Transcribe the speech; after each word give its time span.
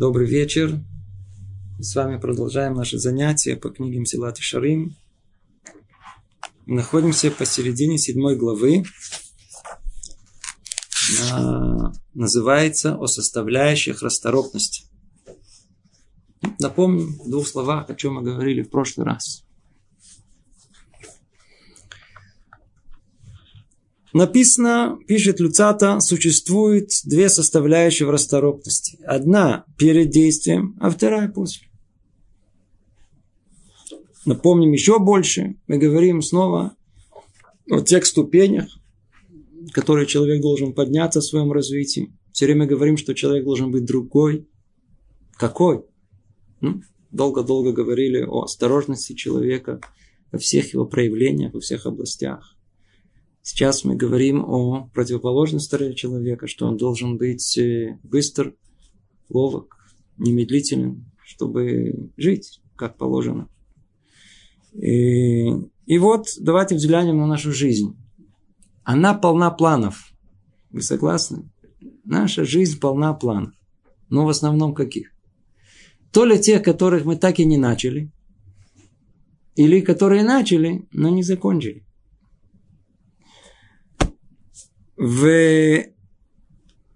Добрый 0.00 0.26
вечер. 0.26 0.80
Мы 1.76 1.84
с 1.84 1.94
вами 1.94 2.18
продолжаем 2.18 2.72
наши 2.72 2.96
занятия 2.96 3.54
по 3.54 3.68
книге 3.68 4.02
Силат 4.06 4.38
и 4.38 4.40
Шарим. 4.40 4.96
Мы 6.64 6.76
находимся 6.76 7.30
посередине 7.30 7.98
седьмой 7.98 8.34
главы. 8.34 8.84
Называется 12.14 12.96
«О 12.96 13.06
составляющих 13.08 14.00
расторопности». 14.00 14.86
Напомню 16.58 17.08
в 17.22 17.28
двух 17.28 17.46
словах, 17.46 17.90
о 17.90 17.94
чем 17.94 18.14
мы 18.14 18.22
говорили 18.22 18.62
в 18.62 18.70
прошлый 18.70 19.04
раз. 19.04 19.44
Написано, 24.12 24.98
пишет 25.06 25.38
Люцата, 25.38 26.00
существует 26.00 26.90
две 27.04 27.28
составляющие 27.28 28.06
в 28.06 28.10
расторопности. 28.10 28.98
Одна 29.04 29.64
перед 29.78 30.10
действием, 30.10 30.76
а 30.80 30.90
вторая 30.90 31.28
после. 31.28 31.68
Напомним 34.26 34.72
еще 34.72 34.98
больше. 34.98 35.56
Мы 35.68 35.78
говорим 35.78 36.22
снова 36.22 36.76
о 37.70 37.80
тех 37.80 38.04
ступенях, 38.04 38.68
которые 39.72 40.06
человек 40.06 40.42
должен 40.42 40.74
подняться 40.74 41.20
в 41.20 41.24
своем 41.24 41.52
развитии. 41.52 42.12
Все 42.32 42.46
время 42.46 42.66
говорим, 42.66 42.96
что 42.96 43.14
человек 43.14 43.44
должен 43.44 43.70
быть 43.70 43.84
другой. 43.84 44.48
Какой? 45.36 45.84
Ну, 46.60 46.82
долго-долго 47.12 47.72
говорили 47.72 48.22
о 48.22 48.42
осторожности 48.42 49.14
человека 49.14 49.80
во 50.32 50.38
всех 50.38 50.74
его 50.74 50.84
проявлениях, 50.84 51.54
во 51.54 51.60
всех 51.60 51.86
областях. 51.86 52.56
Сейчас 53.42 53.84
мы 53.84 53.96
говорим 53.96 54.44
о 54.44 54.90
противоположной 54.92 55.60
стороне 55.60 55.94
человека, 55.94 56.46
что 56.46 56.66
он 56.66 56.76
должен 56.76 57.16
быть 57.16 57.56
э, 57.56 57.98
быстр, 58.02 58.54
ловок, 59.30 59.76
немедлителен, 60.18 61.10
чтобы 61.24 62.10
жить, 62.16 62.60
как 62.76 62.98
положено. 62.98 63.48
И, 64.74 65.48
и 65.86 65.98
вот 65.98 66.28
давайте 66.38 66.74
взглянем 66.74 67.18
на 67.18 67.26
нашу 67.26 67.52
жизнь. 67.52 67.96
Она 68.84 69.14
полна 69.14 69.50
планов. 69.50 70.12
Вы 70.70 70.82
согласны? 70.82 71.50
Наша 72.04 72.44
жизнь 72.44 72.78
полна 72.78 73.14
планов. 73.14 73.54
Но 74.10 74.26
в 74.26 74.28
основном 74.28 74.74
каких? 74.74 75.12
То 76.12 76.24
ли 76.24 76.38
тех, 76.38 76.62
которых 76.62 77.04
мы 77.04 77.16
так 77.16 77.38
и 77.38 77.44
не 77.44 77.56
начали, 77.56 78.10
или 79.54 79.80
которые 79.80 80.24
начали, 80.24 80.88
но 80.92 81.08
не 81.08 81.22
закончили. 81.22 81.84
В 85.00 85.86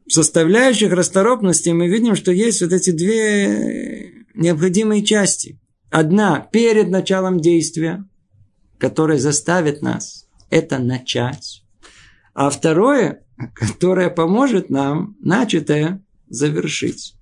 составляющих 0.06 0.92
расторопности 0.92 1.70
мы 1.70 1.88
видим, 1.88 2.14
что 2.16 2.32
есть 2.32 2.60
вот 2.60 2.70
эти 2.70 2.90
две 2.90 4.26
необходимые 4.34 5.02
части. 5.02 5.58
Одна 5.90 6.40
перед 6.52 6.90
началом 6.90 7.40
действия, 7.40 8.04
которая 8.76 9.16
заставит 9.16 9.80
нас 9.80 10.28
это 10.50 10.78
начать. 10.78 11.64
А 12.34 12.50
второе, 12.50 13.24
которое 13.54 14.10
поможет 14.10 14.68
нам 14.68 15.16
начатое 15.20 16.04
завершить. 16.28 17.14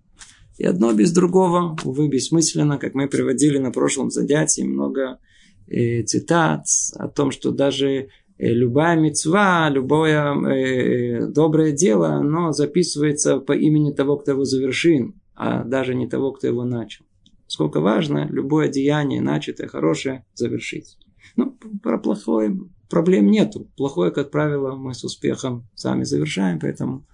И 0.58 0.64
одно 0.64 0.92
без 0.92 1.12
другого, 1.12 1.76
увы, 1.84 2.08
бессмысленно, 2.08 2.78
как 2.78 2.94
мы 2.94 3.06
приводили 3.06 3.58
на 3.58 3.70
прошлом 3.70 4.10
занятии, 4.10 4.62
много 4.62 5.20
э, 5.68 6.02
цитат 6.02 6.64
о 6.96 7.06
том, 7.06 7.30
что 7.30 7.52
даже 7.52 8.08
любая 8.50 8.98
мецва, 8.98 9.70
любое 9.70 10.34
э, 10.34 11.26
доброе 11.26 11.72
дело, 11.72 12.14
оно 12.14 12.52
записывается 12.52 13.38
по 13.38 13.52
имени 13.52 13.92
того, 13.92 14.16
кто 14.16 14.32
его 14.32 14.44
завершил, 14.44 15.14
а 15.34 15.62
даже 15.64 15.94
не 15.94 16.08
того, 16.08 16.32
кто 16.32 16.48
его 16.48 16.64
начал. 16.64 17.04
Сколько 17.46 17.80
важно 17.80 18.26
любое 18.30 18.68
деяние, 18.68 19.20
начатое, 19.20 19.68
хорошее, 19.68 20.24
завершить. 20.34 20.96
Ну, 21.36 21.56
про 21.82 21.98
плохое 21.98 22.58
проблем 22.90 23.30
нету. 23.30 23.70
Плохое, 23.76 24.10
как 24.10 24.30
правило, 24.30 24.74
мы 24.74 24.94
с 24.94 25.04
успехом 25.04 25.68
сами 25.74 26.04
завершаем, 26.04 26.58
поэтому 26.58 27.06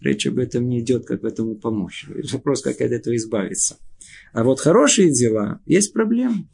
речь 0.00 0.26
об 0.26 0.38
этом 0.38 0.68
не 0.68 0.80
идет, 0.80 1.06
как 1.06 1.24
этому 1.24 1.56
помочь. 1.56 2.06
Вопрос, 2.32 2.62
как 2.62 2.80
от 2.80 2.92
этого 2.92 3.16
избавиться. 3.16 3.78
А 4.32 4.44
вот 4.44 4.60
хорошие 4.60 5.10
дела, 5.10 5.60
есть 5.66 5.92
проблемы. 5.92 6.48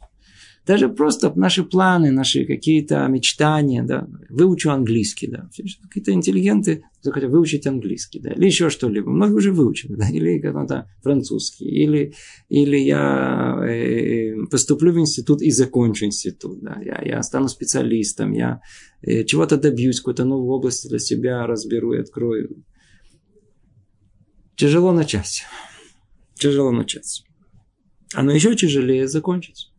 Даже 0.65 0.89
просто 0.89 1.33
наши 1.35 1.63
планы, 1.63 2.11
наши 2.11 2.45
какие-то 2.45 3.07
мечтания, 3.07 3.83
да, 3.83 4.07
выучу 4.29 4.69
английский, 4.69 5.27
да, 5.27 5.49
какие-то 5.87 6.11
интеллигенты 6.11 6.83
захотят 7.01 7.31
выучить 7.31 7.65
английский, 7.65 8.19
да, 8.19 8.31
или 8.31 8.45
еще 8.45 8.69
что-либо. 8.69 9.09
Многие 9.09 9.33
уже 9.33 9.51
выучили, 9.51 9.95
да, 9.95 10.07
или 10.07 10.39
какой-то 10.39 10.87
французский, 11.01 11.65
или, 11.65 12.13
или 12.49 12.77
я 12.77 13.57
э, 13.67 14.35
поступлю 14.51 14.93
в 14.93 14.99
институт 14.99 15.41
и 15.41 15.49
закончу 15.49 16.05
институт, 16.05 16.61
да, 16.61 16.79
я, 16.85 17.01
я 17.03 17.23
стану 17.23 17.47
специалистом, 17.47 18.33
я 18.33 18.61
э, 19.01 19.23
чего-то 19.23 19.57
добьюсь, 19.57 19.99
какую-то 19.99 20.25
новую 20.25 20.51
область 20.51 20.87
для 20.87 20.99
себя 20.99 21.47
разберу 21.47 21.93
и 21.93 21.99
открою. 21.99 22.63
Тяжело 24.55 24.91
начать. 24.91 25.43
Тяжело 26.35 26.69
начать. 26.71 27.23
Оно 28.13 28.31
еще 28.31 28.55
тяжелее 28.55 29.07
закончить. 29.07 29.70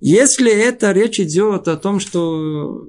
Если 0.00 0.52
это 0.52 0.92
речь 0.92 1.20
идет 1.20 1.68
о 1.68 1.76
том, 1.76 2.00
что 2.00 2.86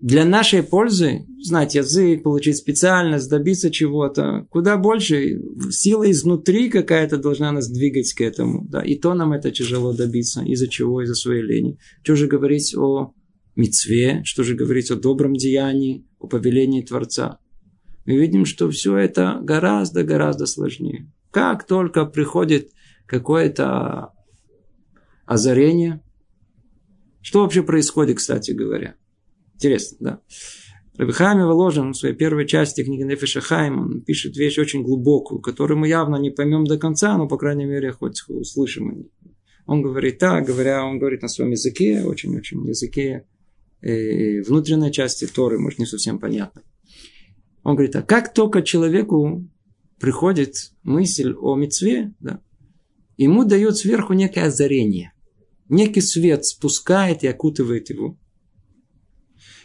для 0.00 0.24
нашей 0.24 0.62
пользы, 0.62 1.26
знать 1.42 1.74
язык, 1.74 2.22
получить 2.22 2.56
специальность, 2.56 3.28
добиться 3.28 3.70
чего-то, 3.70 4.46
куда 4.50 4.76
больше 4.76 5.40
сила 5.70 6.08
изнутри 6.10 6.70
какая-то 6.70 7.18
должна 7.18 7.50
нас 7.50 7.68
двигать 7.68 8.12
к 8.12 8.20
этому. 8.20 8.64
Да, 8.68 8.80
и 8.80 8.94
то 8.94 9.14
нам 9.14 9.32
это 9.32 9.50
тяжело 9.50 9.92
добиться. 9.92 10.42
Из-за 10.44 10.68
чего? 10.68 11.02
Из-за 11.02 11.14
своей 11.14 11.42
лени. 11.42 11.78
Что 12.04 12.14
же 12.14 12.28
говорить 12.28 12.76
о 12.76 13.12
мецве, 13.56 14.22
что 14.24 14.44
же 14.44 14.54
говорить 14.54 14.92
о 14.92 14.96
добром 14.96 15.34
деянии, 15.34 16.06
о 16.20 16.28
повелении 16.28 16.82
Творца. 16.82 17.38
Мы 18.06 18.16
видим, 18.16 18.44
что 18.46 18.70
все 18.70 18.96
это 18.96 19.40
гораздо-гораздо 19.42 20.46
сложнее. 20.46 21.10
Как 21.32 21.66
только 21.66 22.06
приходит 22.06 22.70
какое-то 23.06 24.12
озарение, 25.26 26.02
что 27.20 27.42
вообще 27.42 27.62
происходит, 27.62 28.18
кстати 28.18 28.52
говоря? 28.52 28.96
Интересно, 29.54 29.96
да. 30.00 30.20
Рабихайм 30.98 31.38
Воложин 31.38 31.92
в 31.92 31.96
своей 31.96 32.14
первой 32.14 32.46
части 32.46 32.82
книги 32.82 33.02
Нефиша 33.02 33.40
Хайм, 33.40 33.80
он 33.80 34.00
пишет 34.00 34.36
вещь 34.36 34.58
очень 34.58 34.82
глубокую, 34.82 35.40
которую 35.40 35.78
мы 35.78 35.86
явно 35.86 36.16
не 36.16 36.30
поймем 36.30 36.64
до 36.64 36.76
конца, 36.76 37.16
но, 37.16 37.28
по 37.28 37.36
крайней 37.36 37.66
мере, 37.66 37.92
хоть 37.92 38.22
услышим. 38.28 39.08
Он 39.66 39.80
говорит 39.80 40.18
так, 40.18 40.44
говоря, 40.44 40.84
он 40.84 40.98
говорит 40.98 41.22
на 41.22 41.28
своем 41.28 41.52
языке, 41.52 42.02
очень-очень 42.04 42.66
языке 42.66 43.26
э, 43.80 44.40
внутренней 44.42 44.90
части 44.90 45.26
Торы, 45.26 45.60
может, 45.60 45.78
не 45.78 45.86
совсем 45.86 46.18
понятно. 46.18 46.62
Он 47.62 47.76
говорит, 47.76 47.94
а 47.94 48.02
как 48.02 48.34
только 48.34 48.62
человеку 48.62 49.48
приходит 50.00 50.72
мысль 50.82 51.32
о 51.32 51.54
мецве, 51.54 52.12
да, 52.18 52.40
ему 53.16 53.44
дает 53.44 53.76
сверху 53.76 54.14
некое 54.14 54.46
озарение 54.46 55.12
некий 55.68 56.00
свет 56.00 56.44
спускает 56.44 57.22
и 57.22 57.26
окутывает 57.26 57.90
его, 57.90 58.18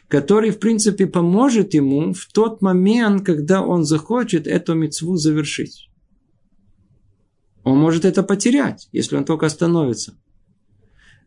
который, 0.08 0.52
в 0.52 0.60
принципе, 0.60 1.08
поможет 1.08 1.74
ему 1.74 2.14
в 2.14 2.28
тот 2.32 2.62
момент, 2.62 3.26
когда 3.26 3.62
он 3.62 3.84
захочет 3.84 4.48
эту 4.48 4.76
мецву 4.76 5.16
завершить. 5.16 5.90
Он 7.64 7.78
может 7.80 8.06
это 8.06 8.24
потерять, 8.24 8.90
если 8.92 9.16
он 9.16 9.26
только 9.26 9.46
остановится. 9.46 10.18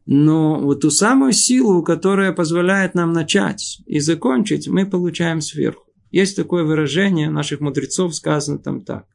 Но 0.05 0.61
вот 0.61 0.83
ту 0.83 0.91
самую 0.91 1.33
силу, 1.33 1.83
которая 1.83 2.33
позволяет 2.33 2.95
нам 2.95 3.13
начать 3.13 3.83
и 3.87 3.99
закончить, 3.99 4.69
мы 4.69 4.87
получаем 4.87 5.41
сверху. 5.41 5.91
Есть 6.13 6.37
такое 6.37 6.63
выражение 6.63 7.29
наших 7.29 7.61
мудрецов, 7.61 8.15
сказано 8.15 8.59
там 8.59 8.85
так. 8.85 9.07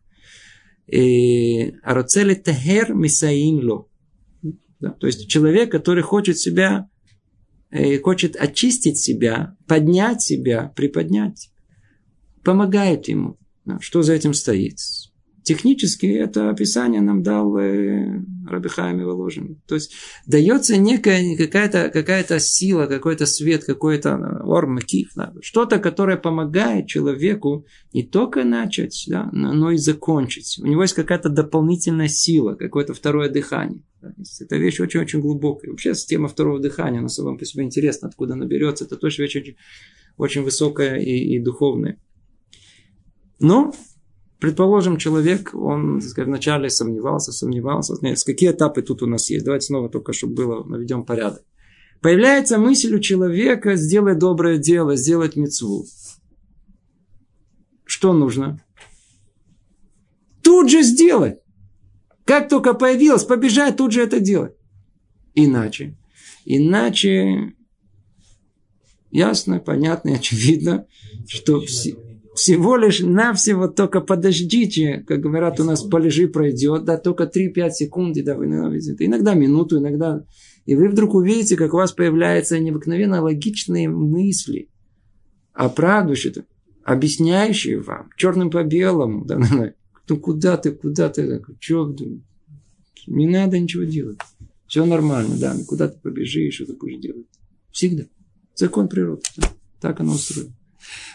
Ароцели 0.88 2.34
техер 2.36 2.94
мисаимло. 2.94 3.88
Да? 4.82 4.90
То 4.92 5.08
есть 5.08 5.30
человек, 5.30 5.72
который 5.72 6.04
хочет 6.04 6.38
себя, 6.38 6.90
э, 7.70 8.00
хочет 8.00 8.36
очистить 8.36 8.98
себя, 8.98 9.56
поднять 9.68 10.22
себя, 10.22 10.74
приподнять, 10.76 11.52
помогает 12.44 13.08
ему. 13.08 13.38
Да? 13.66 13.80
Что 13.80 14.02
за 14.02 14.14
этим 14.14 14.34
стоит? 14.34 14.78
Технически 15.44 16.06
это 16.06 16.50
описание 16.50 17.02
нам 17.02 17.24
дал 17.24 17.58
э, 17.58 18.22
Рабихайм 18.48 19.04
Воложин. 19.04 19.60
То 19.68 19.76
есть 19.76 19.94
дается 20.28 20.78
некая 20.78 21.36
какая-то 21.36 21.90
какая 21.90 22.24
сила, 22.40 22.86
какой-то 22.86 23.26
свет, 23.26 23.64
какой-то 23.64 24.14
ормакив, 24.44 25.10
да, 25.16 25.34
что-то, 25.42 25.80
которое 25.80 26.18
помогает 26.18 26.88
человеку 26.88 27.66
не 27.94 28.04
только 28.04 28.44
начать, 28.44 29.06
да, 29.08 29.30
но 29.32 29.72
и 29.72 29.78
закончить. 29.78 30.60
У 30.62 30.68
него 30.68 30.84
есть 30.84 30.94
какая-то 30.94 31.30
дополнительная 31.30 32.08
сила, 32.08 32.54
какое-то 32.54 32.94
второе 32.94 33.30
дыхание. 33.30 33.82
Да. 34.02 34.14
Это 34.40 34.58
вещь 34.58 34.80
очень-очень 34.80 35.22
глубокая. 35.22 35.72
Вообще 35.72 35.96
система 35.96 36.28
второго 36.28 36.60
дыхания, 36.60 37.00
она 37.00 37.10
самом 37.10 37.38
по 37.38 37.46
себе 37.46 37.64
интересна, 37.64 38.10
откуда 38.10 38.34
она 38.34 38.46
берется. 38.46 38.86
Это 38.86 38.96
тоже 38.96 39.22
вещь 39.24 39.36
очень, 39.36 39.56
очень 40.18 40.44
высокая 40.44 41.00
и, 41.00 41.36
и 41.36 41.40
духовная. 41.40 42.00
Но 43.40 43.74
Предположим, 44.42 44.98
человек, 44.98 45.54
он 45.54 46.00
так 46.00 46.10
сказать, 46.10 46.28
вначале 46.28 46.72
сомневался, 46.72 47.32
сомневался. 47.32 47.94
Нет, 48.02 48.18
какие 48.26 48.50
этапы 48.50 48.82
тут 48.82 49.04
у 49.04 49.06
нас 49.06 49.30
есть? 49.30 49.46
Давайте 49.46 49.68
снова 49.68 49.88
только, 49.88 50.14
чтобы 50.14 50.34
было, 50.34 50.64
наведем 50.64 51.06
порядок. 51.06 51.44
Появляется 52.02 52.58
мысль 52.58 52.96
у 52.96 53.00
человека 53.00 53.76
сделать 53.76 54.18
доброе 54.18 54.58
дело, 54.58 54.96
сделать 54.96 55.36
мецву. 55.36 55.86
Что 57.86 58.14
нужно? 58.14 58.60
Тут 60.42 60.72
же 60.72 60.82
сделать. 60.82 61.38
Как 62.26 62.50
только 62.50 62.74
появилось, 62.74 63.24
побежать, 63.24 63.78
тут 63.78 63.92
же 63.92 64.02
это 64.02 64.20
делать. 64.20 64.56
Иначе. 65.36 65.96
Иначе 66.46 67.54
ясно, 69.12 69.60
понятно 69.60 70.10
и 70.10 70.16
очевидно, 70.16 70.88
что 71.28 71.62
все, 71.62 71.96
всего 72.36 72.78
лишь 72.78 73.02
навсего 73.02 73.68
только 73.68 74.02
подождите, 74.02 75.04
как 75.08 75.20
говорят 75.20 75.60
у 75.60 75.64
нас, 75.64 75.84
полежи 75.84 76.28
пройдет, 76.28 76.86
да, 76.86 76.98
только 76.98 77.24
3-5 77.24 77.70
секунд, 77.72 78.18
да, 78.24 78.36
вы 78.36 78.46
иногда 78.46 79.34
минуту, 79.34 79.80
иногда... 79.80 80.26
И 80.66 80.76
вы 80.76 80.90
вдруг 80.90 81.16
увидите, 81.16 81.58
как 81.58 81.74
у 81.74 81.78
вас 81.78 81.92
появляются 81.92 82.60
необыкновенно 82.60 83.22
логичные 83.22 83.90
мысли, 83.90 84.70
оправдывающие, 85.54 86.46
объясняющие 86.84 87.80
вам, 87.80 88.10
черным 88.16 88.52
по 88.52 88.64
белому, 88.64 89.26
да, 89.26 89.40
ну 90.08 90.18
куда 90.18 90.58
ты, 90.58 90.72
куда 90.72 91.10
ты, 91.10 91.42
что, 91.60 91.96
не 93.08 93.28
надо 93.28 93.60
ничего 93.60 93.84
делать. 93.84 94.20
Все 94.68 94.86
нормально, 94.86 95.36
да, 95.38 95.56
куда 95.68 95.90
ты 95.90 96.00
побежишь, 96.00 96.56
что 96.56 96.66
ты 96.68 96.74
будешь 96.74 97.02
делать. 97.02 97.26
Всегда. 97.72 98.04
Закон 98.56 98.88
природы. 98.88 99.24
Так 99.82 100.00
оно 100.00 100.14
устроено. 100.14 100.54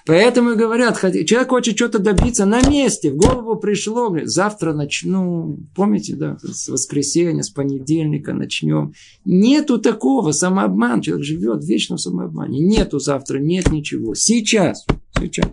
Поэтому 0.06 0.52
и 0.52 0.56
говорят, 0.56 1.00
человек 1.00 1.48
хочет 1.48 1.76
что-то 1.76 1.98
добиться 1.98 2.46
на 2.46 2.60
месте, 2.68 3.10
в 3.10 3.16
голову 3.16 3.56
пришло, 3.56 4.08
говорит, 4.08 4.28
завтра 4.28 4.72
начну, 4.72 5.58
помните, 5.74 6.14
да, 6.14 6.38
с 6.42 6.68
воскресенья, 6.68 7.42
с 7.42 7.50
понедельника 7.50 8.32
начнем. 8.32 8.92
Нету 9.24 9.78
такого, 9.78 10.32
самообман, 10.32 11.00
человек 11.00 11.24
живет 11.24 11.64
вечно 11.64 11.96
в 11.96 12.00
самообмане. 12.00 12.60
Нету 12.60 12.98
завтра, 12.98 13.38
нет 13.38 13.70
ничего. 13.70 14.14
Сейчас, 14.14 14.86
сейчас. 15.18 15.48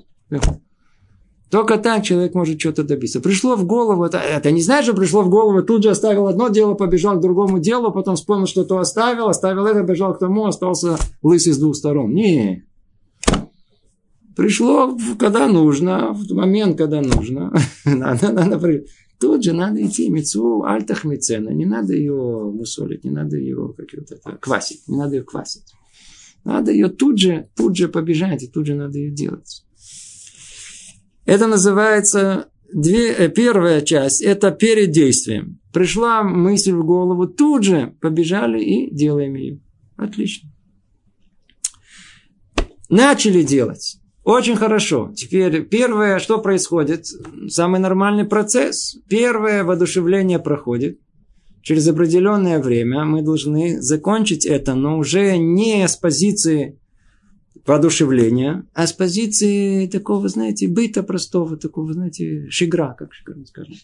Только 1.54 1.78
так 1.78 2.04
человек 2.04 2.34
может 2.34 2.60
что-то 2.60 2.84
добиться. 2.84 3.20
Пришло 3.20 3.56
в 3.56 3.64
голову, 3.64 4.04
это, 4.06 4.18
это 4.18 4.50
не 4.50 4.64
знаешь, 4.64 4.86
что 4.86 4.96
пришло 4.96 5.22
в 5.22 5.30
голову, 5.30 5.62
тут 5.62 5.84
же 5.84 5.92
оставил 5.92 6.26
одно 6.26 6.48
дело, 6.48 6.74
побежал 6.74 7.18
к 7.18 7.22
другому 7.22 7.60
делу, 7.60 7.92
потом 7.92 8.16
вспомнил, 8.16 8.48
что 8.48 8.64
то 8.64 8.80
оставил, 8.80 9.28
оставил 9.28 9.68
это, 9.68 9.84
бежал 9.84 10.16
к 10.16 10.20
тому, 10.20 10.48
остался 10.48 10.98
лысый 11.22 11.54
с 11.54 11.60
двух 11.60 11.76
сторон. 11.76 12.12
Не. 12.12 12.66
Пришло, 14.36 14.98
когда 15.20 15.48
нужно, 15.48 16.14
в 16.14 16.34
момент, 16.34 16.78
когда 16.78 17.02
нужно. 17.02 17.54
надо, 17.86 18.32
надо, 18.32 18.84
тут 19.20 19.44
же 19.44 19.54
надо 19.54 19.86
идти 19.86 20.10
мецу 20.10 20.64
альтах 20.64 21.04
мецена. 21.04 21.52
Не 21.52 21.66
надо 21.66 21.94
ее 21.94 22.52
мусолить, 22.54 23.04
не 23.04 23.12
надо 23.12 23.38
ее 23.38 23.74
как 23.78 23.88
вот 23.94 24.12
это, 24.12 24.38
квасить, 24.38 24.88
не 24.88 24.98
надо 24.98 25.16
ее 25.16 25.24
квасить. 25.24 25.74
Надо 26.44 26.72
ее 26.72 26.90
тут 26.90 27.20
же, 27.20 27.50
тут 27.56 27.78
же 27.78 27.88
побежать, 27.88 28.44
и 28.44 28.48
тут 28.48 28.66
же 28.66 28.76
надо 28.76 28.98
ее 28.98 29.12
делать. 29.12 29.64
Это 31.26 31.48
называется 31.48 32.50
две, 32.74 33.14
э, 33.14 33.30
первая 33.30 33.82
часть, 33.82 34.22
это 34.22 34.52
перед 34.52 34.92
действием. 34.92 35.60
Пришла 35.72 36.24
мысль 36.24 36.74
в 36.74 36.84
голову, 36.84 37.28
тут 37.28 37.64
же 37.64 37.96
побежали 38.02 38.62
и 38.62 38.94
делаем 38.94 39.36
ее. 39.36 39.62
Отлично. 39.96 40.50
Начали 42.90 43.44
делать. 43.44 44.00
Очень 44.24 44.56
хорошо. 44.56 45.12
Теперь 45.16 45.66
первое, 45.66 46.20
что 46.20 46.38
происходит? 46.40 47.08
Самый 47.50 47.80
нормальный 47.80 48.26
процесс. 48.26 48.98
Первое 49.10 49.64
воодушевление 49.64 50.40
проходит. 50.40 51.00
Через 51.62 51.88
определенное 51.88 52.60
время 52.60 53.06
мы 53.06 53.22
должны 53.22 53.82
закончить 53.82 54.46
это, 54.46 54.76
но 54.76 54.98
уже 54.98 55.38
не 55.38 55.88
с 55.88 55.96
позиции 55.96 56.80
воодушевления, 57.66 58.66
а 58.74 58.88
с 58.88 58.94
позиции 58.94 59.88
такого, 59.88 60.28
знаете, 60.28 60.68
быта 60.68 61.04
простого, 61.04 61.56
такого, 61.56 61.94
знаете, 61.94 62.50
шигра, 62.50 62.96
как 62.98 63.14
шигра, 63.14 63.38
скажем. 63.46 63.76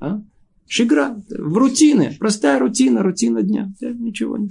А? 0.00 0.20
Шигра, 0.66 1.16
в 1.30 1.56
рутине, 1.56 2.16
простая 2.18 2.58
рутина, 2.58 3.02
рутина 3.02 3.42
дня, 3.42 3.72
ничего 3.80 4.36
не. 4.36 4.50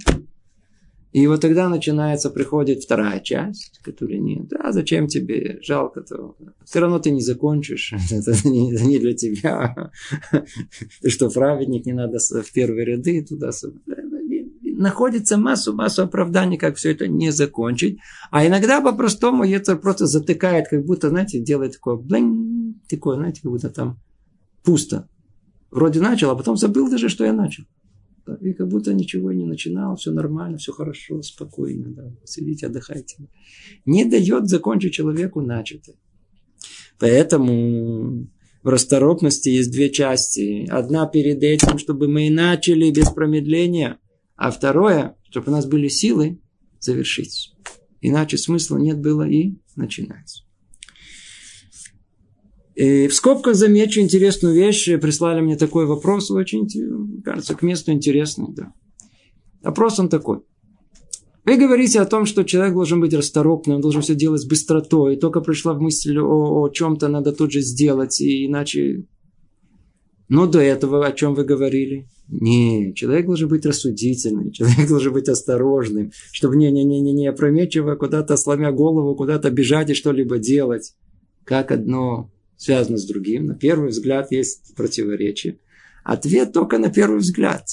И 1.12 1.26
вот 1.26 1.40
тогда 1.40 1.68
начинается, 1.68 2.30
приходит 2.30 2.84
вторая 2.84 3.20
часть, 3.20 3.80
которая 3.82 4.18
нет. 4.18 4.48
Да, 4.48 4.70
зачем 4.70 5.08
тебе, 5.08 5.58
жалко 5.60 6.02
то. 6.02 6.36
Все 6.64 6.78
равно 6.80 7.00
ты 7.00 7.10
не 7.10 7.20
закончишь. 7.20 7.92
Это 8.10 8.32
не, 8.48 8.72
это 8.72 8.84
не 8.84 8.98
для 8.98 9.14
тебя. 9.14 9.90
Ты 11.02 11.10
что, 11.10 11.30
праведник, 11.30 11.86
не 11.86 11.92
надо 11.92 12.18
в 12.18 12.52
первые 12.52 12.84
ряды 12.84 13.24
туда 13.24 13.50
находится 14.80 15.36
массу, 15.36 15.74
массу 15.74 16.02
оправданий, 16.02 16.56
как 16.56 16.76
все 16.76 16.92
это 16.92 17.06
не 17.06 17.30
закончить. 17.30 17.98
А 18.30 18.46
иногда 18.46 18.80
по-простому 18.80 19.44
это 19.44 19.76
просто 19.76 20.06
затыкает, 20.06 20.68
как 20.68 20.86
будто, 20.86 21.10
знаете, 21.10 21.38
делает 21.38 21.74
такое 21.74 21.96
блин, 21.96 22.80
такое, 22.88 23.16
знаете, 23.16 23.42
как 23.42 23.52
будто 23.52 23.68
там 23.68 24.00
пусто. 24.64 25.06
Вроде 25.70 26.00
начал, 26.00 26.30
а 26.30 26.34
потом 26.34 26.56
забыл 26.56 26.90
даже, 26.90 27.10
что 27.10 27.24
я 27.24 27.32
начал. 27.32 27.64
И 28.40 28.52
как 28.52 28.68
будто 28.68 28.94
ничего 28.94 29.32
не 29.32 29.44
начинал, 29.44 29.96
все 29.96 30.12
нормально, 30.12 30.58
все 30.58 30.72
хорошо, 30.72 31.22
спокойно, 31.22 31.90
да, 31.90 32.16
сидите, 32.24 32.66
отдыхайте. 32.66 33.28
Не 33.84 34.04
дает 34.04 34.48
закончить 34.48 34.92
человеку 34.92 35.40
начатое. 35.40 35.96
Поэтому 36.98 38.28
в 38.62 38.68
расторопности 38.68 39.48
есть 39.48 39.72
две 39.72 39.90
части. 39.90 40.68
Одна 40.68 41.06
перед 41.06 41.42
этим, 41.42 41.78
чтобы 41.78 42.08
мы 42.08 42.30
начали 42.30 42.90
без 42.90 43.10
промедления– 43.10 43.98
а 44.40 44.50
второе, 44.50 45.16
чтобы 45.28 45.48
у 45.48 45.50
нас 45.50 45.66
были 45.66 45.88
силы 45.88 46.40
завершить. 46.78 47.52
Иначе 48.00 48.38
смысла 48.38 48.78
нет 48.78 48.98
было 48.98 49.28
и 49.28 49.58
начинать. 49.76 50.46
И 52.80 53.08
в 53.08 53.14
скобках 53.14 53.56
замечу 53.56 54.00
интересную 54.00 54.54
вещь. 54.54 54.88
Прислали 55.02 55.42
мне 55.42 55.56
такой 55.56 55.84
вопрос, 55.84 56.30
очень, 56.30 56.66
кажется, 57.22 57.54
к 57.54 57.60
месту 57.60 57.92
интересный. 57.92 58.46
Да. 58.56 58.72
Вопрос 59.62 59.98
он 59.98 60.08
такой. 60.08 60.38
Вы 61.44 61.58
говорите 61.58 62.00
о 62.00 62.06
том, 62.06 62.24
что 62.24 62.42
человек 62.42 62.72
должен 62.72 62.98
быть 62.98 63.12
расторопным, 63.12 63.76
он 63.76 63.82
должен 63.82 64.00
все 64.00 64.14
делать 64.14 64.40
с 64.40 64.46
быстротой. 64.46 65.14
И 65.14 65.18
только 65.18 65.42
пришла 65.42 65.74
в 65.74 65.80
мысль 65.82 66.18
о, 66.18 66.62
о 66.62 66.70
чем-то, 66.70 67.08
надо 67.08 67.32
тут 67.32 67.52
же 67.52 67.60
сделать, 67.60 68.18
и 68.22 68.46
иначе... 68.46 69.04
Но 70.30 70.46
до 70.46 70.60
этого 70.60 71.06
о 71.06 71.12
чем 71.12 71.34
вы 71.34 71.44
говорили? 71.44 72.08
Не, 72.28 72.94
человек 72.94 73.26
должен 73.26 73.50
быть 73.50 73.66
рассудительным, 73.66 74.50
человек 74.52 74.88
должен 74.88 75.12
быть 75.12 75.28
осторожным, 75.28 76.12
чтобы 76.32 76.56
не, 76.56 76.72
не, 76.72 76.84
не, 76.84 77.02
не, 77.02 77.12
не 77.12 77.26
опрометчиво 77.26 77.96
куда-то 77.96 78.38
сломя 78.38 78.72
голову, 78.72 79.14
куда-то 79.16 79.50
бежать 79.50 79.90
и 79.90 79.94
что-либо 79.94 80.38
делать. 80.38 80.94
Как 81.44 81.72
одно 81.72 82.30
связано 82.60 82.98
с 82.98 83.06
другим. 83.06 83.46
На 83.46 83.54
первый 83.54 83.88
взгляд 83.88 84.30
есть 84.30 84.74
противоречие. 84.76 85.58
Ответ 86.04 86.52
только 86.52 86.78
на 86.78 86.90
первый 86.90 87.18
взгляд. 87.18 87.66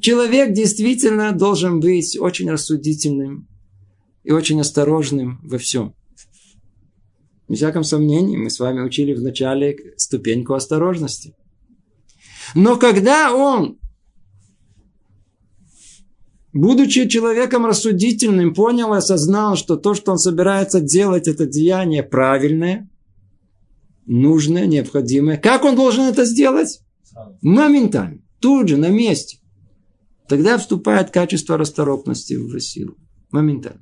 Человек 0.00 0.52
действительно 0.52 1.32
должен 1.32 1.80
быть 1.80 2.18
очень 2.18 2.50
рассудительным 2.50 3.48
и 4.24 4.32
очень 4.32 4.60
осторожным 4.60 5.40
во 5.42 5.58
всем. 5.58 5.94
Без 7.48 7.58
всяком 7.58 7.84
сомнении, 7.84 8.36
мы 8.36 8.50
с 8.50 8.58
вами 8.58 8.80
учили 8.80 9.14
в 9.14 9.22
начале 9.22 9.94
ступеньку 9.96 10.54
осторожности– 10.54 11.34
но 12.54 12.76
когда 12.76 13.34
он, 13.34 13.78
будучи 16.52 17.08
человеком 17.08 17.64
рассудительным, 17.64 18.54
понял 18.54 18.94
и 18.94 18.98
осознал, 18.98 19.56
что 19.56 19.76
то, 19.76 19.94
что 19.94 20.12
он 20.12 20.18
собирается 20.18 20.80
делать, 20.80 21.28
это 21.28 21.46
деяние 21.46 22.02
правильное, 22.02 22.88
нужное, 24.06 24.66
необходимое, 24.66 25.36
как 25.36 25.64
он 25.64 25.76
должен 25.76 26.04
это 26.04 26.24
сделать? 26.24 26.80
Моментально, 27.42 28.20
тут 28.40 28.68
же, 28.68 28.76
на 28.76 28.88
месте. 28.88 29.38
Тогда 30.28 30.58
вступает 30.58 31.10
качество 31.10 31.56
расторопности 31.56 32.34
в 32.34 32.58
силу. 32.60 32.96
Моментально. 33.30 33.80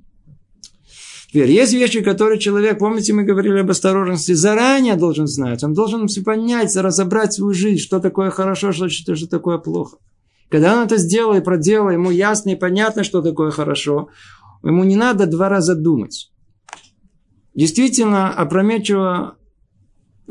Теперь, 1.32 1.50
есть 1.50 1.72
вещи, 1.72 2.02
которые 2.02 2.38
человек, 2.38 2.78
помните, 2.78 3.14
мы 3.14 3.22
говорили 3.22 3.60
об 3.60 3.70
осторожности, 3.70 4.32
заранее 4.32 4.96
должен 4.96 5.26
знать. 5.26 5.64
Он 5.64 5.72
должен 5.72 6.06
все 6.06 6.22
понять, 6.22 6.76
разобрать 6.76 7.32
свою 7.32 7.54
жизнь, 7.54 7.78
что 7.78 8.00
такое 8.00 8.28
хорошо, 8.28 8.72
что, 8.72 8.90
что, 8.90 9.16
что 9.16 9.26
такое 9.28 9.56
плохо. 9.56 9.96
Когда 10.50 10.76
он 10.76 10.84
это 10.84 10.98
сделал 10.98 11.34
и 11.34 11.40
проделал, 11.40 11.88
ему 11.88 12.10
ясно 12.10 12.50
и 12.50 12.54
понятно, 12.54 13.02
что 13.02 13.22
такое 13.22 13.50
хорошо, 13.50 14.10
ему 14.62 14.84
не 14.84 14.96
надо 14.96 15.26
два 15.26 15.48
раза 15.48 15.74
думать. 15.74 16.30
Действительно, 17.54 18.30
опрометчиво, 18.34 19.38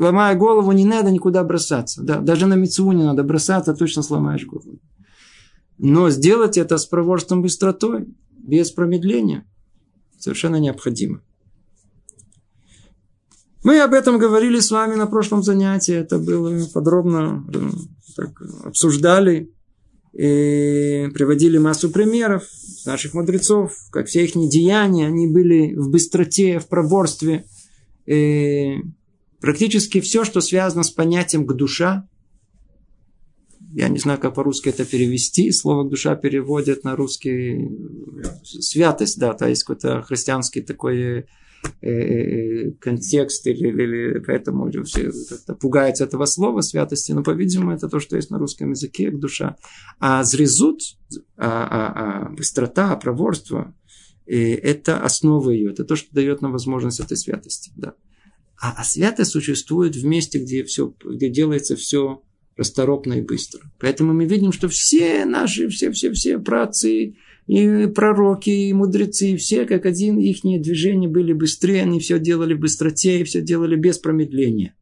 ломая 0.02 0.36
голову, 0.36 0.72
не 0.72 0.84
надо 0.84 1.10
никуда 1.10 1.42
бросаться. 1.44 2.02
Да, 2.02 2.20
даже 2.20 2.46
на 2.46 2.54
мецву 2.54 2.92
не 2.92 3.04
надо 3.04 3.22
бросаться, 3.22 3.74
точно 3.74 4.02
сломаешь 4.02 4.46
голову. 4.46 4.78
Но 5.78 6.10
сделать 6.10 6.58
это 6.58 6.76
с 6.76 6.86
проворством 6.86 7.42
быстротой, 7.42 8.06
без 8.30 8.70
промедления– 8.70 9.46
совершенно 10.22 10.56
необходимо. 10.56 11.20
Мы 13.64 13.80
об 13.80 13.92
этом 13.92 14.18
говорили 14.18 14.60
с 14.60 14.70
вами 14.70 14.94
на 14.94 15.06
прошлом 15.06 15.42
занятии. 15.42 15.94
Это 15.94 16.18
было 16.18 16.66
подробно 16.72 17.44
так, 18.16 18.42
обсуждали 18.64 19.52
и 20.12 21.08
приводили 21.14 21.58
массу 21.58 21.90
примеров 21.90 22.44
наших 22.84 23.14
мудрецов, 23.14 23.72
как 23.90 24.06
все 24.06 24.24
их 24.24 24.32
деяния, 24.34 25.06
они 25.06 25.26
были 25.26 25.74
в 25.74 25.90
быстроте, 25.90 26.58
в 26.58 26.68
проворстве. 26.68 27.44
И 28.06 28.78
практически 29.42 30.00
все, 30.00 30.24
что 30.24 30.40
связано 30.40 30.84
с 30.84 30.90
понятием 30.90 31.46
к 31.46 31.52
душа, 31.52 32.08
я 33.74 33.88
не 33.88 33.98
знаю, 33.98 34.18
как 34.18 34.34
по-русски 34.34 34.68
это 34.68 34.84
перевести. 34.84 35.50
Слово 35.50 35.88
«душа» 35.88 36.14
переводят 36.14 36.84
на 36.84 36.94
русский 36.94 37.70
святость, 38.44 39.18
да, 39.18 39.32
то 39.32 39.48
есть 39.48 39.64
какой-то 39.64 40.02
христианский 40.02 40.60
такой 40.60 41.00
э, 41.00 41.24
э, 41.80 42.70
контекст, 42.72 43.46
или, 43.46 43.68
или 43.68 44.18
поэтому 44.20 44.70
все 44.84 45.10
как-то 45.28 45.54
пугаются 45.54 46.04
этого 46.04 46.26
слова 46.26 46.60
святости, 46.60 47.12
но, 47.12 47.22
по-видимому, 47.22 47.72
это 47.72 47.88
то, 47.88 47.98
что 47.98 48.16
есть 48.16 48.30
на 48.30 48.38
русском 48.38 48.70
языке, 48.70 49.10
как 49.10 49.20
душа. 49.20 49.56
А 49.98 50.22
зрезут, 50.22 50.82
а, 51.38 51.46
а, 51.46 52.26
а 52.26 52.30
быстрота, 52.30 52.94
проворство, 52.96 53.74
и 54.26 54.50
это 54.50 55.00
основа 55.00 55.50
ее, 55.50 55.70
это 55.70 55.84
то, 55.84 55.96
что 55.96 56.14
дает 56.14 56.42
нам 56.42 56.52
возможность 56.52 57.00
этой 57.00 57.16
святости. 57.16 57.72
Да. 57.74 57.94
А, 58.62 58.74
а 58.76 58.84
святость 58.84 59.32
существует 59.32 59.96
в 59.96 60.06
месте, 60.06 60.38
где, 60.38 60.62
все, 60.62 60.94
где 61.04 61.28
делается 61.28 61.74
все 61.74 62.22
расторопно 62.56 63.14
и 63.14 63.20
быстро. 63.20 63.60
Поэтому 63.80 64.12
мы 64.12 64.24
видим, 64.24 64.52
что 64.52 64.68
все 64.68 65.24
наши, 65.24 65.68
все-все-все 65.68 66.38
працы, 66.38 67.16
и 67.48 67.86
пророки, 67.88 68.50
и 68.50 68.72
мудрецы, 68.72 69.36
все 69.36 69.64
как 69.64 69.84
один, 69.84 70.16
их 70.20 70.42
движения 70.42 71.08
были 71.08 71.32
быстрее, 71.32 71.82
они 71.82 71.98
все 71.98 72.20
делали 72.20 72.54
в 72.54 72.60
быстроте, 72.60 73.20
и 73.20 73.24
все 73.24 73.42
делали 73.42 73.74
без 73.74 73.98
промедления. 73.98 74.76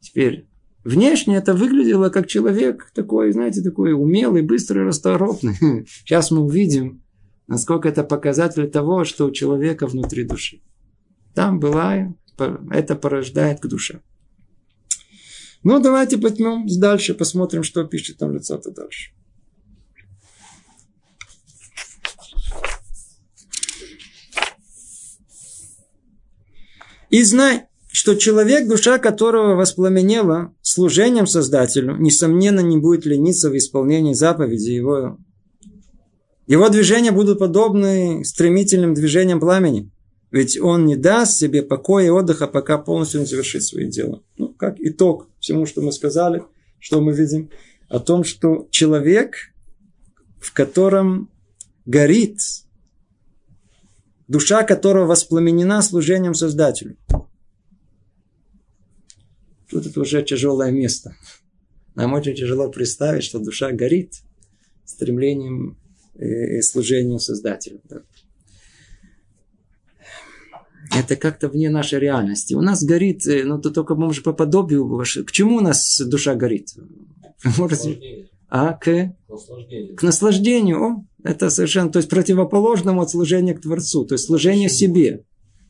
Теперь, 0.00 0.46
внешне 0.82 1.36
это 1.36 1.52
выглядело 1.52 2.08
как 2.08 2.26
человек 2.26 2.90
такой, 2.94 3.32
знаете, 3.32 3.60
такой 3.60 3.92
умелый, 3.92 4.40
быстрый, 4.40 4.84
расторопный. 4.84 5.56
Сейчас 5.86 6.30
мы 6.30 6.40
увидим, 6.40 7.02
насколько 7.48 7.86
это 7.86 8.02
показатель 8.02 8.66
того, 8.70 9.04
что 9.04 9.26
у 9.26 9.30
человека 9.30 9.86
внутри 9.86 10.24
души. 10.24 10.62
Там 11.34 11.60
была, 11.60 12.14
это 12.70 12.96
порождает 12.96 13.60
к 13.60 13.66
душе. 13.66 14.00
Ну, 15.62 15.78
давайте 15.80 16.16
пойдем 16.16 16.66
дальше, 16.66 17.14
посмотрим, 17.14 17.62
что 17.62 17.84
пишет 17.84 18.18
там 18.18 18.32
лицо-то 18.32 18.70
дальше. 18.70 19.12
И 27.10 27.24
знай, 27.24 27.66
что 27.92 28.14
человек, 28.14 28.68
душа 28.68 28.98
которого 28.98 29.56
воспламенела 29.56 30.54
служением 30.62 31.26
Создателю, 31.26 31.96
несомненно, 31.96 32.60
не 32.60 32.78
будет 32.78 33.04
лениться 33.04 33.50
в 33.50 33.56
исполнении 33.56 34.14
заповеди 34.14 34.70
его. 34.70 35.18
Его 36.46 36.68
движения 36.68 37.10
будут 37.10 37.40
подобны 37.40 38.24
стремительным 38.24 38.94
движениям 38.94 39.40
пламени. 39.40 39.90
Ведь 40.30 40.58
он 40.58 40.86
не 40.86 40.96
даст 40.96 41.38
себе 41.38 41.62
покоя 41.62 42.06
и 42.06 42.10
отдыха, 42.10 42.46
пока 42.46 42.78
полностью 42.78 43.20
не 43.20 43.26
завершит 43.26 43.64
свои 43.64 43.88
дела. 43.88 44.22
Ну, 44.36 44.52
как 44.54 44.76
итог 44.78 45.28
всему, 45.40 45.66
что 45.66 45.82
мы 45.82 45.92
сказали, 45.92 46.42
что 46.78 47.00
мы 47.00 47.12
видим? 47.12 47.50
О 47.88 47.98
том, 47.98 48.22
что 48.22 48.68
человек, 48.70 49.52
в 50.38 50.52
котором 50.52 51.28
горит, 51.84 52.38
душа 54.28 54.62
которого 54.62 55.06
воспламенена 55.06 55.82
служением 55.82 56.34
Создателю. 56.34 56.96
Тут 59.68 59.86
это 59.86 60.00
уже 60.00 60.22
тяжелое 60.22 60.70
место. 60.70 61.16
Нам 61.96 62.12
очень 62.12 62.36
тяжело 62.36 62.70
представить, 62.70 63.24
что 63.24 63.40
душа 63.40 63.72
горит 63.72 64.22
стремлением 64.84 65.76
и 66.14 66.60
служением 66.62 67.18
Создателю 67.18 67.80
это 70.96 71.16
как-то 71.16 71.48
вне 71.48 71.70
нашей 71.70 71.98
реальности. 71.98 72.54
У 72.54 72.60
нас 72.60 72.82
горит, 72.82 73.26
э, 73.26 73.44
ну, 73.44 73.60
то 73.60 73.70
только, 73.70 73.94
может, 73.94 74.24
по 74.24 74.32
подобию. 74.32 75.04
К 75.26 75.32
чему 75.32 75.56
у 75.56 75.60
нас 75.60 76.00
душа 76.04 76.34
горит? 76.34 76.74
А, 78.48 78.72
к? 78.72 79.14
Наслаждению. 79.28 79.96
К 79.96 80.02
наслаждению. 80.02 80.82
О, 80.82 81.04
это 81.22 81.50
совершенно, 81.50 81.90
то 81.90 81.98
есть 81.98 82.10
противоположному 82.10 83.00
от 83.00 83.10
служения 83.10 83.54
к 83.54 83.60
Творцу, 83.60 84.04
то 84.04 84.14
есть 84.14 84.26
служению 84.26 84.68
себе. 84.68 85.24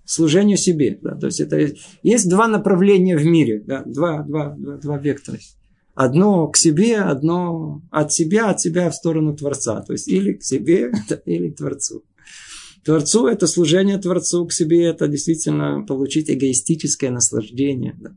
Служению 0.05 0.57
себе. 0.57 0.99
Да, 1.03 1.15
то 1.15 1.27
есть 1.27 1.41
это 1.41 1.59
есть 2.03 2.29
два 2.29 2.49
направления 2.49 3.17
в 3.17 3.25
мире, 3.25 3.63
да, 3.65 3.83
два, 3.85 4.23
два, 4.23 4.57
два, 4.57 4.77
два 4.77 4.99
вектора. 4.99 5.39
Одно 5.95 6.49
к 6.49 6.57
себе, 6.57 6.99
одно 6.99 7.83
от 7.91 8.13
себя, 8.13 8.51
от 8.51 8.61
себя 8.61 8.91
в 8.91 8.95
сторону 8.95 9.37
Творца. 9.37 9.83
То 9.83 9.93
есть 9.93 10.09
или 10.09 10.33
к 10.33 10.43
себе, 10.43 10.93
или 11.27 11.51
к 11.51 11.57
Творцу. 11.57 12.03
Творцу 12.85 13.27
это 13.27 13.47
служение 13.47 13.99
Творцу 13.99 14.47
к 14.47 14.53
себе, 14.53 14.85
это 14.85 15.07
действительно 15.07 15.85
получить 15.87 16.31
эгоистическое 16.31 17.11
наслаждение. 17.11 17.95
Да. 18.01 18.17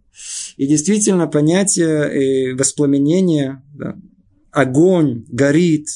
И 0.58 0.67
действительно 0.67 1.27
понятие 1.27 2.51
э, 2.51 2.55
воспламенения, 2.55 3.63
да, 3.74 3.98
огонь, 4.51 5.25
горит, 5.27 5.88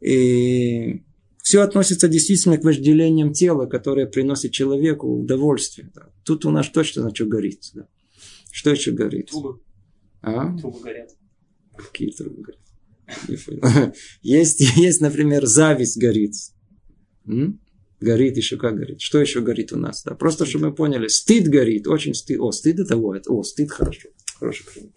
и 0.00 1.02
все 1.42 1.62
относится 1.62 2.08
действительно 2.08 2.58
к 2.58 2.64
вожделениям 2.64 3.32
тела, 3.32 3.66
которое 3.66 4.06
приносит 4.06 4.52
человеку 4.52 5.08
удовольствие. 5.08 5.90
Да. 5.94 6.10
Тут 6.24 6.44
у 6.44 6.50
нас 6.50 6.68
точно 6.68 7.04
на 7.04 7.14
что 7.14 7.26
горит. 7.26 7.62
Да. 7.74 7.86
Что 8.50 8.70
еще 8.70 8.92
горит? 8.92 9.30
Трубы. 9.30 9.60
А? 10.22 10.56
Трубы 10.56 10.80
горят. 10.80 11.10
Какие 11.76 12.10
трубы 12.10 12.42
горят? 12.42 13.94
Есть, 14.22 14.60
есть, 14.76 15.00
например, 15.00 15.46
зависть 15.46 15.98
горит. 15.98 16.34
М? 17.26 17.60
Горит, 18.00 18.36
еще 18.36 18.56
как 18.56 18.76
горит. 18.76 19.00
Что 19.00 19.20
еще 19.20 19.40
горит 19.40 19.72
у 19.72 19.78
нас? 19.78 20.02
Да? 20.02 20.14
Просто, 20.14 20.46
чтобы 20.46 20.68
мы 20.68 20.74
поняли, 20.74 21.08
стыд 21.08 21.48
горит, 21.48 21.86
очень 21.86 22.14
стыд. 22.14 22.40
О, 22.40 22.52
стыд 22.52 22.80
это 22.80 22.96
вот, 22.96 23.24
о, 23.28 23.42
стыд 23.42 23.70
хорошо. 23.70 24.08
Хороший 24.38 24.64
пример. 24.66 24.90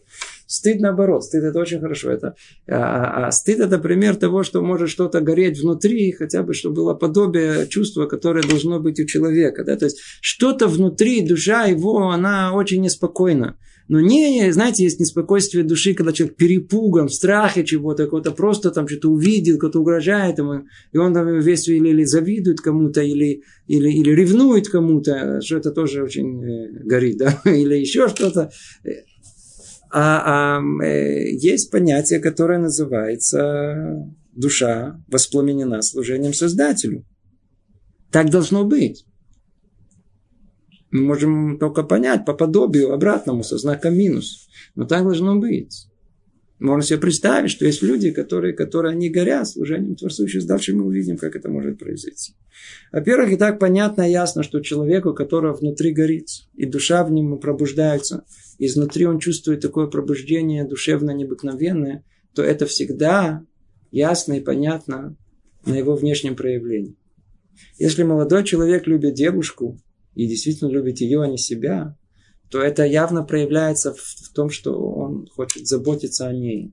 Стыд 0.45 0.81
наоборот, 0.81 1.23
стыд 1.23 1.43
это 1.43 1.59
очень 1.59 1.79
хорошо. 1.79 2.11
Это, 2.11 2.35
а, 2.67 2.75
а, 2.75 3.27
а 3.27 3.31
стыд 3.31 3.59
это 3.59 3.79
пример 3.79 4.15
того, 4.15 4.43
что 4.43 4.61
может 4.61 4.89
что-то 4.89 5.19
гореть 5.19 5.59
внутри, 5.59 6.11
хотя 6.11 6.43
бы, 6.43 6.53
чтобы 6.53 6.75
было 6.75 6.93
подобие 6.93 7.67
чувства, 7.67 8.05
которое 8.05 8.43
должно 8.43 8.79
быть 8.79 8.99
у 8.99 9.05
человека. 9.05 9.63
Да? 9.63 9.75
То 9.75 9.85
есть 9.85 9.99
что-то 10.21 10.67
внутри, 10.67 11.27
душа 11.27 11.65
его, 11.65 12.09
она 12.09 12.53
очень 12.53 12.81
неспокойна. 12.81 13.57
Но 13.89 13.99
не, 13.99 14.51
знаете, 14.51 14.83
есть 14.83 14.99
неспокойствие 14.99 15.63
души, 15.63 15.93
когда 15.93 16.13
человек 16.13 16.37
перепуган, 16.37 17.07
в 17.07 17.13
страхе 17.13 17.65
чего-то, 17.65 18.05
какого-то 18.05 18.31
просто 18.31 18.71
там 18.71 18.87
что-то 18.87 19.09
увидел, 19.09 19.57
кто-то 19.57 19.79
угрожает 19.79 20.37
ему, 20.37 20.65
и 20.91 20.97
он 20.97 21.13
там 21.13 21.39
весь 21.39 21.67
или, 21.67 21.89
или 21.89 22.03
завидует 22.05 22.61
кому-то, 22.61 23.01
или, 23.01 23.43
или, 23.67 23.89
или 23.89 24.11
ревнует 24.11 24.69
кому-то, 24.69 25.41
что 25.41 25.57
это 25.57 25.71
тоже 25.71 26.03
очень 26.03 26.43
э, 26.43 26.83
горит, 26.85 27.17
да, 27.17 27.41
или 27.45 27.75
еще 27.75 28.07
что-то. 28.07 28.51
А, 29.91 30.59
а 30.59 30.83
э, 30.83 31.31
есть 31.33 31.69
понятие, 31.69 32.19
которое 32.19 32.59
называется 32.59 34.11
душа 34.33 34.99
воспламенена 35.07 35.81
служением 35.81 36.33
Создателю. 36.33 37.05
Так 38.11 38.29
должно 38.29 38.63
быть 38.63 39.05
мы 40.93 41.01
можем 41.01 41.57
только 41.57 41.81
понять 41.81 42.23
по 42.23 42.33
подобию 42.33 42.93
обратному, 42.93 43.43
со 43.43 43.57
знаком 43.57 43.95
минус. 43.95 44.47
Но 44.75 44.85
так 44.85 45.03
должно 45.03 45.35
быть. 45.35 45.87
Можно 46.59 46.83
себе 46.83 46.99
представить, 46.99 47.49
что 47.49 47.65
есть 47.65 47.81
люди, 47.81 48.11
которые, 48.11 48.53
которые 48.53 48.91
они 48.91 49.09
горят 49.09 49.49
служением 49.49 49.95
Творцу. 49.95 50.27
Сейчас 50.27 50.45
дальше 50.45 50.75
мы 50.75 50.85
увидим, 50.85 51.17
как 51.17 51.35
это 51.35 51.49
может 51.49 51.79
произойти. 51.79 52.35
Во-первых, 52.91 53.31
и 53.31 53.37
так 53.37 53.57
понятно 53.59 54.07
и 54.07 54.11
ясно, 54.11 54.43
что 54.43 54.61
человеку, 54.61 55.09
у 55.09 55.13
которого 55.15 55.53
внутри 55.53 55.93
горит, 55.93 56.27
и 56.53 56.67
душа 56.67 57.03
в 57.03 57.11
нем 57.11 57.39
пробуждается, 57.39 58.23
изнутри 58.59 59.07
он 59.07 59.17
чувствует 59.17 59.61
такое 59.61 59.87
пробуждение 59.87 60.63
душевно 60.63 61.09
необыкновенное, 61.09 62.05
то 62.35 62.43
это 62.43 62.67
всегда 62.67 63.43
ясно 63.89 64.33
и 64.33 64.41
понятно 64.41 65.17
на 65.65 65.73
его 65.73 65.95
внешнем 65.95 66.35
проявлении. 66.35 66.95
Если 67.79 68.03
молодой 68.03 68.43
человек 68.43 68.85
любит 68.85 69.15
девушку, 69.15 69.79
и 70.15 70.27
действительно 70.27 70.69
любит 70.69 71.01
ее, 71.01 71.21
а 71.21 71.27
не 71.27 71.37
себя, 71.37 71.97
то 72.49 72.61
это 72.61 72.85
явно 72.85 73.23
проявляется 73.23 73.93
в, 73.93 73.99
в 73.99 74.31
том, 74.33 74.49
что 74.49 74.79
он 74.79 75.27
хочет 75.27 75.67
заботиться 75.67 76.27
о 76.27 76.33
ней. 76.33 76.71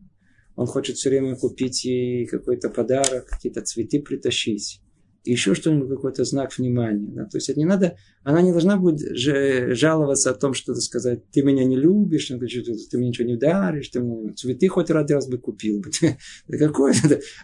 Он 0.56 0.66
хочет 0.66 0.96
все 0.96 1.08
время 1.08 1.36
купить 1.36 1.84
ей 1.84 2.26
какой-то 2.26 2.68
подарок, 2.68 3.26
какие-то 3.26 3.62
цветы 3.62 4.02
притащить. 4.02 4.82
еще 5.24 5.54
что-нибудь, 5.54 5.88
какой-то 5.88 6.24
знак 6.24 6.56
внимания. 6.58 7.10
Да? 7.14 7.24
То 7.24 7.38
есть 7.38 7.48
это 7.48 7.58
не 7.58 7.64
надо, 7.64 7.96
она 8.24 8.42
не 8.42 8.50
должна 8.50 8.76
будет 8.76 9.00
жаловаться 9.16 10.30
о 10.30 10.34
том, 10.34 10.52
что 10.52 10.74
сказать, 10.74 11.30
ты 11.30 11.42
меня 11.42 11.64
не 11.64 11.76
любишь, 11.76 12.26
ты 12.28 12.36
мне 12.98 13.08
ничего 13.08 13.26
не 13.26 13.38
даришь, 13.38 13.88
ты 13.88 14.00
мне 14.00 14.34
цветы 14.34 14.68
хоть 14.68 14.90
раз 14.90 15.28
бы 15.28 15.38
купил. 15.38 15.82
Какое? 16.46 16.94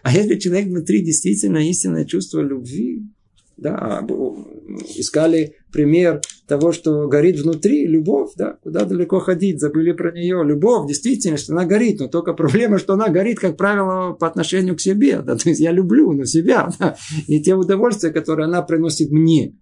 А 0.03 0.15
если 0.15 0.39
человек 0.39 0.67
внутри 0.67 1.03
действительно 1.03 1.67
истинное 1.67 2.05
чувство 2.05 2.43
любви, 2.43 3.07
Да, 3.57 4.07
искали 4.97 5.55
пример 5.73 6.21
того, 6.47 6.73
что 6.73 7.09
горит 7.09 7.41
внутри, 7.41 7.87
любовь, 7.87 8.33
да, 8.37 8.59
куда 8.63 8.85
далеко 8.85 9.19
ходить, 9.19 9.61
забыли 9.61 9.93
про 9.93 10.13
нее. 10.13 10.43
Любовь, 10.45 10.87
действительно, 10.87 11.39
что 11.39 11.55
она 11.55 11.65
горит, 11.65 12.01
но 12.01 12.09
только 12.09 12.35
проблема, 12.35 12.79
что 12.79 12.93
она 12.93 13.09
горит, 13.09 13.39
как 13.39 13.57
правило, 13.57 14.13
по 14.13 14.27
отношению 14.27 14.77
к 14.77 14.81
себе. 14.81 15.23
Да, 15.23 15.37
то 15.37 15.49
есть 15.49 15.61
я 15.61 15.73
люблю 15.73 16.13
на 16.13 16.27
себя, 16.27 16.69
да, 16.79 16.97
и 17.27 17.41
те 17.43 17.55
удовольствия, 17.55 18.11
которые 18.11 18.45
она 18.45 18.61
приносит 18.61 19.11
мне. 19.11 19.57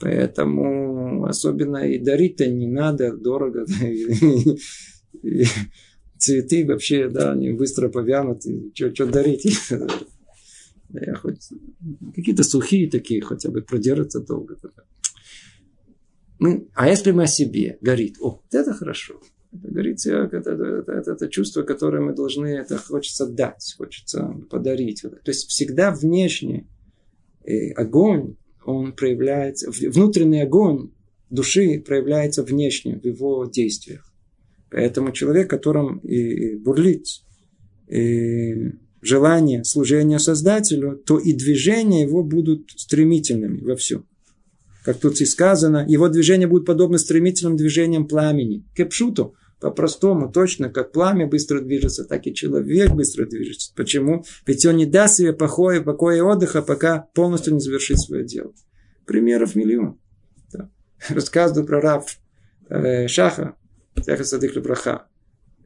Поэтому 0.00 1.24
особенно 1.24 1.78
и 1.88 1.98
дарить-то 1.98 2.48
не 2.48 2.66
надо, 2.66 3.16
дорого. 3.16 3.64
Цветы 6.18 6.66
вообще, 6.66 7.08
да, 7.08 7.32
они 7.32 7.52
быстро 7.52 7.88
повянут. 7.88 8.42
Что 8.74 9.06
дарить? 9.06 9.46
Я 10.90 11.14
хоть 11.14 11.50
какие-то 12.14 12.44
сухие 12.44 12.90
такие 12.90 13.20
хотя 13.20 13.50
бы 13.50 13.62
продержатся 13.62 14.20
долго. 14.20 14.56
Мы, 16.38 16.68
а 16.74 16.88
если 16.88 17.12
мы 17.12 17.24
о 17.24 17.26
себе 17.26 17.78
горит, 17.80 18.16
о, 18.20 18.42
это 18.52 18.72
хорошо. 18.74 19.20
Это 19.52 19.68
горит, 19.68 20.04
это, 20.06 20.36
это, 20.36 20.50
это, 20.50 20.92
это, 20.92 21.12
это 21.12 21.28
чувство, 21.28 21.62
которое 21.62 22.02
мы 22.02 22.14
должны, 22.14 22.48
это 22.48 22.76
хочется 22.76 23.26
дать, 23.26 23.74
хочется 23.78 24.34
подарить. 24.50 25.02
То 25.02 25.30
есть 25.30 25.48
всегда 25.48 25.90
внешне 25.90 26.66
э, 27.44 27.70
огонь, 27.72 28.36
он 28.64 28.92
проявляется, 28.92 29.70
внутренний 29.70 30.42
огонь 30.42 30.90
души 31.30 31.80
проявляется 31.80 32.42
внешне 32.42 32.98
в 32.98 33.04
его 33.04 33.46
действиях. 33.46 34.12
Поэтому 34.70 35.12
человек, 35.12 35.48
которым 35.48 35.98
и 35.98 36.56
бурлит 36.56 37.06
и 37.88 38.72
желание 39.06 39.64
служения 39.64 40.18
Создателю, 40.18 40.96
то 40.96 41.18
и 41.18 41.32
движения 41.32 42.02
его 42.02 42.22
будут 42.22 42.70
стремительными 42.76 43.60
во 43.60 43.76
всем. 43.76 44.06
Как 44.84 44.98
тут 44.98 45.20
и 45.20 45.26
сказано, 45.26 45.84
его 45.88 46.08
движения 46.08 46.46
будут 46.46 46.66
подобны 46.66 46.98
стремительным 46.98 47.56
движениям 47.56 48.06
пламени. 48.06 48.64
Кепшуту, 48.76 49.34
по-простому, 49.60 50.30
точно, 50.30 50.68
как 50.68 50.92
пламя 50.92 51.26
быстро 51.26 51.60
движется, 51.60 52.04
так 52.04 52.26
и 52.26 52.34
человек 52.34 52.92
быстро 52.92 53.26
движется. 53.26 53.72
Почему? 53.74 54.24
Ведь 54.46 54.64
он 54.64 54.76
не 54.76 54.86
даст 54.86 55.16
себе 55.16 55.32
покоя, 55.32 55.80
покоя 55.80 56.18
и 56.18 56.20
отдыха, 56.20 56.62
пока 56.62 57.08
полностью 57.14 57.54
не 57.54 57.60
завершит 57.60 57.98
свое 57.98 58.24
дело. 58.24 58.52
Примеров 59.06 59.54
миллион. 59.54 59.98
Да. 60.52 60.70
Рассказываю 61.08 61.66
про 61.66 61.80
раб 61.80 62.06
э, 62.68 63.08
Шаха, 63.08 63.56
Саха 64.04 64.24
Садых 64.24 64.52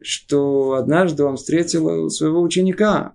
что 0.02 0.72
однажды 0.74 1.24
он 1.24 1.36
встретил 1.36 2.08
своего 2.08 2.40
ученика, 2.40 3.12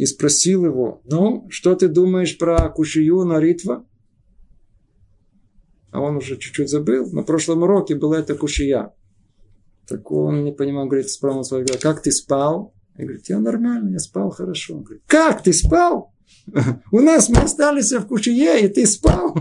и 0.00 0.06
спросил 0.06 0.64
его, 0.64 1.02
ну, 1.04 1.46
что 1.50 1.74
ты 1.74 1.86
думаешь 1.86 2.38
про 2.38 2.70
Кушию 2.70 3.22
на 3.24 3.38
Ритва? 3.38 3.84
А 5.90 6.00
он 6.00 6.16
уже 6.16 6.38
чуть-чуть 6.38 6.70
забыл. 6.70 7.12
На 7.12 7.22
прошлом 7.22 7.64
уроке 7.64 7.96
была 7.96 8.20
эта 8.20 8.34
Кушия. 8.34 8.94
Так 9.86 10.10
он 10.10 10.42
не 10.42 10.52
понимал, 10.52 10.86
говорит, 10.86 11.10
спросил 11.10 11.44
свой 11.44 11.66
как 11.66 12.00
ты 12.00 12.12
спал? 12.12 12.72
Я 12.96 13.04
говорю, 13.04 13.20
я 13.28 13.38
нормально, 13.40 13.90
я 13.90 13.98
спал 13.98 14.30
хорошо. 14.30 14.76
Он 14.76 14.84
говорит, 14.84 15.02
как 15.06 15.42
ты 15.42 15.52
спал? 15.52 16.14
У 16.90 17.00
нас 17.00 17.28
мы 17.28 17.42
остались 17.42 17.92
в 17.92 18.06
Кушие, 18.06 18.64
и 18.64 18.68
ты 18.68 18.86
спал. 18.86 19.36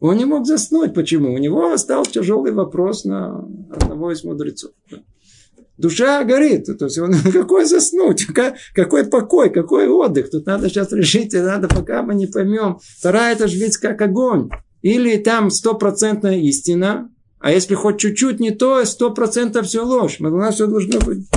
Он 0.00 0.16
не 0.16 0.24
мог 0.24 0.46
заснуть. 0.46 0.94
Почему? 0.94 1.32
У 1.32 1.38
него 1.38 1.72
остался 1.72 2.10
тяжелый 2.10 2.50
вопрос 2.50 3.04
на 3.04 3.38
одного 3.70 4.10
из 4.10 4.24
мудрецов. 4.24 4.72
Душа 5.76 6.22
горит. 6.24 6.66
То 6.78 6.84
есть, 6.84 6.98
он, 6.98 7.14
какой 7.32 7.64
заснуть? 7.64 8.26
Какой 8.74 9.04
покой? 9.06 9.50
Какой 9.50 9.88
отдых? 9.88 10.30
Тут 10.30 10.46
надо 10.46 10.68
сейчас 10.68 10.92
решить, 10.92 11.32
надо, 11.32 11.68
пока 11.68 12.02
мы 12.02 12.14
не 12.14 12.26
поймем. 12.26 12.78
Вторая 12.98 13.34
это 13.34 13.48
же 13.48 13.58
ведь 13.58 13.76
как 13.78 14.00
огонь. 14.00 14.50
Или 14.82 15.16
там 15.16 15.50
стопроцентная 15.50 16.36
истина, 16.38 17.10
а 17.44 17.50
если 17.50 17.74
хоть 17.74 17.98
чуть-чуть 17.98 18.40
не 18.40 18.52
то, 18.52 18.84
сто 18.86 19.10
процентов 19.10 19.66
все 19.66 19.84
ложь. 19.84 20.18
У 20.20 20.24
нас 20.24 20.54
все 20.54 20.66
должно 20.66 20.98
быть. 21.00 21.28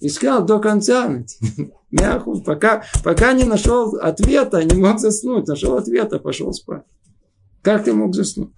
Искал 0.00 0.44
до 0.44 0.60
конца. 0.60 1.24
Мяху, 1.90 2.40
пока, 2.42 2.84
пока 3.02 3.32
не 3.32 3.44
нашел 3.44 3.96
ответа, 3.96 4.62
не 4.62 4.76
мог 4.76 5.00
заснуть. 5.00 5.48
Нашел 5.48 5.76
ответа, 5.76 6.18
пошел 6.18 6.52
спать. 6.52 6.84
Как 7.62 7.84
ты 7.84 7.92
мог 7.92 8.14
заснуть? 8.14 8.50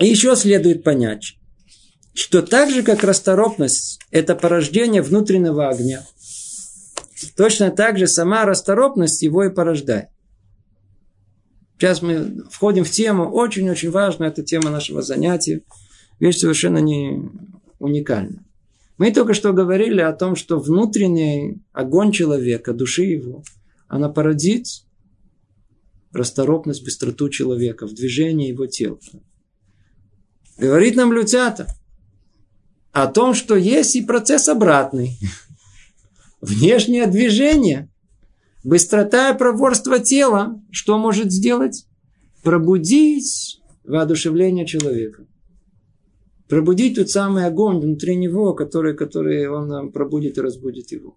И 0.00 0.06
еще 0.06 0.34
следует 0.34 0.82
понять, 0.82 1.36
что 2.14 2.42
так 2.42 2.70
же, 2.70 2.82
как 2.82 3.04
расторопность– 3.04 4.00
это 4.10 4.34
порождение 4.34 5.02
внутреннего 5.02 5.68
огня, 5.68 6.04
точно 7.36 7.70
так 7.70 7.98
же 7.98 8.06
сама 8.06 8.44
расторопность 8.44 9.22
его 9.22 9.44
и 9.44 9.50
порождает. 9.50 10.08
Сейчас 11.78 12.02
мы 12.02 12.44
входим 12.50 12.84
в 12.84 12.90
тему, 12.90 13.30
очень-очень 13.30 13.90
важная 13.90 14.28
эта 14.28 14.42
тема 14.42 14.70
нашего 14.70 15.00
занятия. 15.00 15.62
Вещь 16.18 16.38
совершенно 16.38 16.78
не 16.78 17.30
уникальна. 17.78 18.44
Мы 18.98 19.12
только 19.12 19.32
что 19.32 19.54
говорили 19.54 20.02
о 20.02 20.12
том, 20.12 20.36
что 20.36 20.58
внутренний 20.58 21.62
огонь 21.72 22.12
человека, 22.12 22.74
души 22.74 23.04
его, 23.04 23.42
она 23.88 24.10
породит 24.10 24.66
расторопность, 26.12 26.84
быстроту 26.84 27.30
человека 27.30 27.86
в 27.86 27.94
движении 27.94 28.48
его 28.48 28.66
тела. 28.66 28.98
Говорит 30.58 30.96
нам 30.96 31.14
Лютята– 31.14 31.66
о 32.92 33.06
том, 33.06 33.34
что 33.34 33.56
есть 33.56 33.96
и 33.96 34.02
процесс 34.02 34.48
обратный. 34.48 35.18
Внешнее 36.40 37.06
движение, 37.06 37.88
быстрота 38.64 39.30
и 39.30 39.38
проворство 39.38 39.98
тела, 39.98 40.60
что 40.70 40.98
может 40.98 41.30
сделать? 41.30 41.86
Пробудить 42.42 43.60
воодушевление 43.84 44.66
человека. 44.66 45.26
Пробудить 46.48 46.96
тот 46.96 47.10
самый 47.10 47.46
огонь 47.46 47.78
внутри 47.78 48.16
него, 48.16 48.54
который, 48.54 48.96
который 48.96 49.48
он 49.48 49.92
пробудит 49.92 50.38
и 50.38 50.40
разбудит 50.40 50.90
его. 50.90 51.16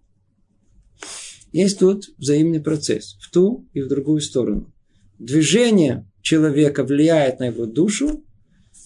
Есть 1.52 1.78
тут 1.78 2.10
взаимный 2.18 2.60
процесс 2.60 3.16
в 3.20 3.30
ту 3.30 3.66
и 3.72 3.80
в 3.80 3.88
другую 3.88 4.20
сторону. 4.20 4.72
Движение 5.18 6.10
человека 6.20 6.82
влияет 6.82 7.38
на 7.38 7.46
его 7.46 7.66
душу, 7.66 8.23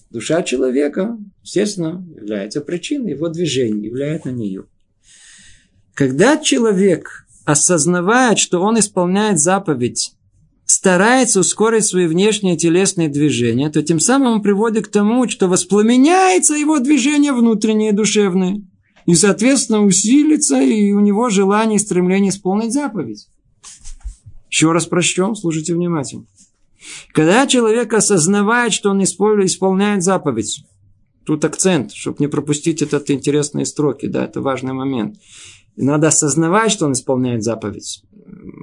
Душа 0.09 0.41
человека, 0.41 1.17
естественно, 1.43 2.03
является 2.15 2.61
причиной 2.61 3.11
его 3.11 3.29
движения, 3.29 3.87
является 3.87 4.31
на 4.31 4.35
нее. 4.35 4.65
Когда 5.93 6.37
человек 6.37 7.27
осознавает, 7.45 8.39
что 8.39 8.61
он 8.61 8.79
исполняет 8.79 9.39
заповедь, 9.39 10.13
старается 10.65 11.41
ускорить 11.41 11.85
свои 11.85 12.07
внешние 12.07 12.57
телесные 12.57 13.09
движения, 13.09 13.69
то 13.69 13.83
тем 13.83 13.99
самым 13.99 14.33
он 14.33 14.41
приводит 14.41 14.87
к 14.87 14.91
тому, 14.91 15.27
что 15.29 15.47
воспламеняется 15.47 16.55
его 16.55 16.79
движение 16.79 17.33
внутреннее 17.33 17.93
душевное. 17.93 18.61
И, 19.05 19.15
соответственно, 19.15 19.83
усилится 19.83 20.61
и 20.61 20.91
у 20.91 20.99
него 20.99 21.29
желание 21.29 21.77
и 21.77 21.79
стремление 21.79 22.29
исполнить 22.29 22.73
заповедь. 22.73 23.27
Еще 24.49 24.71
раз 24.71 24.85
прочтем, 24.85 25.35
слушайте 25.35 25.73
внимательно. 25.73 26.25
Когда 27.13 27.45
человек 27.47 27.93
осознавает, 27.93 28.73
что 28.73 28.91
он 28.91 29.03
исполняет 29.03 30.03
заповедь, 30.03 30.63
тут 31.25 31.45
акцент, 31.45 31.91
чтобы 31.93 32.17
не 32.19 32.27
пропустить 32.27 32.81
этот 32.81 33.09
интересные 33.09 33.65
строки, 33.65 34.07
да, 34.07 34.25
это 34.25 34.41
важный 34.41 34.73
момент. 34.73 35.17
И 35.75 35.83
надо 35.83 36.07
осознавать, 36.07 36.71
что 36.71 36.85
он 36.85 36.93
исполняет 36.93 37.43
заповедь. 37.43 38.03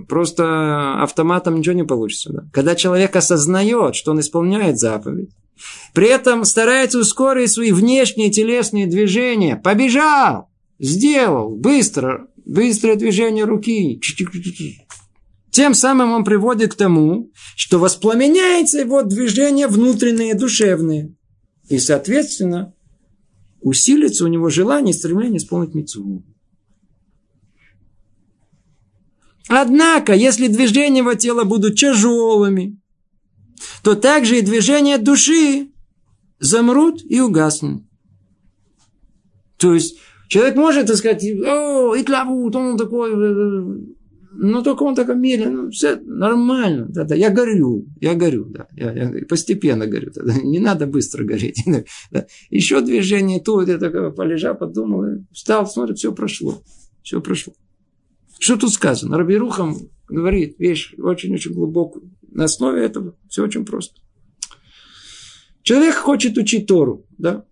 Просто 0.08 1.02
автоматом 1.02 1.56
ничего 1.56 1.74
не 1.74 1.84
получится. 1.84 2.32
Да? 2.32 2.44
Когда 2.52 2.74
человек 2.74 3.16
осознает, 3.16 3.94
что 3.94 4.12
он 4.12 4.20
исполняет 4.20 4.78
заповедь, 4.78 5.30
при 5.94 6.08
этом 6.08 6.44
старается 6.44 6.98
ускорить 6.98 7.50
свои 7.50 7.72
внешние 7.72 8.30
телесные 8.30 8.86
движения, 8.86 9.56
побежал, 9.56 10.50
сделал, 10.78 11.56
быстро, 11.56 12.28
быстрое 12.44 12.96
движение 12.96 13.44
руки, 13.44 14.00
тем 15.56 15.72
самым 15.72 16.12
он 16.12 16.22
приводит 16.22 16.74
к 16.74 16.76
тому, 16.76 17.32
что 17.56 17.78
воспламеняется 17.78 18.78
его 18.78 19.02
движение 19.02 19.68
внутреннее, 19.68 20.34
душевное. 20.34 21.16
И, 21.70 21.78
соответственно, 21.78 22.74
усилится 23.62 24.26
у 24.26 24.28
него 24.28 24.50
желание 24.50 24.94
и 24.94 24.98
стремление 24.98 25.38
исполнить 25.38 25.74
мецву. 25.74 26.26
Однако, 29.48 30.12
если 30.12 30.48
движения 30.48 30.98
его 30.98 31.14
тела 31.14 31.44
будут 31.44 31.76
тяжелыми, 31.76 32.78
то 33.82 33.94
также 33.94 34.40
и 34.40 34.42
движения 34.42 34.98
души 34.98 35.70
замрут 36.38 37.00
и 37.02 37.18
угаснут. 37.18 37.82
То 39.56 39.72
есть, 39.72 39.96
человек 40.28 40.56
может 40.56 40.94
сказать, 40.94 41.24
о, 41.24 41.98
Итлавут, 41.98 42.54
он 42.54 42.76
такой 42.76 43.10
э, 43.10 43.16
э, 43.16 43.95
ну, 44.38 44.62
только 44.62 44.82
он 44.82 44.94
такой 44.94 45.16
медленно, 45.16 45.62
ну, 45.62 45.70
все 45.70 45.96
нормально. 45.96 46.86
Да, 46.88 47.04
да, 47.04 47.14
я 47.14 47.30
горю, 47.30 47.86
я 48.00 48.14
горю, 48.14 48.46
да. 48.46 48.66
Я, 48.72 48.92
я 48.92 49.26
постепенно 49.26 49.86
горю. 49.86 50.12
Да, 50.14 50.34
не 50.42 50.58
надо 50.58 50.86
быстро 50.86 51.24
гореть. 51.24 51.62
Да. 52.10 52.26
Еще 52.50 52.80
движение 52.80 53.40
тут, 53.40 53.68
я 53.68 53.78
такой 53.78 54.12
полежал, 54.12 54.56
подумал, 54.56 55.24
встал, 55.32 55.66
смотрит, 55.66 55.98
все 55.98 56.12
прошло. 56.12 56.62
Все 57.02 57.20
прошло. 57.20 57.54
Что 58.38 58.56
тут 58.56 58.72
сказано? 58.72 59.16
Рабирухам 59.16 59.76
говорит 60.08 60.58
вещь 60.58 60.94
очень-очень 60.98 61.52
глубокую. 61.52 62.10
На 62.30 62.44
основе 62.44 62.84
этого 62.84 63.16
все 63.28 63.42
очень 63.42 63.64
просто. 63.64 64.00
Человек 65.62 65.94
хочет 65.94 66.36
учить 66.36 66.66
Тору, 66.66 67.06
да? 67.18 67.44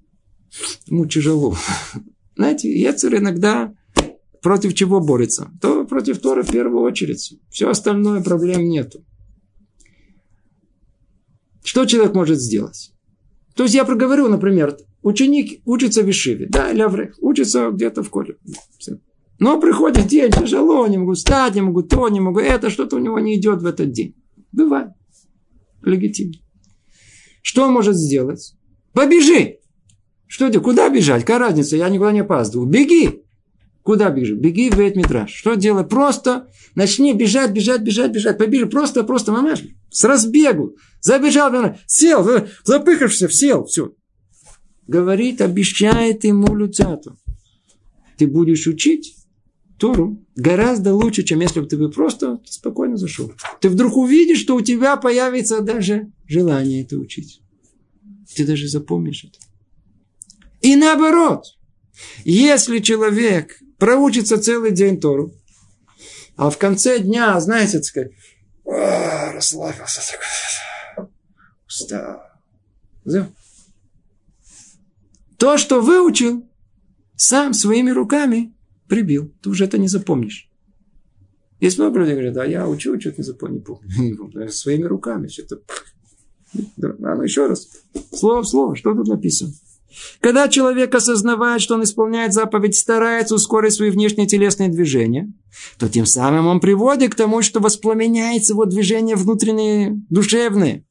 Ему 0.86 1.06
тяжело. 1.06 1.56
Знаете, 2.36 2.72
Ецер 2.72 3.16
иногда 3.16 3.74
против 4.44 4.74
чего 4.74 5.00
борется? 5.00 5.50
То 5.60 5.86
против 5.86 6.18
Тора 6.18 6.42
в 6.42 6.52
первую 6.52 6.82
очередь. 6.82 7.40
Все 7.48 7.70
остальное 7.70 8.22
проблем 8.22 8.68
нету. 8.68 9.02
Что 11.64 11.86
человек 11.86 12.14
может 12.14 12.38
сделать? 12.38 12.92
То 13.56 13.62
есть 13.62 13.74
я 13.74 13.86
проговорю, 13.86 14.28
например, 14.28 14.76
ученик 15.02 15.62
учится 15.64 16.02
в 16.02 16.10
Ишиве, 16.10 16.46
да, 16.46 16.70
или 16.70 17.12
учится 17.22 17.70
где-то 17.70 18.02
в 18.02 18.10
коле. 18.10 18.36
Но 19.38 19.58
приходит 19.58 20.08
день, 20.08 20.30
тяжело, 20.30 20.86
не 20.88 20.98
могу 20.98 21.14
встать, 21.14 21.54
не 21.54 21.62
могу 21.62 21.82
то, 21.82 22.06
не 22.10 22.20
могу 22.20 22.38
это, 22.38 22.68
что-то 22.68 22.96
у 22.96 22.98
него 22.98 23.18
не 23.20 23.36
идет 23.36 23.62
в 23.62 23.66
этот 23.66 23.92
день. 23.92 24.14
Бывает. 24.52 24.90
Легитимно. 25.82 26.34
Что 27.40 27.64
он 27.64 27.72
может 27.72 27.96
сделать? 27.96 28.54
Побежи! 28.92 29.60
Что 30.26 30.50
ты, 30.50 30.60
куда 30.60 30.90
бежать? 30.90 31.22
Какая 31.22 31.38
разница? 31.38 31.76
Я 31.76 31.88
никуда 31.88 32.12
не 32.12 32.20
опаздываю. 32.20 32.68
Беги! 32.68 33.23
Куда 33.84 34.08
бежишь? 34.08 34.38
Беги 34.38 34.70
в 34.70 34.80
Эдмитраж. 34.80 35.30
Что 35.30 35.56
делать? 35.56 35.90
Просто 35.90 36.48
начни 36.74 37.12
бежать, 37.12 37.52
бежать, 37.52 37.82
бежать, 37.82 38.12
бежать. 38.12 38.38
Побежи. 38.38 38.64
Просто, 38.64 39.04
просто, 39.04 39.30
мамаш. 39.30 39.62
С 39.90 40.04
разбегу. 40.04 40.76
Забежал, 41.00 41.76
сел, 41.86 42.26
запыхавшись, 42.64 43.36
сел. 43.36 43.66
Все. 43.66 43.92
Говорит, 44.86 45.42
обещает 45.42 46.24
ему 46.24 46.56
Люцату. 46.56 47.18
Ты 48.16 48.26
будешь 48.26 48.66
учить 48.66 49.16
Тору 49.78 50.24
гораздо 50.34 50.94
лучше, 50.94 51.22
чем 51.22 51.40
если 51.40 51.60
бы 51.60 51.66
ты 51.66 51.76
бы 51.76 51.90
просто 51.90 52.40
спокойно 52.46 52.96
зашел. 52.96 53.32
Ты 53.60 53.68
вдруг 53.68 53.98
увидишь, 53.98 54.40
что 54.40 54.56
у 54.56 54.62
тебя 54.62 54.96
появится 54.96 55.60
даже 55.60 56.10
желание 56.26 56.84
это 56.84 56.96
учить. 56.96 57.42
Ты 58.34 58.46
даже 58.46 58.66
запомнишь 58.66 59.24
это. 59.24 59.38
И 60.62 60.74
наоборот, 60.74 61.44
если 62.24 62.78
человек 62.78 63.58
проучится 63.78 64.40
целый 64.40 64.72
день 64.72 65.00
Тору, 65.00 65.32
а 66.36 66.50
в 66.50 66.58
конце 66.58 66.98
дня, 66.98 67.38
знаете, 67.40 67.78
так 67.78 67.84
сказать, 67.84 68.12
расслабился, 68.64 70.00
устал. 71.66 72.22
То, 75.36 75.58
что 75.58 75.80
выучил, 75.80 76.48
сам 77.16 77.54
своими 77.54 77.90
руками 77.90 78.54
прибил. 78.88 79.32
Ты 79.42 79.50
уже 79.50 79.64
это 79.64 79.78
не 79.78 79.88
запомнишь. 79.88 80.48
Есть 81.60 81.78
много 81.78 82.00
людей, 82.00 82.14
говорят, 82.14 82.34
да, 82.34 82.44
я 82.44 82.68
учу, 82.68 82.98
что-то 83.00 83.18
не 83.18 83.24
запомню, 83.24 83.56
не 83.56 84.14
помню. 84.14 84.48
Своими 84.50 84.84
руками 84.84 85.28
все 85.28 85.42
это. 85.42 85.60
Ну 86.76 87.22
еще 87.22 87.46
раз. 87.46 87.68
Слово 88.12 88.42
в 88.42 88.48
слово, 88.48 88.76
что 88.76 88.94
тут 88.94 89.08
написано? 89.08 89.52
Когда 90.20 90.48
человек 90.48 90.94
осознавает, 90.94 91.60
что 91.60 91.74
он 91.74 91.84
исполняет 91.84 92.32
заповедь, 92.32 92.76
старается 92.76 93.34
ускорить 93.34 93.74
свои 93.74 93.90
внешние 93.90 94.26
телесные 94.26 94.68
движения, 94.68 95.32
то 95.78 95.88
тем 95.88 96.06
самым 96.06 96.46
он 96.46 96.60
приводит 96.60 97.12
к 97.12 97.16
тому, 97.16 97.42
что 97.42 97.60
воспламеняется 97.60 98.52
его 98.52 98.64
движение 98.64 99.16
внутренние, 99.16 100.00
душевные. 100.10 100.84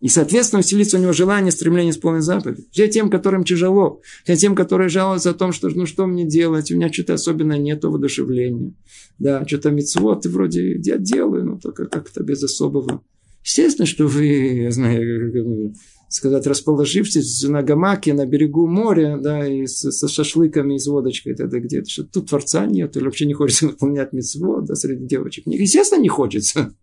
И, 0.00 0.08
соответственно, 0.08 0.60
усилится 0.60 0.98
у 0.98 1.00
него 1.00 1.12
желание, 1.12 1.50
стремление 1.50 1.90
исполнить 1.90 2.22
заповедь. 2.22 2.66
Все 2.70 2.86
тем, 2.86 3.08
которым 3.08 3.44
тяжело. 3.44 4.02
Все 4.24 4.36
тем, 4.36 4.54
которые 4.54 4.90
жалуются 4.90 5.30
о 5.30 5.34
том, 5.34 5.52
что 5.52 5.68
ну 5.70 5.86
что 5.86 6.06
мне 6.06 6.24
делать, 6.24 6.70
у 6.70 6.76
меня 6.76 6.92
что-то 6.92 7.14
особенно 7.14 7.56
нет 7.56 7.82
воодушевления. 7.82 8.74
Да, 9.18 9.46
что-то 9.46 9.70
мецвод, 9.70 10.26
вроде 10.26 10.76
я 10.76 10.98
делаю, 10.98 11.46
но 11.46 11.58
только 11.58 11.86
как-то 11.86 12.22
без 12.22 12.42
особого. 12.42 13.02
Естественно, 13.42 13.86
что 13.86 14.06
вы, 14.06 14.26
я 14.26 14.70
знаю, 14.70 15.72
сказать, 16.08 16.46
расположившись 16.46 17.42
на 17.44 17.62
гамаке 17.62 18.14
на 18.14 18.26
берегу 18.26 18.66
моря, 18.66 19.18
да, 19.18 19.46
и 19.46 19.66
с, 19.66 19.90
со 19.90 20.08
шашлыками 20.08 20.74
и 20.74 20.78
с 20.78 20.86
водочкой, 20.86 21.32
это 21.32 21.46
где-то, 21.60 21.88
что 21.88 22.04
тут 22.04 22.28
Творца 22.28 22.66
нет, 22.66 22.96
или 22.96 23.04
вообще 23.04 23.26
не 23.26 23.34
хочется 23.34 23.66
выполнять 23.68 24.12
митцвот, 24.12 24.66
да, 24.66 24.74
среди 24.74 25.06
девочек. 25.06 25.44
Естественно, 25.46 26.00
не 26.00 26.08
хочется. 26.08 26.74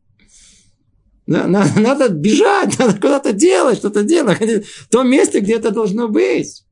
Надо 1.26 2.10
бежать, 2.10 2.78
надо 2.80 2.94
куда-то 2.96 3.34
делать, 3.34 3.78
что-то 3.78 4.04
делать, 4.04 4.66
в 4.66 4.90
том 4.90 5.10
месте, 5.10 5.40
где 5.40 5.54
это 5.54 5.72
должно 5.72 6.08
быть. 6.08 6.64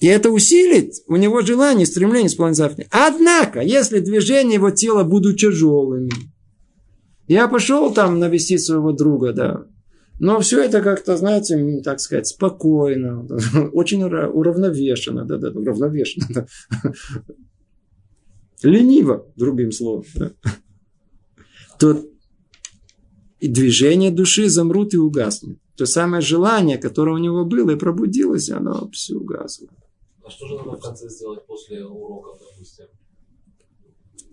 И 0.00 0.06
это 0.06 0.30
усилит 0.30 0.94
у 1.08 1.16
него 1.16 1.40
желание, 1.40 1.84
стремление 1.84 2.28
исполнить 2.28 2.56
заповедь. 2.56 2.86
Однако, 2.90 3.60
если 3.60 3.98
движения 3.98 4.54
его 4.54 4.70
тела 4.70 5.02
будут 5.02 5.40
тяжелыми, 5.40 6.12
я 7.28 7.48
пошел 7.48 7.92
там 7.92 8.18
навестить 8.18 8.64
своего 8.64 8.92
друга, 8.92 9.32
да. 9.32 9.66
Но 10.20 10.40
все 10.40 10.64
это 10.64 10.80
как-то, 10.82 11.16
знаете, 11.16 11.80
так 11.84 12.00
сказать, 12.00 12.26
спокойно, 12.26 13.26
очень 13.72 14.02
уравновешенно, 14.02 15.24
да, 15.24 15.36
да, 15.36 15.50
уравновешенно, 15.50 16.26
да. 16.30 16.46
лениво, 18.62 19.26
другим 19.36 19.70
словом. 19.70 20.04
Да. 20.14 20.32
То 21.78 22.04
движение 23.40 24.10
души 24.10 24.48
замрут 24.48 24.94
и 24.94 24.98
угаснут. 24.98 25.58
То 25.76 25.86
самое 25.86 26.20
желание, 26.20 26.78
которое 26.78 27.14
у 27.14 27.18
него 27.18 27.44
было 27.44 27.70
и 27.70 27.76
пробудилось, 27.76 28.50
оно 28.50 28.90
все 28.90 29.14
угасло. 29.14 29.68
А 30.24 30.30
что 30.30 30.48
же 30.48 30.56
надо 30.56 30.72
в 30.72 30.80
конце 30.80 31.08
сделать 31.08 31.46
после 31.46 31.84
уроков, 31.84 32.40
допустим? 32.40 32.86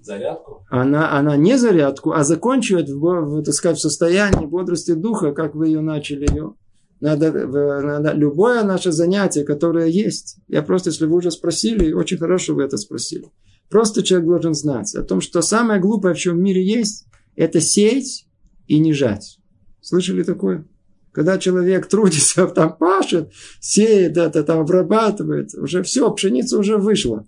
Зарядку? 0.05 0.65
Она, 0.69 1.17
она 1.17 1.35
не 1.35 1.57
зарядку, 1.57 2.11
а 2.11 2.23
закончивает 2.23 2.89
в, 2.89 2.99
в, 2.99 3.43
так 3.43 3.53
сказать, 3.53 3.77
в 3.77 3.81
состоянии 3.81 4.45
бодрости 4.45 4.93
духа, 4.93 5.31
как 5.31 5.55
вы 5.55 5.67
ее 5.67 5.81
начали 5.81 6.27
ее. 6.29 6.53
Надо, 7.01 7.31
надо, 7.31 8.13
любое 8.13 8.63
наше 8.63 8.91
занятие, 8.91 9.43
которое 9.43 9.87
есть. 9.87 10.37
Я 10.47 10.63
просто, 10.63 10.89
если 10.89 11.05
вы 11.05 11.17
уже 11.17 11.31
спросили, 11.31 11.91
очень 11.91 12.17
хорошо 12.17 12.55
вы 12.55 12.63
это 12.63 12.77
спросили. 12.77 13.29
Просто 13.69 14.03
человек 14.03 14.27
должен 14.27 14.53
знать 14.53 14.95
о 14.95 15.03
том, 15.03 15.21
что 15.21 15.41
самое 15.41 15.81
глупое, 15.81 16.13
в 16.13 16.17
чем 16.17 16.37
в 16.37 16.41
мире 16.41 16.65
есть, 16.65 17.05
это 17.35 17.59
сеять 17.59 18.27
и 18.67 18.79
не 18.79 18.93
жать. 18.93 19.39
Слышали 19.81 20.23
такое? 20.23 20.65
Когда 21.11 21.37
человек 21.37 21.87
трудится, 21.87 22.47
там 22.55 22.75
пашет, 22.77 23.31
сеет 23.59 24.17
это, 24.17 24.43
там 24.43 24.59
обрабатывает, 24.59 25.53
уже 25.55 25.83
все, 25.83 26.11
пшеница 26.11 26.57
уже 26.57 26.77
вышла. 26.77 27.25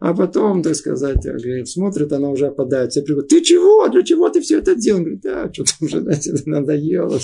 А 0.00 0.14
потом, 0.14 0.62
так 0.62 0.74
сказать, 0.76 1.22
говорит, 1.22 1.68
смотрит, 1.68 2.10
она 2.12 2.30
уже 2.30 2.46
опадает. 2.46 2.90
Все 2.90 3.02
приходят, 3.02 3.28
ты 3.28 3.42
чего? 3.42 3.86
Для 3.88 4.02
чего 4.02 4.30
ты 4.30 4.40
все 4.40 4.58
это 4.58 4.74
делал? 4.74 5.00
Говорит, 5.00 5.20
да, 5.20 5.52
что-то 5.52 5.72
уже, 5.80 6.00
знаете, 6.00 6.34
надоело. 6.46 7.18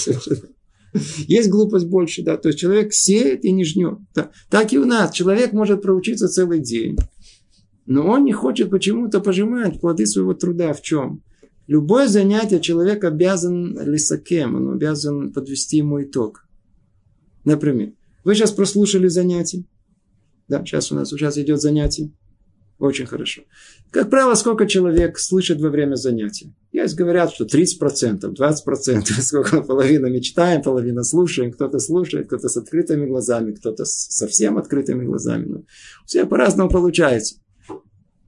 Есть 1.27 1.49
глупость 1.49 1.87
больше, 1.87 2.23
да. 2.23 2.37
То 2.37 2.49
есть 2.49 2.59
человек 2.59 2.93
сеет 2.93 3.47
и 3.47 3.53
не 3.53 3.65
жнет. 3.65 3.99
Да. 4.15 4.31
Так 4.51 4.75
и 4.75 4.79
у 4.79 4.85
нас. 4.85 5.13
Человек 5.13 5.55
может 5.55 5.81
проучиться 5.81 6.29
целый 6.29 6.61
день. 6.61 6.97
Но 7.87 8.07
он 8.07 8.25
не 8.25 8.33
хочет 8.33 8.69
почему-то 8.69 9.21
пожимать 9.21 9.81
плоды 9.81 10.07
своего 10.07 10.35
труда. 10.35 10.75
В 10.75 10.83
чем? 10.83 11.23
Любое 11.67 12.09
занятие 12.09 12.61
человек 12.61 13.05
обязан 13.05 13.79
лисакем, 13.91 14.55
он 14.55 14.75
обязан 14.75 15.33
подвести 15.33 15.79
ему 15.79 16.03
итог. 16.03 16.47
Например, 17.45 17.93
вы 18.23 18.35
сейчас 18.35 18.53
прослушали 18.53 19.09
занятие. 19.09 19.65
Да, 20.47 20.65
сейчас 20.65 20.93
у 20.93 20.95
нас 20.95 21.09
сейчас 21.09 21.39
идет 21.39 21.61
занятие. 21.61 22.13
Очень 22.79 23.07
хорошо. 23.07 23.43
Как 23.91 24.11
правило, 24.11 24.35
сколько 24.35 24.67
человек 24.67 25.19
слышит 25.19 25.61
во 25.61 25.71
время 25.71 25.95
занятия? 25.95 26.53
Есть 26.73 26.95
говорят, 26.95 27.33
что 27.33 27.45
30%, 27.45 28.21
20%, 28.21 29.05
сколько 29.21 29.63
половина 29.63 30.07
мечтаем, 30.07 30.63
половина 30.63 31.03
слушаем, 31.03 31.53
кто-то 31.53 31.79
слушает, 31.79 32.27
кто-то 32.27 32.49
с 32.49 32.57
открытыми 32.57 33.07
глазами, 33.07 33.53
кто-то 33.53 33.87
с 33.87 34.09
совсем 34.11 34.59
открытыми 34.59 35.05
глазами. 35.05 35.47
Ну, 35.47 35.65
все 36.05 36.27
по-разному 36.27 36.69
получается. 36.69 37.37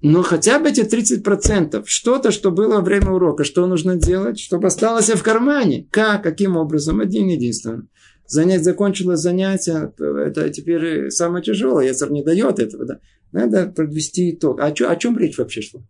Но 0.01 0.23
хотя 0.23 0.61
бы 0.61 0.69
эти 0.69 0.81
30%, 0.81 1.83
что-то, 1.85 2.31
что 2.31 2.51
было 2.51 2.77
во 2.77 2.81
время 2.81 3.11
урока, 3.11 3.45
что 3.45 3.67
нужно 3.67 3.97
делать, 3.97 4.39
чтобы 4.39 4.69
осталось 4.69 5.11
в 5.11 5.23
кармане. 5.23 5.89
Как, 5.91 6.23
каким 6.23 6.57
образом? 6.57 7.01
Один 7.01 7.27
единственный. 7.27 7.89
Занятие, 8.27 8.63
закончилось 8.63 9.21
занятие, 9.21 9.93
это 9.99 10.51
теперь 10.51 11.11
самое 11.11 11.43
тяжелое, 11.43 11.87
Яцер 11.87 12.13
не 12.13 12.23
дает 12.23 12.59
этого. 12.59 12.85
Да? 12.85 13.01
Надо 13.33 13.67
подвести 13.67 14.31
итог. 14.35 14.61
А 14.61 14.73
чё, 14.73 14.89
о 14.91 14.97
чем 14.97 15.19
речь 15.19 15.39
вообще 15.39 15.63
шла? 15.63 15.83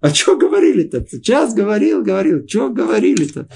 А 0.00 0.10
что 0.10 0.38
говорили-то? 0.38 1.04
Час 1.20 1.54
говорил, 1.54 2.02
говорил. 2.02 2.46
Что 2.46 2.70
говорили-то? 2.70 3.48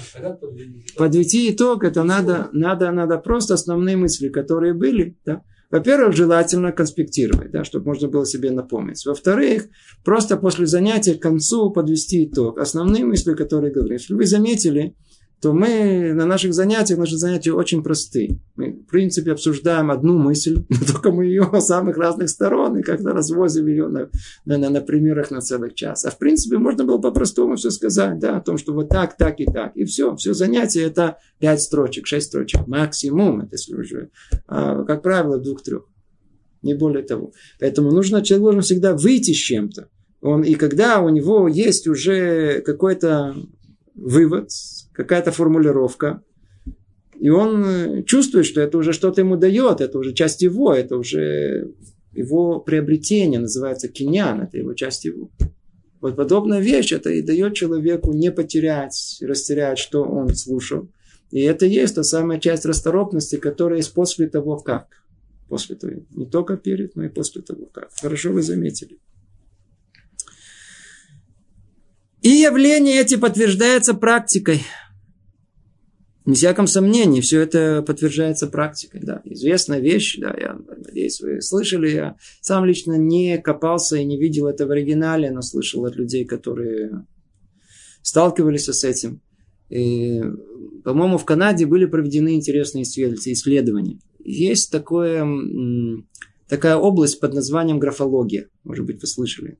Подвести 0.97 1.51
итог, 1.51 1.85
это 1.85 2.03
надо, 2.03 2.49
надо, 2.51 2.91
надо 2.91 3.17
просто 3.17 3.53
основные 3.53 3.95
мысли, 3.95 4.27
которые 4.27 4.73
были. 4.73 5.17
Да? 5.25 5.41
Во-первых, 5.71 6.15
желательно 6.15 6.71
конспектировать, 6.71 7.49
да, 7.49 7.63
чтобы 7.63 7.87
можно 7.87 8.07
было 8.07 8.25
себе 8.27 8.51
напомнить. 8.51 9.03
Во-вторых, 9.05 9.69
просто 10.03 10.37
после 10.37 10.67
занятия 10.67 11.15
к 11.15 11.21
концу 11.21 11.71
подвести 11.71 12.25
итог. 12.25 12.59
Основные 12.59 13.05
мысли, 13.05 13.33
которые 13.33 13.73
говорили. 13.73 13.93
Если 13.93 14.13
вы 14.13 14.25
заметили, 14.27 14.95
то 15.43 15.51
мы 15.51 16.13
на 16.13 16.25
наших 16.25 16.53
занятиях, 16.53 16.97
наши 16.97 17.17
занятия 17.17 17.51
очень 17.51 17.83
простые. 17.83 18.39
Мы, 18.55 18.71
в 18.71 18.89
принципе, 18.89 19.33
обсуждаем 19.33 19.91
одну 19.91 20.17
мысль, 20.17 20.63
но 20.69 20.77
только 20.87 21.11
мы 21.11 21.25
ее 21.25 21.49
с 21.53 21.65
самых 21.65 21.97
разных 21.97 22.29
сторон, 22.29 22.77
и 22.77 22.81
как-то 22.81 23.09
развозим 23.09 23.67
ее 23.67 23.89
на, 23.89 24.09
на, 24.45 24.57
на, 24.57 24.69
на 24.69 24.79
примерах 24.79 25.31
на 25.31 25.41
целых 25.41 25.73
час. 25.73 26.05
А 26.05 26.11
в 26.11 26.17
принципе, 26.17 26.57
можно 26.59 26.85
было 26.85 26.97
по-простому 26.97 27.57
все 27.57 27.71
сказать, 27.71 28.19
да, 28.19 28.37
о 28.37 28.41
том, 28.41 28.57
что 28.57 28.71
вот 28.71 28.87
так, 28.87 29.17
так 29.17 29.41
и 29.41 29.45
так. 29.45 29.75
И 29.75 29.83
все, 29.83 30.15
все 30.15 30.33
занятие 30.33 30.83
это 30.83 31.17
пять 31.39 31.61
строчек, 31.61 32.07
шесть 32.07 32.27
строчек, 32.27 32.65
максимум, 32.65 33.41
это 33.41 33.55
если 33.55 33.75
уже, 33.75 34.11
а, 34.47 34.85
как 34.85 35.01
правило, 35.01 35.39
двух-трех. 35.39 35.83
Не 36.61 36.73
более 36.73 37.03
того. 37.03 37.33
Поэтому 37.59 37.91
нужно, 37.91 38.21
человек 38.21 38.43
должен 38.43 38.61
всегда 38.61 38.95
выйти 38.95 39.33
с 39.33 39.37
чем-то. 39.37 39.89
Он, 40.21 40.41
и 40.41 40.55
когда 40.55 41.01
у 41.01 41.09
него 41.09 41.49
есть 41.49 41.85
уже 41.85 42.61
какой-то 42.61 43.35
вывод, 43.95 44.49
какая-то 44.93 45.31
формулировка, 45.31 46.23
и 47.19 47.29
он 47.29 47.63
э, 47.65 48.03
чувствует, 48.03 48.45
что 48.45 48.61
это 48.61 48.77
уже 48.77 48.91
что-то 48.93 49.21
ему 49.21 49.37
дает, 49.37 49.81
это 49.81 49.97
уже 49.97 50.13
часть 50.13 50.41
его, 50.41 50.73
это 50.73 50.97
уже 50.97 51.71
его 52.11 52.59
приобретение, 52.59 53.39
называется 53.39 53.87
киньян, 53.87 54.41
это 54.41 54.57
его 54.57 54.73
часть 54.73 55.05
его. 55.05 55.29
Вот 56.01 56.15
подобная 56.15 56.59
вещь, 56.59 56.91
это 56.91 57.11
и 57.11 57.21
дает 57.21 57.53
человеку 57.53 58.11
не 58.11 58.31
потерять, 58.31 59.19
растерять, 59.21 59.79
что 59.79 60.03
он 60.03 60.35
слушал. 60.35 60.89
И 61.31 61.41
это 61.41 61.65
есть 61.65 61.95
та 61.95 62.03
самая 62.03 62.39
часть 62.39 62.65
расторопности, 62.65 63.37
которая 63.37 63.77
есть 63.77 63.93
после 63.93 64.27
того, 64.27 64.57
как. 64.57 64.87
После 65.47 65.75
того, 65.75 65.93
не 66.11 66.25
только 66.25 66.57
перед, 66.57 66.95
но 66.95 67.05
и 67.05 67.09
после 67.09 67.41
того, 67.41 67.67
как. 67.71 67.89
Хорошо 68.01 68.33
вы 68.33 68.41
заметили. 68.41 68.99
И 72.23 72.29
явления 72.29 73.01
эти 73.01 73.17
подтверждаются 73.17 73.93
практикой. 73.93 74.63
Не 76.25 76.35
всяком 76.35 76.67
сомнении, 76.67 77.19
все 77.19 77.41
это 77.41 77.83
подтверждается 77.85 78.47
практикой. 78.47 79.01
Да. 79.03 79.21
Известная 79.25 79.79
вещь, 79.79 80.17
да, 80.17 80.33
я 80.39 80.57
надеюсь, 80.77 81.19
вы 81.19 81.41
слышали. 81.41 81.91
Я 81.91 82.15
сам 82.39 82.63
лично 82.63 82.93
не 82.93 83.37
копался 83.39 83.97
и 83.97 84.05
не 84.05 84.17
видел 84.17 84.47
это 84.47 84.65
в 84.65 84.71
оригинале, 84.71 85.31
но 85.31 85.41
слышал 85.41 85.83
от 85.85 85.97
людей, 85.97 86.23
которые 86.23 87.05
сталкивались 88.01 88.69
с 88.69 88.85
этим. 88.85 89.21
И, 89.69 90.21
по-моему, 90.85 91.17
в 91.17 91.25
Канаде 91.25 91.65
были 91.65 91.85
проведены 91.85 92.35
интересные 92.35 92.83
исследования. 92.83 93.99
Есть 94.23 94.71
такое, 94.71 95.27
такая 96.47 96.77
область 96.77 97.19
под 97.19 97.33
названием 97.33 97.79
графология. 97.79 98.47
Может 98.63 98.85
быть, 98.85 99.01
вы 99.01 99.07
слышали. 99.07 99.59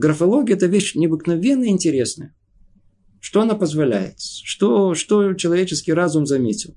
Графология– 0.00 0.56
это 0.56 0.66
вещь 0.66 0.94
необыкновенно 0.94 1.68
интересная. 1.68 2.34
Что 3.20 3.42
она 3.42 3.54
позволяет? 3.54 4.18
Что, 4.18 4.94
что 4.94 5.34
человеческий 5.34 5.92
разум 5.92 6.24
заметил? 6.24 6.74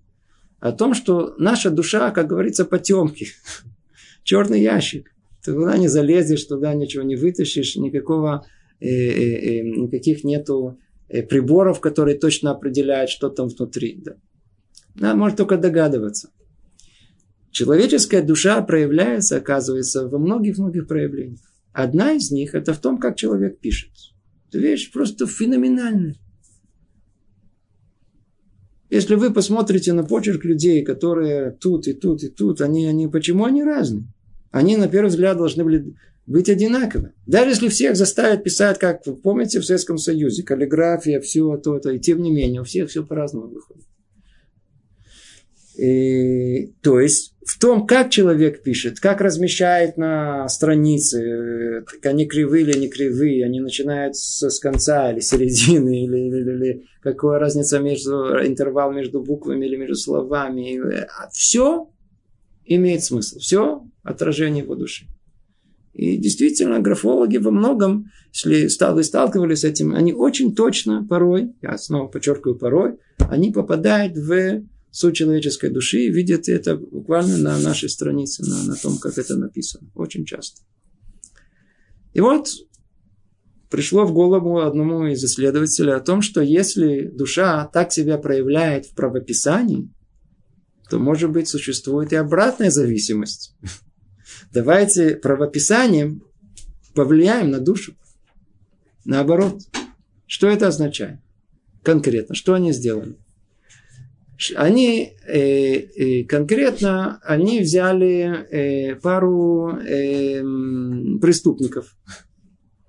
О 0.60 0.74
том, 0.74 0.94
что 0.94 1.34
наша 1.38 1.70
душа, 1.70 2.12
как 2.12 2.28
говорится, 2.28 2.66
потемки. 2.66 3.28
Черный 4.24 4.62
ящик. 4.62 5.16
Ты 5.42 5.54
туда 5.54 5.78
не 5.78 5.88
залезешь, 5.88 6.44
туда 6.44 6.74
ничего 6.74 7.04
не 7.04 7.16
вытащишь, 7.16 7.78
никакого, 7.78 8.46
э, 8.82 8.88
э, 8.88 9.60
э, 9.60 9.62
никаких 9.62 10.26
нету 10.26 10.78
приборов, 11.08 11.80
которые 11.80 12.18
точно 12.18 12.52
определяют, 12.52 13.10
что 13.10 13.30
там 13.30 13.48
внутри. 13.48 14.02
Да. 14.04 14.16
Надо, 14.96 15.16
может 15.16 15.38
только 15.38 15.58
догадываться. 15.58 16.30
Человеческая 17.52 18.22
душа 18.22 18.62
проявляется, 18.64 19.38
оказывается, 19.38 20.10
во 20.10 20.18
многих-многих 20.18 20.88
проявлениях. 20.88 21.53
Одна 21.74 22.14
из 22.14 22.32
них– 22.32 22.54
это 22.56 22.74
в 22.74 22.80
том, 22.80 23.00
как 23.00 23.18
человек 23.18 23.60
пишет. 23.60 23.92
Это 24.48 24.60
вещь 24.60 24.92
просто 24.92 25.26
феноменальная. 25.26 26.16
Если 28.92 29.16
вы 29.16 29.34
посмотрите 29.34 29.92
на 29.92 30.04
почерк 30.04 30.46
людей, 30.46 30.84
которые 30.84 31.50
тут 31.50 31.88
и 31.88 31.94
тут 31.94 32.24
и 32.24 32.30
тут, 32.30 32.62
они, 32.62 32.86
они 32.86 33.08
почему 33.08 33.46
они 33.46 33.64
разные? 33.64 34.06
Они, 34.52 34.78
на 34.78 34.88
первый 34.88 35.08
взгляд, 35.08 35.38
должны 35.38 35.64
были 35.64 35.96
быть 36.28 36.48
одинаковы. 36.48 37.14
Даже 37.26 37.50
если 37.50 37.70
всех 37.70 37.96
заставят 37.96 38.44
писать, 38.44 38.78
как 38.78 39.04
вы 39.08 39.16
помните 39.16 39.60
в 39.60 39.66
Советском 39.66 39.98
Союзе, 39.98 40.44
каллиграфия, 40.44 41.20
все 41.22 41.58
то-то, 41.58 41.90
и 41.90 42.00
тем 42.00 42.22
не 42.22 42.32
менее, 42.32 42.62
у 42.62 42.66
всех 42.66 42.90
все 42.90 43.04
по-разному 43.04 43.48
выходит. 43.48 43.86
И, 45.78 46.74
то 46.82 47.00
есть 47.00 47.34
в 47.46 47.60
том, 47.60 47.88
как 47.88 48.10
человек 48.12 48.64
пишет, 48.64 49.00
как 49.00 49.22
размещает 49.22 49.98
на 49.98 50.48
странице, 50.48 51.84
они 52.04 52.28
кривые 52.28 52.64
или 52.64 52.78
не 52.78 52.90
кривые, 52.90 53.46
они 53.46 53.60
начинают 53.60 54.16
с, 54.16 54.50
с 54.50 54.60
конца 54.60 55.12
или 55.12 55.20
середины, 55.20 56.04
или, 56.04 56.18
или, 56.18 56.52
или 56.52 56.84
какая 57.02 57.40
разница 57.40 57.80
между 57.80 58.46
интервал 58.46 58.94
между 58.94 59.22
буквами 59.22 59.66
или 59.66 59.76
между 59.76 59.96
словами. 59.96 60.80
Все 61.32 61.90
имеет 62.66 63.04
смысл, 63.04 63.40
все 63.40 63.84
отражение 64.04 64.64
его 64.64 64.76
души. 64.76 65.06
И 65.94 66.18
действительно, 66.18 66.80
графологи 66.80 67.38
во 67.38 67.52
многом, 67.52 68.06
если 68.32 68.68
вы 68.94 69.04
сталкивались 69.04 69.60
с 69.60 69.64
этим, 69.64 69.94
они 69.94 70.12
очень 70.12 70.56
точно 70.56 71.06
порой, 71.08 71.54
я 71.62 71.78
снова 71.78 72.08
подчеркиваю 72.08 72.58
порой, 72.58 72.98
они 73.20 73.52
попадают 73.52 74.18
в 74.18 74.64
суть 74.94 75.16
человеческой 75.16 75.72
души, 75.72 76.08
видят 76.08 76.48
это 76.48 76.78
буквально 76.78 77.38
на 77.38 77.58
нашей 77.58 77.90
странице, 77.90 78.44
на, 78.46 78.64
на 78.64 78.76
том, 78.76 79.00
как 79.00 79.18
это 79.18 79.36
написано. 79.36 79.90
Очень 79.96 80.24
часто. 80.24 80.62
И 82.14 82.22
вот 82.22 82.48
пришло 83.72 84.06
в 84.06 84.14
голову 84.14 84.60
одному 84.60 85.08
из 85.08 85.24
исследователей 85.24 85.96
о 85.96 86.00
том, 86.00 86.22
что 86.22 86.42
если 86.42 87.08
душа 87.08 87.66
так 87.74 87.92
себя 87.92 88.20
проявляет 88.20 88.86
в 88.86 88.94
правописании, 88.94 89.90
то, 90.92 91.00
может 91.00 91.32
быть, 91.32 91.48
существует 91.48 92.14
и 92.14 92.16
обратная 92.16 92.70
зависимость. 92.70 93.56
Давайте 94.52 95.16
правописанием 95.16 96.22
повлияем 96.94 97.50
на 97.50 97.60
душу. 97.60 97.96
Наоборот. 99.06 99.60
Что 100.28 100.48
это 100.48 100.68
означает? 100.68 101.20
Конкретно. 101.82 102.36
Что 102.36 102.54
они 102.54 102.74
сделали? 102.74 103.18
Они 104.56 105.14
э, 105.28 105.38
э, 105.38 106.24
конкретно 106.26 107.20
они 107.24 107.60
взяли 107.60 108.46
э, 108.52 108.96
пару 108.96 109.78
э, 109.78 110.42
преступников 111.22 111.96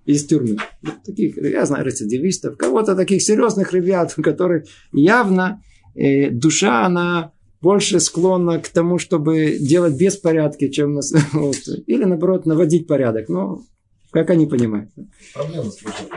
из 0.04 0.26
тюрьмы. 0.26 0.58
Таких, 1.04 1.36
я 1.36 1.64
знаю, 1.66 1.84
рецидивистов, 1.84 2.56
кого-то 2.56 2.94
таких 2.94 3.22
серьезных 3.22 3.72
ребят, 3.72 4.14
у 4.16 4.22
которых 4.22 4.64
явно 4.92 5.62
э, 5.94 6.30
душа, 6.30 6.84
она 6.84 7.32
больше 7.60 7.98
склонна 8.00 8.58
к 8.58 8.68
тому, 8.68 8.98
чтобы 8.98 9.56
делать 9.58 9.98
беспорядки, 9.98 10.68
чем 10.68 11.00
вот, 11.32 11.56
или 11.86 12.04
наоборот 12.04 12.46
наводить 12.46 12.86
порядок. 12.86 13.28
Но 13.28 13.62
как 14.10 14.30
они 14.30 14.46
понимают? 14.46 14.90
Проблемы 15.34 15.70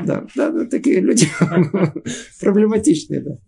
Да, 0.06 0.26
да, 0.36 0.52
да, 0.52 0.66
такие 0.66 1.00
люди 1.00 1.28
проблематичные, 2.40 3.22
да. 3.22 3.40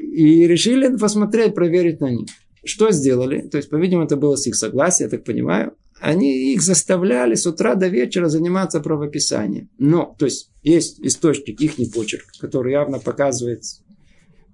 И 0.00 0.46
решили 0.46 0.96
посмотреть, 0.96 1.54
проверить 1.54 2.00
на 2.00 2.10
них. 2.10 2.28
Что 2.64 2.90
сделали? 2.90 3.42
То 3.48 3.56
есть, 3.56 3.70
по-видимому, 3.70 4.06
это 4.06 4.16
было 4.16 4.36
с 4.36 4.46
их 4.46 4.54
согласия, 4.54 5.04
я 5.04 5.10
так 5.10 5.24
понимаю. 5.24 5.74
Они 6.00 6.52
их 6.52 6.62
заставляли 6.62 7.34
с 7.34 7.46
утра 7.46 7.74
до 7.74 7.88
вечера 7.88 8.28
заниматься 8.28 8.80
правописанием. 8.80 9.68
Но, 9.78 10.14
то 10.18 10.26
есть, 10.26 10.50
есть 10.62 11.00
источник, 11.00 11.60
их 11.60 11.74
почерк, 11.92 12.24
который 12.40 12.72
явно 12.72 12.98
показывает 12.98 13.62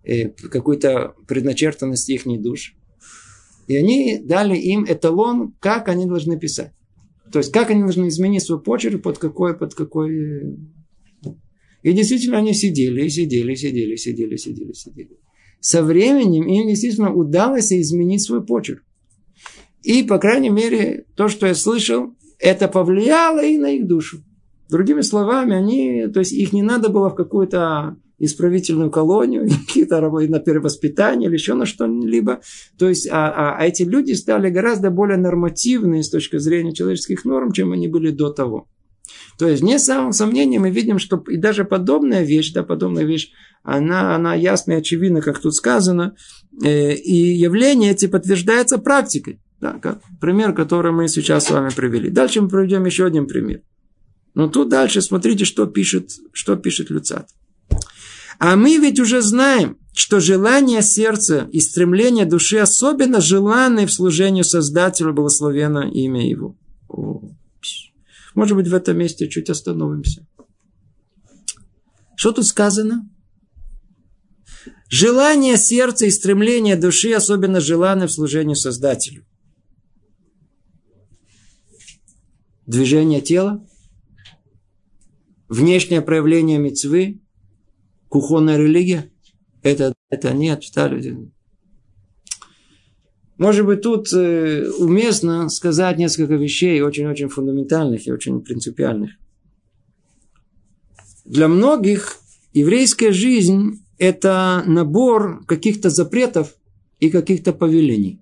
э, 0.05 0.29
какую-то 0.29 1.15
предначертанность 1.27 2.09
их 2.09 2.23
душ. 2.41 2.75
И 3.67 3.77
они 3.77 4.19
дали 4.19 4.57
им 4.57 4.85
эталон, 4.89 5.55
как 5.61 5.89
они 5.89 6.07
должны 6.07 6.39
писать. 6.39 6.73
То 7.33 7.39
есть, 7.39 7.53
как 7.53 7.71
они 7.71 7.83
должны 7.83 8.09
изменить 8.09 8.45
свой 8.45 8.61
почерк, 8.63 9.03
под 9.03 9.19
какой, 9.19 9.57
под 9.57 9.75
какой 9.75 10.57
и 11.85 11.93
действительно 11.93 12.39
они 12.39 12.55
сидели, 12.55 13.07
сидели, 13.09 13.55
сидели, 13.55 13.97
сидели, 13.97 14.37
сидели, 14.37 14.73
сидели. 14.73 15.19
Со 15.61 15.83
временем 15.83 16.49
им 16.49 16.67
действительно 16.67 17.13
удалось 17.13 17.73
изменить 17.73 18.23
свой 18.23 18.43
почерк. 18.43 18.83
И, 19.83 20.03
по 20.03 20.19
крайней 20.19 20.49
мере, 20.49 21.05
то, 21.15 21.29
что 21.29 21.47
я 21.47 21.55
слышал, 21.55 22.15
это 22.39 22.69
повлияло 22.69 23.45
и 23.45 23.59
на 23.59 23.71
их 23.73 23.87
душу. 23.87 24.25
Другими 24.71 25.03
словами, 25.03 25.55
они, 25.55 26.07
то 26.09 26.21
есть 26.21 26.33
их 26.33 26.55
не 26.55 26.63
надо 26.63 26.89
было 26.89 27.11
в 27.11 27.15
какую-то 27.15 27.99
исправительную 28.19 28.91
колонию, 28.91 29.47
какие-то 29.67 30.01
работы 30.01 30.29
на 30.29 30.41
перевоспитание 30.41 31.29
или 31.29 31.35
еще 31.35 31.53
на 31.53 31.67
что-либо. 31.67 32.41
То 32.79 32.89
есть, 32.89 33.07
а, 33.11 33.29
а, 33.29 33.57
а 33.59 33.67
эти 33.67 33.83
люди 33.83 34.13
стали 34.13 34.49
гораздо 34.49 34.91
более 34.91 35.19
нормативные 35.19 36.03
с 36.03 36.09
точки 36.09 36.39
зрения 36.39 36.73
человеческих 36.73 37.27
норм, 37.27 37.53
чем 37.53 37.73
они 37.73 37.89
были 37.89 38.11
до 38.11 38.31
того. 38.31 38.69
То 39.39 39.49
есть, 39.49 39.63
не 39.63 39.79
самым 39.79 40.13
сомнением 40.13 40.63
мы 40.63 40.71
видим, 40.71 40.99
что 40.99 41.23
и 41.29 41.37
даже 41.37 41.65
подобная 41.65 42.23
вещь, 42.23 42.53
да, 42.53 42.63
подобная 42.63 43.05
вещь, 43.05 43.31
она, 43.63 44.15
она 44.15 44.35
ясна 44.35 44.73
и 44.73 44.77
очевидна, 44.77 45.21
как 45.21 45.41
тут 45.41 45.55
сказано, 45.55 46.15
э, 46.63 46.95
и 46.95 47.35
явление 47.35 47.93
эти 47.93 48.07
подтверждается 48.07 48.79
практикой. 48.79 49.41
Да, 49.61 49.79
как 49.81 50.01
пример, 50.21 50.53
который 50.53 50.93
мы 50.93 51.09
сейчас 51.09 51.47
с 51.47 51.51
вами 51.51 51.71
привели. 51.71 52.11
Дальше 52.11 52.43
мы 52.43 52.49
проведем 52.49 52.85
еще 52.85 53.07
один 53.07 53.27
пример. 53.27 53.63
Но 54.35 54.49
тут 54.49 54.69
дальше 54.69 55.01
смотрите, 55.01 55.45
что 55.45 55.67
пишет, 55.67 56.11
что 56.33 56.57
пишет 56.57 56.91
Люцат. 56.91 57.29
А 58.39 58.57
мы 58.57 58.77
ведь 58.77 59.01
уже 59.01 59.23
знаем, 59.23 59.79
что 59.95 60.21
желание 60.21 60.83
сердца 60.83 61.49
и 61.53 61.61
стремление 61.61 62.27
души 62.27 62.59
особенно 62.59 63.21
желанны 63.21 63.87
в 63.87 63.93
служении 63.93 64.43
Создателю, 64.43 65.15
благословенно 65.15 65.89
имя 65.91 66.29
Его. 66.29 66.57
Может 68.35 68.57
быть, 68.57 68.69
в 68.69 68.75
этом 68.75 68.99
месте 68.99 69.29
чуть 69.29 69.49
остановимся. 69.49 70.27
Что 72.17 72.33
тут 72.33 72.47
сказано? 72.47 73.09
Желание 74.89 75.57
сердца 75.57 76.07
и 76.07 76.11
стремление 76.11 76.77
души 76.77 77.13
особенно 77.13 77.61
желаны 77.61 78.07
в 78.07 78.13
служении 78.13 78.55
Создателю. 78.55 79.25
Движение 82.67 83.21
тела, 83.21 83.67
внешнее 85.49 86.01
проявление 86.01 86.59
мецвы, 86.59 87.21
кухонная 88.09 88.57
религия, 88.57 89.11
это, 89.63 89.95
это 90.09 90.33
нет, 90.33 90.61
читали. 90.61 91.31
Может 93.37 93.67
быть, 93.67 93.83
тут 93.83 94.13
э, 94.13 94.71
уместно 94.79 95.49
сказать 95.49 95.99
несколько 95.99 96.35
вещей 96.35 96.81
очень-очень 96.81 97.29
фундаментальных 97.29 98.07
и 98.07 98.13
очень 98.13 98.41
принципиальных. 98.41 99.11
Для 101.25 101.49
многих 101.49 102.19
еврейская 102.53 103.13
жизнь– 103.13 103.85
это 103.99 104.63
набор 104.67 105.45
каких-то 105.47 105.91
запретов 105.91 106.55
и 107.01 107.11
каких-то 107.11 107.53
повелений. 107.53 108.21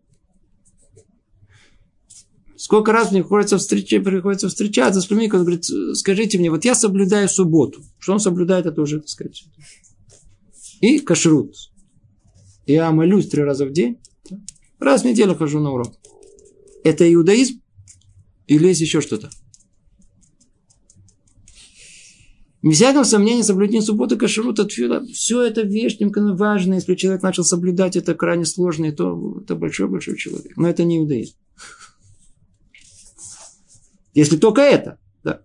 Сколько 2.57 2.93
раз 2.93 3.11
мне 3.11 3.23
приходится, 3.23 3.59
встреча, 3.59 4.01
приходится 4.01 4.49
встречаться 4.49 5.01
с 5.01 5.11
людьми, 5.11 5.27
которые 5.29 5.59
говорят, 5.59 5.97
скажите 5.99 6.39
мне, 6.39 6.49
вот 6.49 6.65
я 6.65 6.75
соблюдаю 6.77 7.29
субботу. 7.29 7.83
Что 7.99 8.13
он 8.13 8.21
соблюдает, 8.21 8.67
это 8.67 8.81
уже, 8.81 9.01
так 9.01 9.09
сказать. 9.09 9.45
И 10.81 11.01
кашрут. 11.01 11.55
Я 12.67 12.93
молюсь 12.93 13.29
три 13.29 13.43
раза 13.43 13.67
в 13.67 13.73
день. 13.73 13.99
Раз 14.83 15.03
в 15.03 15.05
неделю 15.05 15.37
хожу 15.37 15.61
на 15.61 15.71
урок. 15.71 15.93
Это 16.83 17.11
иудаизм? 17.13 17.63
Или 18.49 18.67
есть 18.67 18.81
еще 18.81 19.01
что-то? 19.01 19.31
Не 22.63 22.75
всяком 22.75 23.05
сомнении, 23.05 23.43
соблюдение 23.43 23.83
субботы, 23.83 24.17
кашрут, 24.17 24.59
отфила, 24.59 25.05
все 25.07 25.43
это 25.43 25.63
вещь 25.63 25.99
важно. 26.01 26.75
Если 26.75 26.95
человек 26.97 27.23
начал 27.23 27.45
соблюдать 27.45 27.97
это 27.97 28.15
крайне 28.15 28.45
сложно, 28.45 28.91
то 28.93 29.41
это 29.43 29.55
большой-большой 29.55 30.17
человек. 30.17 30.57
Но 30.57 30.69
это 30.69 30.85
не 30.85 30.99
иудаизм. 30.99 31.37
Если 34.15 34.37
только 34.37 34.63
это. 34.63 34.99
Да. 35.23 35.43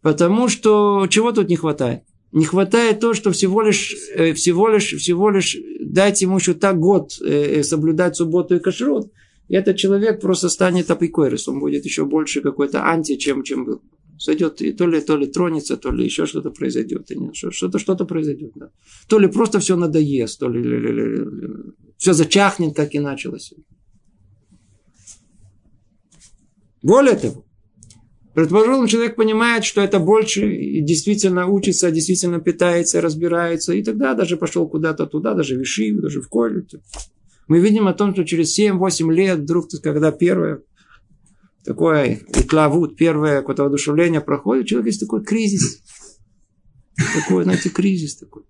Потому 0.00 0.48
что 0.48 1.06
чего 1.08 1.32
тут 1.32 1.48
не 1.48 1.56
хватает? 1.56 2.02
Не 2.32 2.44
хватает 2.44 3.00
то, 3.00 3.12
что 3.14 3.30
всего 3.32 3.60
лишь, 3.62 3.94
э, 4.14 4.32
всего 4.34 4.68
лишь, 4.68 4.94
всего 4.94 5.30
лишь 5.30 5.56
дать 5.92 6.22
ему 6.22 6.38
еще 6.38 6.54
так 6.54 6.78
год 6.78 7.18
э, 7.20 7.60
э, 7.60 7.62
соблюдать 7.62 8.16
субботу 8.16 8.56
и 8.56 8.60
кашрут, 8.60 9.12
и 9.48 9.54
этот 9.54 9.76
человек 9.76 10.20
просто 10.20 10.48
станет 10.48 10.90
апикойрис, 10.90 11.48
он 11.48 11.58
будет 11.60 11.84
еще 11.84 12.04
больше 12.04 12.40
какой-то 12.40 12.84
анти, 12.84 13.16
чем, 13.16 13.42
чем 13.42 13.64
был. 13.64 13.82
Сойдет, 14.18 14.60
и 14.60 14.72
то 14.72 14.86
ли, 14.86 15.00
то 15.00 15.16
ли 15.16 15.26
тронется, 15.26 15.78
то 15.78 15.90
ли 15.90 16.04
еще 16.04 16.26
что-то 16.26 16.50
произойдет. 16.50 17.08
Что-то, 17.32 17.78
что-то 17.78 18.04
произойдет. 18.04 18.52
Да. 18.54 18.70
То 19.08 19.18
ли 19.18 19.28
просто 19.28 19.60
все 19.60 19.76
надоест, 19.76 20.38
то 20.38 20.48
ли, 20.48 20.62
ли, 20.62 20.78
ли, 20.78 20.92
ли, 20.92 21.04
ли 21.16 21.24
все 21.96 22.12
зачахнет, 22.12 22.76
как 22.76 22.94
и 22.94 23.00
началось. 23.00 23.54
Более 26.82 27.16
того, 27.16 27.46
Предположим, 28.34 28.86
человек 28.86 29.16
понимает, 29.16 29.64
что 29.64 29.80
это 29.80 29.98
больше, 29.98 30.54
и 30.54 30.80
действительно 30.82 31.46
учится, 31.46 31.90
действительно 31.90 32.38
питается, 32.38 33.00
разбирается, 33.00 33.72
и 33.72 33.82
тогда 33.82 34.14
даже 34.14 34.36
пошел 34.36 34.68
куда-то 34.68 35.06
туда, 35.06 35.34
даже 35.34 35.56
в 35.56 36.00
даже 36.00 36.20
в 36.22 36.28
колледж. 36.28 36.76
Мы 37.48 37.58
видим 37.58 37.88
о 37.88 37.92
том, 37.92 38.12
что 38.12 38.24
через 38.24 38.56
7-8 38.56 39.12
лет, 39.12 39.40
вдруг, 39.40 39.68
когда 39.82 40.12
первое 40.12 40.62
такое 41.64 42.20
иклавут, 42.28 42.96
первое 42.96 43.40
какое-то 43.40 43.64
воодушевление 43.64 44.20
проходит, 44.20 44.66
человек 44.66 44.86
есть 44.86 45.00
такой 45.00 45.24
кризис. 45.24 45.82
Такой, 47.14 47.44
знаете, 47.44 47.70
кризис 47.70 48.16
такой. 48.16 48.44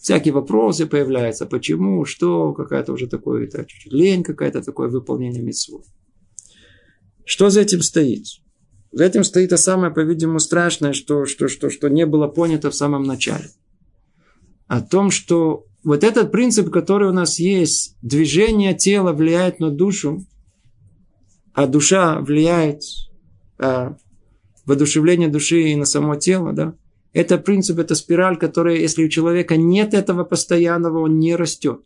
Всякие 0.00 0.32
вопросы 0.32 0.86
появляются, 0.86 1.46
почему, 1.46 2.04
что, 2.04 2.52
какая-то 2.54 2.92
уже 2.92 3.06
такое, 3.06 3.44
это, 3.44 3.64
чуть-чуть 3.64 3.92
лень 3.92 4.24
какая-то, 4.24 4.62
такое 4.62 4.88
выполнение 4.88 5.42
митцвот. 5.42 5.84
Что 7.28 7.50
за 7.50 7.60
этим 7.60 7.82
стоит? 7.82 8.24
За 8.90 9.04
этим 9.04 9.22
стоит 9.22 9.50
то 9.50 9.58
самое, 9.58 9.92
по-видимому, 9.92 10.38
страшное, 10.38 10.94
что, 10.94 11.26
что, 11.26 11.48
что, 11.48 11.68
что 11.68 11.88
не 11.88 12.06
было 12.06 12.26
понято 12.26 12.70
в 12.70 12.74
самом 12.74 13.02
начале. 13.02 13.50
О 14.66 14.80
том, 14.80 15.10
что 15.10 15.66
вот 15.84 16.04
этот 16.04 16.32
принцип, 16.32 16.70
который 16.70 17.10
у 17.10 17.12
нас 17.12 17.38
есть, 17.38 17.96
движение 18.00 18.74
тела 18.74 19.12
влияет 19.12 19.60
на 19.60 19.70
душу, 19.70 20.24
а 21.52 21.66
душа 21.66 22.18
влияет 22.20 22.80
а, 23.58 23.98
воодушевление 24.64 25.28
души 25.28 25.68
и 25.68 25.76
на 25.76 25.84
само 25.84 26.16
тело, 26.16 26.54
да, 26.54 26.76
это 27.12 27.36
принцип, 27.36 27.78
это 27.78 27.94
спираль, 27.94 28.38
которая, 28.38 28.76
если 28.76 29.04
у 29.04 29.08
человека 29.10 29.58
нет 29.58 29.92
этого 29.92 30.24
постоянного, 30.24 31.00
он 31.00 31.18
не 31.18 31.36
растет. 31.36 31.82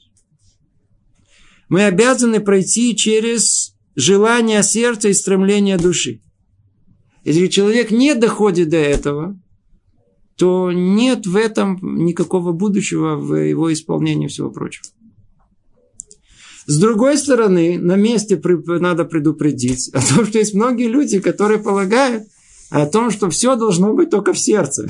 Мы 1.68 1.84
обязаны 1.84 2.38
пройти 2.38 2.94
через 2.94 3.72
желание 3.94 4.62
сердца 4.62 5.08
и 5.08 5.14
стремление 5.14 5.78
души. 5.78 6.22
Если 7.24 7.46
человек 7.46 7.90
не 7.90 8.14
доходит 8.14 8.70
до 8.70 8.78
этого, 8.78 9.40
то 10.36 10.72
нет 10.72 11.26
в 11.26 11.36
этом 11.36 11.78
никакого 11.82 12.52
будущего 12.52 13.16
в 13.16 13.34
его 13.34 13.72
исполнении 13.72 14.26
всего 14.26 14.50
прочего. 14.50 14.86
С 16.66 16.78
другой 16.78 17.18
стороны, 17.18 17.78
на 17.78 17.96
месте 17.96 18.40
надо 18.66 19.04
предупредить 19.04 19.88
о 19.92 20.00
том, 20.00 20.26
что 20.26 20.38
есть 20.38 20.54
многие 20.54 20.88
люди, 20.88 21.20
которые 21.20 21.58
полагают 21.58 22.24
о 22.70 22.86
том, 22.86 23.10
что 23.10 23.28
все 23.30 23.56
должно 23.56 23.92
быть 23.92 24.10
только 24.10 24.32
в 24.32 24.38
сердце. 24.38 24.88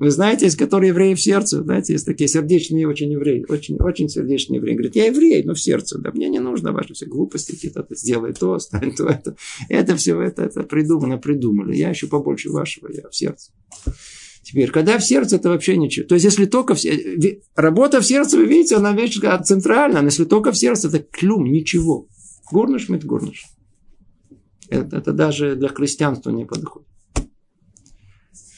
Вы 0.00 0.10
знаете, 0.10 0.46
есть 0.46 0.56
которые 0.56 0.88
евреи 0.88 1.12
в 1.12 1.20
сердце, 1.20 1.62
знаете, 1.62 1.92
есть 1.92 2.06
такие 2.06 2.26
сердечные 2.26 2.88
очень 2.88 3.12
евреи, 3.12 3.44
очень, 3.46 3.76
очень 3.76 4.08
сердечные 4.08 4.56
евреи. 4.56 4.72
Говорят, 4.72 4.96
я 4.96 5.06
еврей, 5.08 5.42
но 5.44 5.52
в 5.52 5.60
сердце, 5.60 5.98
да, 5.98 6.10
мне 6.10 6.30
не 6.30 6.38
нужно 6.38 6.72
ваши 6.72 6.94
все 6.94 7.04
глупости, 7.04 7.52
какие-то, 7.52 7.86
сделай 7.90 8.32
то, 8.32 8.58
стань 8.58 8.94
то, 8.96 9.08
это. 9.08 9.36
Это 9.68 9.96
все, 9.96 10.18
это, 10.18 10.44
это 10.44 10.62
придумано, 10.62 11.18
придумали. 11.18 11.76
Я 11.76 11.90
еще 11.90 12.06
побольше 12.06 12.48
вашего, 12.48 12.88
я 12.90 13.10
в 13.10 13.14
сердце. 13.14 13.52
Теперь, 14.42 14.70
когда 14.70 14.96
в 14.96 15.04
сердце, 15.04 15.36
это 15.36 15.50
вообще 15.50 15.76
ничего. 15.76 16.06
То 16.06 16.14
есть, 16.14 16.24
если 16.24 16.46
только 16.46 16.74
в 16.74 16.80
работа 17.54 18.00
в 18.00 18.06
сердце, 18.06 18.38
вы 18.38 18.46
видите, 18.46 18.76
она 18.76 18.92
вещь 18.92 19.20
центральная, 19.44 20.00
но 20.00 20.06
если 20.06 20.24
только 20.24 20.50
в 20.50 20.56
сердце, 20.56 20.88
это 20.88 21.00
клюм, 21.00 21.44
ничего. 21.44 22.08
Горныш, 22.50 22.88
мит 22.88 23.04
горныш. 23.04 23.44
Это, 24.70 24.96
это 24.96 25.12
даже 25.12 25.56
для 25.56 25.68
христианства 25.68 26.30
не 26.30 26.46
подходит. 26.46 26.89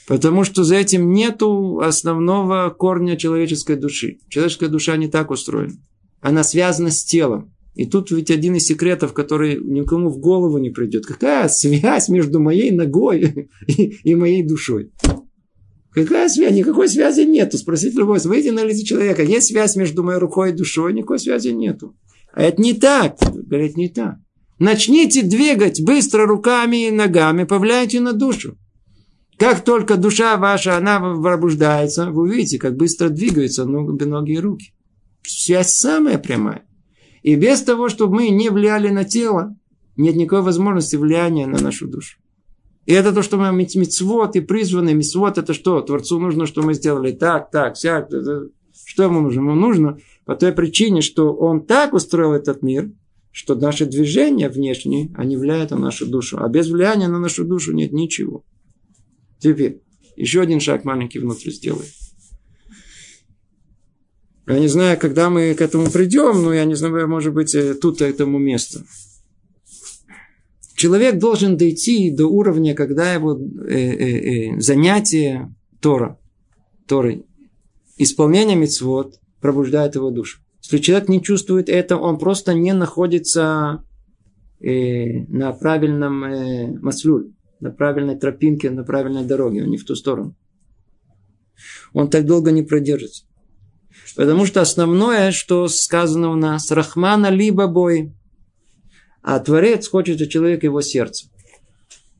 Потому 0.06 0.44
что 0.44 0.64
за 0.64 0.76
этим 0.76 1.12
нету 1.12 1.80
основного 1.80 2.70
корня 2.70 3.16
человеческой 3.16 3.76
души. 3.76 4.18
Человеческая 4.28 4.68
душа 4.68 4.96
не 4.96 5.08
так 5.08 5.30
устроена. 5.30 5.74
Она 6.20 6.42
связана 6.42 6.90
с 6.90 7.04
телом. 7.04 7.52
И 7.74 7.86
тут 7.86 8.10
ведь 8.10 8.30
один 8.30 8.56
из 8.56 8.66
секретов, 8.66 9.12
который 9.14 9.56
никому 9.56 10.10
в 10.10 10.18
голову 10.18 10.58
не 10.58 10.70
придет. 10.70 11.06
Какая 11.06 11.48
связь 11.48 12.08
между 12.08 12.38
моей 12.38 12.70
ногой 12.70 13.48
и, 13.66 14.14
моей 14.14 14.42
душой? 14.42 14.92
Какая 15.90 16.28
связь? 16.28 16.52
Никакой 16.52 16.88
связи 16.88 17.22
нету. 17.22 17.56
Спросите 17.56 17.98
любой, 17.98 18.18
выйди 18.20 18.48
на 18.48 18.64
лице 18.64 18.84
человека. 18.84 19.22
Есть 19.22 19.48
связь 19.48 19.76
между 19.76 20.02
моей 20.02 20.18
рукой 20.18 20.50
и 20.50 20.54
душой? 20.54 20.92
Никакой 20.92 21.18
связи 21.18 21.48
нету. 21.48 21.96
А 22.34 22.42
это 22.42 22.60
не 22.60 22.74
так. 22.74 23.16
Говорят, 23.20 23.76
не 23.76 23.88
так. 23.88 24.16
Начните 24.58 25.22
двигать 25.22 25.82
быстро 25.82 26.26
руками 26.26 26.86
и 26.86 26.90
ногами, 26.90 27.44
повлияйте 27.44 28.00
на 28.00 28.12
душу. 28.12 28.56
Как 29.42 29.64
только 29.64 29.96
душа 29.96 30.36
ваша, 30.36 30.76
она 30.76 31.00
пробуждается, 31.00 32.12
вы 32.12 32.22
увидите, 32.22 32.60
как 32.60 32.76
быстро 32.76 33.08
двигаются 33.08 33.64
ноги 33.64 34.34
и 34.34 34.38
руки. 34.38 34.72
Связь 35.26 35.74
самая 35.74 36.16
прямая. 36.18 36.64
И 37.22 37.34
без 37.34 37.60
того, 37.62 37.88
чтобы 37.88 38.14
мы 38.14 38.28
не 38.28 38.50
влияли 38.50 38.90
на 38.90 39.02
тело, 39.02 39.56
нет 39.96 40.14
никакой 40.14 40.42
возможности 40.42 40.94
влияния 40.94 41.48
на 41.48 41.60
нашу 41.60 41.88
душу. 41.88 42.18
И 42.86 42.92
это 42.92 43.12
то, 43.12 43.22
что 43.22 43.36
мы 43.36 43.50
мецвод 43.52 44.36
и 44.36 44.40
призваны. 44.40 44.94
Мецвод 44.94 45.38
это 45.38 45.54
что? 45.54 45.80
Творцу 45.80 46.20
нужно, 46.20 46.46
что 46.46 46.62
мы 46.62 46.74
сделали 46.74 47.10
так, 47.10 47.50
так, 47.50 47.74
всяк. 47.74 48.10
Что 48.10 49.02
ему 49.02 49.22
нужно? 49.22 49.40
Ему 49.40 49.56
нужно 49.56 49.98
по 50.24 50.36
той 50.36 50.52
причине, 50.52 51.00
что 51.00 51.32
он 51.32 51.66
так 51.66 51.94
устроил 51.94 52.34
этот 52.34 52.62
мир, 52.62 52.92
что 53.32 53.56
наши 53.56 53.86
движения 53.86 54.48
внешние, 54.48 55.10
они 55.16 55.36
влияют 55.36 55.72
на 55.72 55.78
нашу 55.78 56.06
душу. 56.06 56.38
А 56.40 56.48
без 56.48 56.70
влияния 56.70 57.08
на 57.08 57.18
нашу 57.18 57.44
душу 57.44 57.72
нет 57.72 57.92
ничего. 57.92 58.44
Теперь, 59.42 59.82
еще 60.14 60.40
один 60.40 60.60
шаг 60.60 60.84
маленький 60.84 61.18
внутрь 61.18 61.50
сделаем. 61.50 61.90
Я 64.46 64.58
не 64.60 64.68
знаю, 64.68 64.98
когда 64.98 65.30
мы 65.30 65.54
к 65.54 65.60
этому 65.60 65.90
придем, 65.90 66.42
но 66.42 66.52
я 66.52 66.64
не 66.64 66.74
знаю, 66.74 67.08
может 67.08 67.34
быть, 67.34 67.54
э, 67.54 67.74
тут 67.74 68.02
этому 68.02 68.38
месту. 68.38 68.80
Человек 70.76 71.18
должен 71.18 71.56
дойти 71.56 72.10
до 72.10 72.26
уровня, 72.26 72.74
когда 72.74 73.12
его 73.12 73.36
э, 73.36 73.74
э, 73.74 74.54
э, 74.56 74.60
занятие 74.60 75.54
Тора, 75.80 76.18
Торой, 76.86 77.24
исполнение 77.98 78.56
мецвод 78.56 79.20
пробуждает 79.40 79.94
его 79.96 80.10
душу. 80.10 80.40
Если 80.62 80.78
человек 80.78 81.08
не 81.08 81.22
чувствует 81.22 81.68
это, 81.68 81.96
он 81.96 82.18
просто 82.18 82.54
не 82.54 82.72
находится 82.74 83.84
э, 84.60 85.24
на 85.28 85.52
правильном 85.52 86.24
э, 86.24 86.66
маслюле, 86.80 87.30
на 87.62 87.70
правильной 87.70 88.18
тропинке, 88.18 88.70
на 88.70 88.82
правильной 88.82 89.24
дороге, 89.24 89.62
он 89.62 89.70
не 89.70 89.78
в 89.78 89.84
ту 89.84 89.94
сторону. 89.94 90.36
Он 91.94 92.10
так 92.10 92.26
долго 92.26 92.50
не 92.50 92.62
продержится. 92.62 93.24
Потому 94.16 94.46
что 94.46 94.60
основное, 94.60 95.30
что 95.30 95.68
сказано 95.68 96.30
у 96.30 96.34
нас, 96.34 96.70
Рахмана 96.72 97.30
либо 97.30 97.68
бой, 97.68 98.12
а 99.22 99.38
Творец 99.38 99.88
хочет 99.88 100.20
у 100.20 100.26
человека 100.26 100.66
его 100.66 100.80
сердце. 100.80 101.28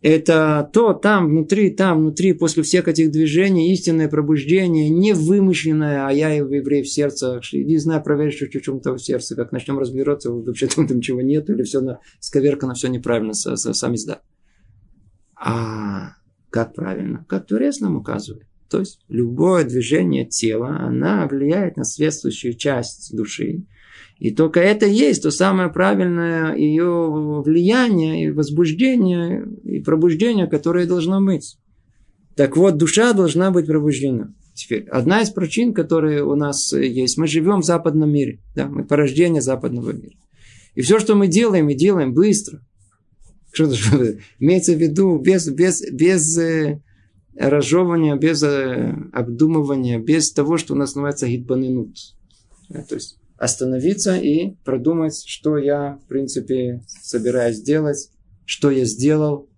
Это 0.01 0.69
то 0.73 0.95
там 0.95 1.29
внутри, 1.29 1.71
там 1.71 2.01
внутри, 2.01 2.35
после 2.35 2.63
всех 2.63 2.87
этих 2.87 3.11
движений, 3.11 3.73
истинное 3.73 4.09
пробуждение, 4.09 4.91
не 4.91 5.13
вымышленное, 5.13 6.07
а 6.07 6.13
я 6.13 6.31
еврей 6.31 6.83
в 6.83 6.89
сердце. 6.89 7.41
Иди, 7.53 7.77
знаю, 7.79 8.03
проверь, 8.03 8.33
что 8.33 8.47
в 8.47 8.63
чем-то 8.63 8.95
в 8.95 8.99
сердце. 8.99 9.35
Как 9.35 9.51
начнем 9.51 9.79
разбираться, 9.79 10.31
вообще 10.31 10.67
там, 10.69 10.87
там 10.87 11.01
чего 11.01 11.21
нет, 11.21 11.51
или 11.51 11.63
все 11.63 11.81
на, 11.81 11.99
сковеркано, 12.21 12.75
все 12.75 12.89
неправильно, 12.89 13.35
сам 13.35 13.95
изда. 13.95 14.23
А 15.45 16.15
как 16.51 16.75
правильно? 16.75 17.25
Как 17.29 17.47
Творец 17.47 17.81
нам 17.81 17.97
указывает. 17.97 18.47
То 18.71 18.79
есть 18.79 19.01
любое 19.09 19.65
движение 19.65 20.25
тела, 20.25 20.79
она 20.81 21.27
влияет 21.27 21.77
на 21.77 21.85
соответствующую 21.85 22.55
часть 22.55 23.15
души. 23.15 23.65
И 24.19 24.31
только 24.31 24.61
это 24.61 24.87
есть 24.87 25.25
то 25.25 25.31
самое 25.31 25.69
правильное 25.69 26.55
ее 26.55 27.43
влияние 27.45 28.25
и 28.25 28.31
возбуждение 28.31 29.45
и 29.65 29.81
пробуждение, 29.81 30.47
которое 30.47 30.87
должно 30.87 31.21
быть. 31.21 31.59
Так 32.37 32.57
вот, 32.57 32.77
душа 32.77 33.13
должна 33.13 33.51
быть 33.51 33.67
пробуждена. 33.67 34.33
Теперь, 34.55 34.85
одна 34.89 35.23
из 35.23 35.31
причин, 35.31 35.75
которые 35.75 36.25
у 36.25 36.37
нас 36.37 36.73
есть, 36.73 37.19
мы 37.19 37.27
живем 37.27 37.63
в 37.63 37.65
западном 37.65 38.11
мире. 38.11 38.41
Да, 38.55 38.69
мы 38.69 38.85
порождение 38.85 39.43
западного 39.43 39.91
мира. 39.93 40.17
И 40.75 40.83
все, 40.83 40.99
что 40.99 41.15
мы 41.15 41.27
делаем, 41.27 41.67
мы 41.67 41.75
делаем 41.75 42.15
быстро. 42.15 42.61
Что, 43.53 43.73
что 43.75 44.17
имеется 44.41 44.73
в 44.73 44.81
виду 44.81 45.19
без, 45.19 45.49
без, 45.49 45.83
без 45.93 46.37
э, 46.39 46.81
разжевывания, 47.37 48.17
без 48.17 48.43
э, 48.43 48.95
обдумывания, 49.13 49.99
без 49.99 50.33
того, 50.33 50.57
что 50.57 50.75
у 50.75 50.77
нас 50.77 50.95
называется 50.95 51.29
гидбанинут. 51.29 51.97
То 52.89 52.95
есть 52.95 53.19
остановиться 53.37 54.17
и 54.17 54.55
продумать, 54.65 55.23
что 55.27 55.59
я, 55.59 55.99
в 56.05 56.09
принципе, 56.09 56.83
собираюсь 56.87 57.61
делать, 57.61 58.11
что 58.45 58.71
я 58.71 58.85
сделал. 58.85 59.49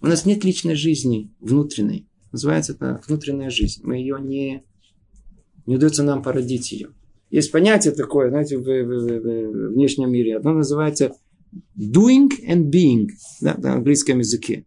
У 0.00 0.06
нас 0.06 0.26
нет 0.26 0.44
личной 0.44 0.74
жизни 0.74 1.32
внутренней. 1.40 2.06
Называется 2.32 2.72
это 2.72 3.00
внутренняя 3.06 3.50
жизнь. 3.50 3.80
Мы 3.82 3.96
ее 3.96 4.18
не... 4.20 4.64
Не 5.66 5.76
удается 5.76 6.02
нам 6.02 6.22
породить 6.22 6.72
ее. 6.72 6.90
Есть 7.30 7.50
понятие 7.50 7.94
такое, 7.94 8.28
знаете, 8.28 8.58
в, 8.58 8.62
в, 8.62 8.64
в, 8.64 9.20
в 9.20 9.72
внешнем 9.72 10.12
мире. 10.12 10.36
Одно 10.36 10.52
называется 10.52 11.14
doing 11.78 12.30
and 12.48 12.70
being 12.70 13.08
да, 13.40 13.54
на 13.58 13.74
английском 13.74 14.18
языке. 14.18 14.64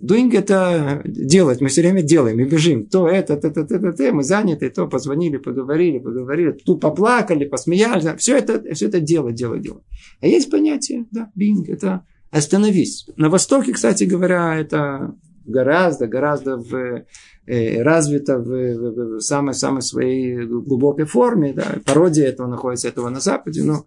Doing 0.00 0.32
это 0.36 1.02
делать, 1.04 1.60
мы 1.60 1.68
все 1.68 1.82
время 1.82 2.02
делаем 2.02 2.38
и 2.38 2.44
бежим. 2.44 2.86
То 2.86 3.08
это, 3.08 3.36
то, 3.36 3.50
то, 3.50 3.64
то, 3.64 3.78
то, 3.80 3.92
то, 3.92 4.12
мы 4.12 4.22
заняты, 4.22 4.70
то 4.70 4.86
позвонили, 4.86 5.38
поговорили, 5.38 5.98
поговорили, 5.98 6.52
тут 6.52 6.80
поплакали, 6.80 7.46
посмеялись. 7.46 8.06
Все 8.18 8.38
это, 8.38 8.62
все 8.74 8.86
это 8.86 9.00
дело, 9.00 9.32
дело, 9.32 9.58
дело. 9.58 9.82
А 10.20 10.26
есть 10.28 10.50
понятие, 10.50 11.06
да, 11.10 11.30
being, 11.36 11.64
это 11.66 12.04
остановись. 12.30 13.06
На 13.16 13.28
Востоке, 13.28 13.72
кстати 13.72 14.04
говоря, 14.04 14.56
это 14.56 15.14
гораздо, 15.48 16.06
гораздо 16.06 16.58
в, 16.58 17.04
э, 17.46 17.82
развито 17.82 18.38
в, 18.38 18.44
в, 18.44 19.16
в 19.16 19.20
самой, 19.20 19.54
самой 19.54 19.82
своей 19.82 20.44
глубокой 20.44 21.06
форме. 21.06 21.54
Да. 21.54 21.78
Пародия 21.84 22.28
этого 22.28 22.46
находится 22.46 22.88
этого 22.88 23.08
на 23.08 23.20
Западе, 23.20 23.64
но 23.64 23.86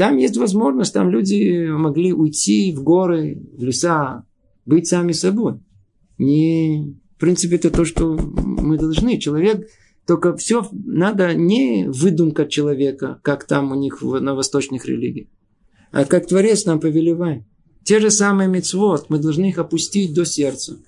там 0.00 0.16
есть 0.16 0.38
возможность, 0.38 0.94
там 0.94 1.10
люди 1.10 1.68
могли 1.68 2.14
уйти 2.14 2.72
в 2.74 2.82
горы, 2.82 3.38
в 3.52 3.62
леса, 3.62 4.24
быть 4.64 4.86
сами 4.86 5.12
собой. 5.12 5.60
Не, 6.16 6.96
в 7.16 7.20
принципе, 7.20 7.56
это 7.56 7.70
то, 7.70 7.84
что 7.84 8.16
мы 8.16 8.78
должны. 8.78 9.18
Человек, 9.18 9.68
только 10.06 10.34
все 10.38 10.66
надо 10.72 11.34
не 11.34 11.86
выдумка 11.86 12.46
человека, 12.46 13.20
как 13.22 13.44
там 13.44 13.72
у 13.72 13.74
них 13.74 14.00
на 14.00 14.34
восточных 14.34 14.86
религиях, 14.86 15.28
а 15.92 16.06
как 16.06 16.26
Творец 16.26 16.64
нам 16.64 16.80
повелевает. 16.80 17.44
Те 17.84 18.00
же 18.00 18.10
самые 18.10 18.48
мецвод, 18.48 19.10
мы 19.10 19.18
должны 19.18 19.50
их 19.50 19.58
опустить 19.58 20.14
до 20.14 20.24
сердца. 20.24 20.78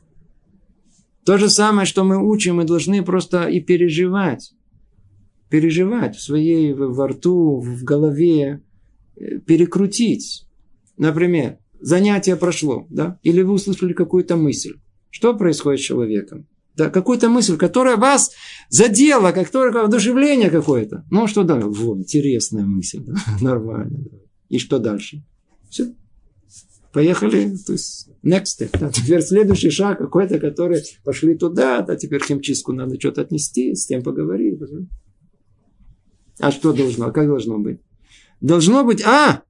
То 1.26 1.36
же 1.36 1.50
самое, 1.50 1.84
что 1.84 2.02
мы 2.02 2.16
учим, 2.16 2.56
мы 2.56 2.64
должны 2.64 3.02
просто 3.02 3.44
и 3.44 3.60
переживать. 3.60 4.54
Переживать 5.50 6.16
в 6.16 6.22
своей, 6.22 6.72
во 6.72 7.08
рту, 7.08 7.60
в 7.60 7.84
голове, 7.84 8.62
перекрутить. 9.46 10.46
Например, 10.96 11.58
занятие 11.80 12.36
прошло, 12.36 12.86
да, 12.90 13.18
или 13.22 13.42
вы 13.42 13.54
услышали 13.54 13.92
какую-то 13.92 14.36
мысль. 14.36 14.74
Что 15.10 15.34
происходит 15.34 15.80
с 15.80 15.84
человеком? 15.84 16.46
Да, 16.74 16.88
какую-то 16.88 17.28
мысль, 17.28 17.58
которая 17.58 17.96
вас 17.96 18.32
задела, 18.70 19.32
как 19.32 19.50
только 19.50 19.84
одушевление 19.84 20.48
какое-то. 20.48 21.04
Ну, 21.10 21.26
что 21.26 21.42
дальше? 21.42 21.68
Во, 21.68 21.98
интересная 21.98 22.64
мысль, 22.64 23.00
да? 23.00 23.14
нормально. 23.40 23.98
Да. 24.10 24.18
И 24.48 24.58
что 24.58 24.78
дальше? 24.78 25.22
Все. 25.68 25.94
Поехали, 26.92 27.56
то 27.66 27.72
есть 27.72 28.08
next 28.22 28.58
step. 28.58 28.78
Да, 28.78 28.90
теперь 28.90 29.22
следующий 29.22 29.70
шаг 29.70 29.98
какой-то, 29.98 30.38
который 30.38 30.82
пошли 31.04 31.34
туда, 31.34 31.80
да, 31.80 31.96
теперь 31.96 32.22
химчистку 32.22 32.72
надо 32.72 32.98
что-то 32.98 33.22
отнести, 33.22 33.74
с 33.74 33.86
тем 33.86 34.02
поговорить. 34.02 34.60
А 36.38 36.50
что 36.50 36.72
должно, 36.72 37.10
как 37.10 37.26
должно 37.26 37.58
быть? 37.58 37.80
Должно 38.42 38.84
быть, 38.84 39.02
а, 39.02 39.42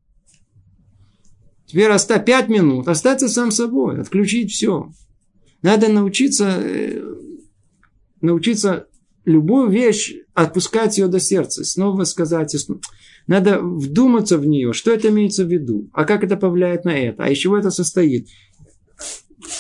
Теперь 1.72 1.90
оставь 1.90 2.26
пять 2.26 2.50
минут, 2.50 2.86
остаться 2.86 3.30
сам 3.30 3.50
собой, 3.50 3.98
отключить 3.98 4.52
все. 4.52 4.90
Надо 5.62 5.88
научиться, 5.88 6.58
э, 6.60 7.02
научиться 8.20 8.88
любую 9.24 9.70
вещь 9.70 10.16
отпускать 10.34 10.98
ее 10.98 11.06
до 11.06 11.18
сердца, 11.18 11.64
снова 11.64 12.04
сказать. 12.04 12.54
Надо 13.26 13.58
вдуматься 13.60 14.36
в 14.36 14.46
нее, 14.46 14.74
что 14.74 14.92
это 14.92 15.08
имеется 15.08 15.46
в 15.46 15.48
виду, 15.48 15.88
а 15.94 16.04
как 16.04 16.24
это 16.24 16.36
повлияет 16.36 16.84
на 16.84 16.90
это, 16.90 17.24
а 17.24 17.30
из 17.30 17.38
чего 17.38 17.56
это 17.56 17.70
состоит. 17.70 18.28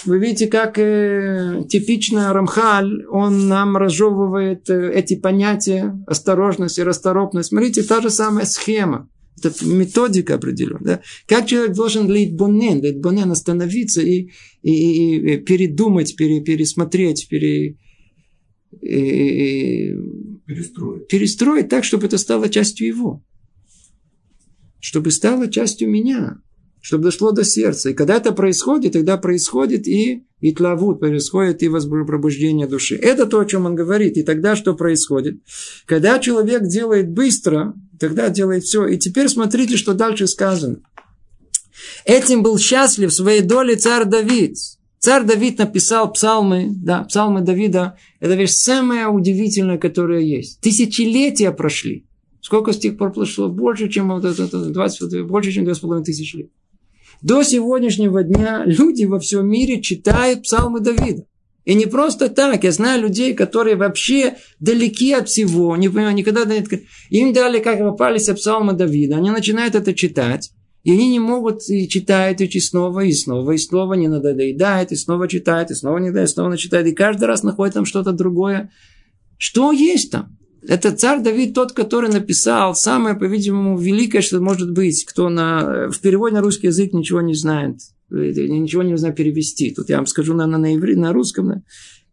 Вы 0.04 0.18
видите, 0.18 0.48
как 0.48 0.78
э, 0.78 1.64
типично 1.66 2.34
Рамхаль, 2.34 3.06
он 3.06 3.48
нам 3.48 3.78
разжевывает 3.78 4.68
э, 4.68 4.92
эти 4.92 5.16
понятия, 5.16 5.98
осторожность 6.06 6.78
и 6.78 6.82
расторопность. 6.82 7.48
Смотрите, 7.48 7.82
та 7.82 8.02
же 8.02 8.10
самая 8.10 8.44
схема. 8.44 9.08
Это 9.38 9.64
методика 9.64 10.34
определенная. 10.34 10.96
Да? 10.96 11.02
Как 11.26 11.46
человек 11.46 11.74
должен 11.74 12.10
лейтбонен, 12.10 12.80
лейтбонен 12.80 13.30
остановиться 13.30 14.00
и, 14.00 14.28
и, 14.62 15.34
и 15.34 15.36
передумать, 15.38 16.14
пере, 16.16 16.40
пересмотреть, 16.40 17.28
пере, 17.28 17.76
и, 18.80 19.94
перестроить. 20.46 21.08
перестроить 21.08 21.68
так, 21.68 21.84
чтобы 21.84 22.06
это 22.06 22.18
стало 22.18 22.48
частью 22.48 22.86
его. 22.86 23.24
Чтобы 24.80 25.10
стало 25.10 25.50
частью 25.50 25.90
меня 25.90 26.40
чтобы 26.84 27.04
дошло 27.04 27.30
до 27.30 27.44
сердца. 27.44 27.90
И 27.90 27.94
когда 27.94 28.16
это 28.16 28.32
происходит, 28.32 28.94
тогда 28.94 29.16
происходит 29.16 29.86
и 29.86 30.24
и 30.42 30.52
тлавут, 30.52 30.98
происходит 30.98 31.62
и 31.62 31.68
пробуждение 31.68 32.66
души. 32.66 32.96
Это 32.96 33.26
то, 33.26 33.38
о 33.38 33.46
чем 33.46 33.64
он 33.64 33.76
говорит. 33.76 34.16
И 34.16 34.24
тогда 34.24 34.56
что 34.56 34.74
происходит? 34.74 35.40
Когда 35.86 36.18
человек 36.18 36.64
делает 36.64 37.08
быстро, 37.08 37.74
тогда 38.02 38.30
делает 38.30 38.64
все. 38.64 38.86
И 38.86 38.98
теперь 38.98 39.28
смотрите, 39.28 39.76
что 39.76 39.94
дальше 39.94 40.26
сказано. 40.26 40.78
Этим 42.04 42.42
был 42.42 42.58
счастлив 42.58 43.10
в 43.10 43.14
своей 43.14 43.42
доле 43.42 43.76
царь 43.76 44.06
Давид. 44.06 44.56
Царь 44.98 45.24
Давид 45.24 45.58
написал 45.58 46.12
псалмы, 46.12 46.68
да, 46.74 47.04
псалмы 47.04 47.42
Давида. 47.42 47.96
Это 48.18 48.34
вещь 48.34 48.50
самая 48.50 49.06
удивительная, 49.06 49.78
которая 49.78 50.20
есть. 50.20 50.60
Тысячелетия 50.60 51.52
прошли. 51.52 52.04
Сколько 52.40 52.72
с 52.72 52.78
тех 52.78 52.98
пор 52.98 53.12
прошло? 53.12 53.48
Больше, 53.48 53.88
чем 53.88 54.08
вот 54.08 54.24
это, 54.24 54.48
20, 54.48 55.24
больше, 55.24 55.52
чем 55.52 55.64
2,5 55.64 56.02
тысячи 56.02 56.36
лет. 56.38 56.50
До 57.20 57.44
сегодняшнего 57.44 58.24
дня 58.24 58.64
люди 58.66 59.04
во 59.04 59.20
всем 59.20 59.48
мире 59.48 59.80
читают 59.80 60.42
псалмы 60.42 60.80
Давида. 60.80 61.24
И 61.64 61.74
не 61.74 61.86
просто 61.86 62.28
так. 62.28 62.64
Я 62.64 62.72
знаю 62.72 63.02
людей, 63.02 63.34
которые 63.34 63.76
вообще 63.76 64.36
далеки 64.58 65.12
от 65.12 65.28
всего, 65.28 65.76
не 65.76 65.88
понимаю, 65.88 66.14
никогда... 66.14 66.42
Им 67.10 67.32
дали, 67.32 67.60
как 67.60 67.78
попались 67.78 68.26
псалмы 68.26 68.72
Давида. 68.72 69.16
Они 69.16 69.30
начинают 69.30 69.74
это 69.74 69.94
читать. 69.94 70.50
И 70.82 70.90
они 70.90 71.08
не 71.10 71.20
могут 71.20 71.68
и 71.68 71.88
читают 71.88 72.40
и 72.40 72.60
снова, 72.60 73.00
и 73.00 73.12
снова, 73.12 73.52
и 73.52 73.58
снова 73.58 73.94
не 73.94 74.08
надоедает, 74.08 74.90
и 74.90 74.96
снова 74.96 75.28
читают, 75.28 75.70
и 75.70 75.74
снова 75.74 75.98
не 75.98 76.10
дает, 76.10 76.28
и 76.28 76.32
снова 76.32 76.48
начитает. 76.48 76.88
И 76.88 76.92
каждый 76.92 77.26
раз 77.26 77.44
находит 77.44 77.74
там 77.74 77.84
что-то 77.84 78.12
другое. 78.12 78.70
Что 79.38 79.70
есть 79.70 80.10
там? 80.10 80.36
Это 80.66 80.92
царь 80.92 81.20
Давид 81.20 81.54
тот, 81.54 81.72
который 81.72 82.10
написал 82.10 82.74
самое, 82.74 83.16
по-видимому, 83.16 83.78
великое, 83.78 84.22
что 84.22 84.40
может 84.40 84.72
быть, 84.72 85.04
кто 85.04 85.28
на, 85.28 85.88
в 85.88 86.00
переводе 86.00 86.34
на 86.34 86.40
русский 86.40 86.68
язык 86.68 86.92
ничего 86.92 87.20
не 87.20 87.34
знает, 87.34 87.78
ничего 88.12 88.82
не 88.82 88.96
знает 88.96 89.16
перевести. 89.16 89.72
Тут 89.72 89.88
я 89.88 89.96
вам 89.96 90.06
скажу, 90.06 90.34
наверное, 90.34 90.58
на 90.58 90.76
иври, 90.76 90.96
на 90.96 91.12
русском. 91.12 91.48
Да? 91.48 91.62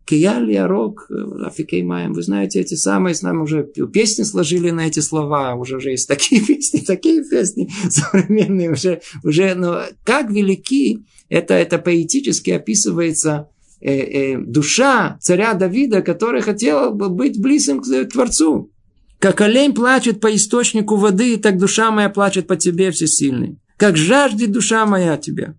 Кияли 0.09 0.55
Арок, 0.55 1.07
Афикей 1.45 1.83
Маем. 1.83 2.13
Вы 2.13 2.23
знаете, 2.23 2.59
эти 2.59 2.73
самые, 2.73 3.13
с 3.13 3.21
нами 3.21 3.41
уже 3.41 3.63
песни 3.63 4.23
сложили 4.23 4.71
на 4.71 4.87
эти 4.87 5.01
слова. 5.01 5.53
Уже, 5.53 5.77
уже 5.77 5.91
есть 5.91 6.07
такие 6.07 6.41
песни, 6.47 6.79
такие 6.79 7.23
песни 7.23 7.69
современные. 7.89 8.71
Уже, 8.71 9.01
уже, 9.23 9.53
но 9.53 9.83
как 10.03 10.31
велики, 10.31 11.05
это, 11.29 11.53
это 11.53 11.77
поэтически 11.77 12.49
описывается 12.49 13.49
э, 13.81 13.93
э, 13.93 14.37
душа 14.39 15.19
царя 15.21 15.53
Давида, 15.53 16.01
который 16.01 16.41
хотел 16.41 16.91
бы 16.91 17.09
быть 17.09 17.39
близким 17.39 17.79
к 17.79 18.05
Творцу. 18.05 18.71
Как 19.19 19.41
олень 19.41 19.73
плачет 19.73 20.21
по 20.21 20.33
источнику 20.33 20.95
воды, 20.95 21.37
так 21.37 21.59
душа 21.59 21.91
моя 21.91 22.09
плачет 22.09 22.47
по 22.47 22.55
тебе, 22.55 22.89
всесильный. 22.89 23.59
Как 23.77 23.95
жаждет 23.95 24.51
душа 24.51 24.87
моя 24.87 25.17
тебя. 25.17 25.55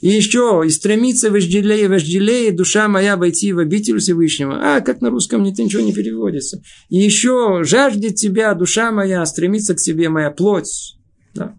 И 0.00 0.08
еще, 0.08 0.62
и 0.66 0.70
стремится 0.70 1.30
вожделее, 1.30 1.88
вожделее, 1.88 2.52
душа 2.52 2.88
моя 2.88 3.16
войти 3.16 3.52
в 3.52 3.58
обитель 3.58 3.98
Всевышнего. 3.98 4.76
А, 4.76 4.80
как 4.80 5.00
на 5.00 5.10
русском 5.10 5.42
нет, 5.42 5.58
ничего 5.58 5.82
не 5.82 5.92
переводится. 5.92 6.62
И 6.88 6.96
еще, 6.96 7.62
жаждет 7.64 8.16
тебя, 8.16 8.54
душа 8.54 8.90
моя, 8.90 9.24
стремится 9.26 9.74
к 9.74 9.80
себе 9.80 10.08
моя 10.08 10.30
плоть. 10.30 10.96
Да. 11.34 11.56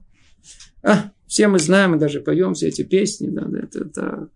А, 0.83 1.11
все 1.27 1.47
мы 1.47 1.59
знаем, 1.59 1.91
мы 1.91 1.97
даже 1.97 2.21
поем 2.21 2.53
все 2.53 2.67
эти 2.67 2.83
песни. 2.83 3.29
Да, 3.29 3.47
это, 3.57 3.79
это... 3.79 4.29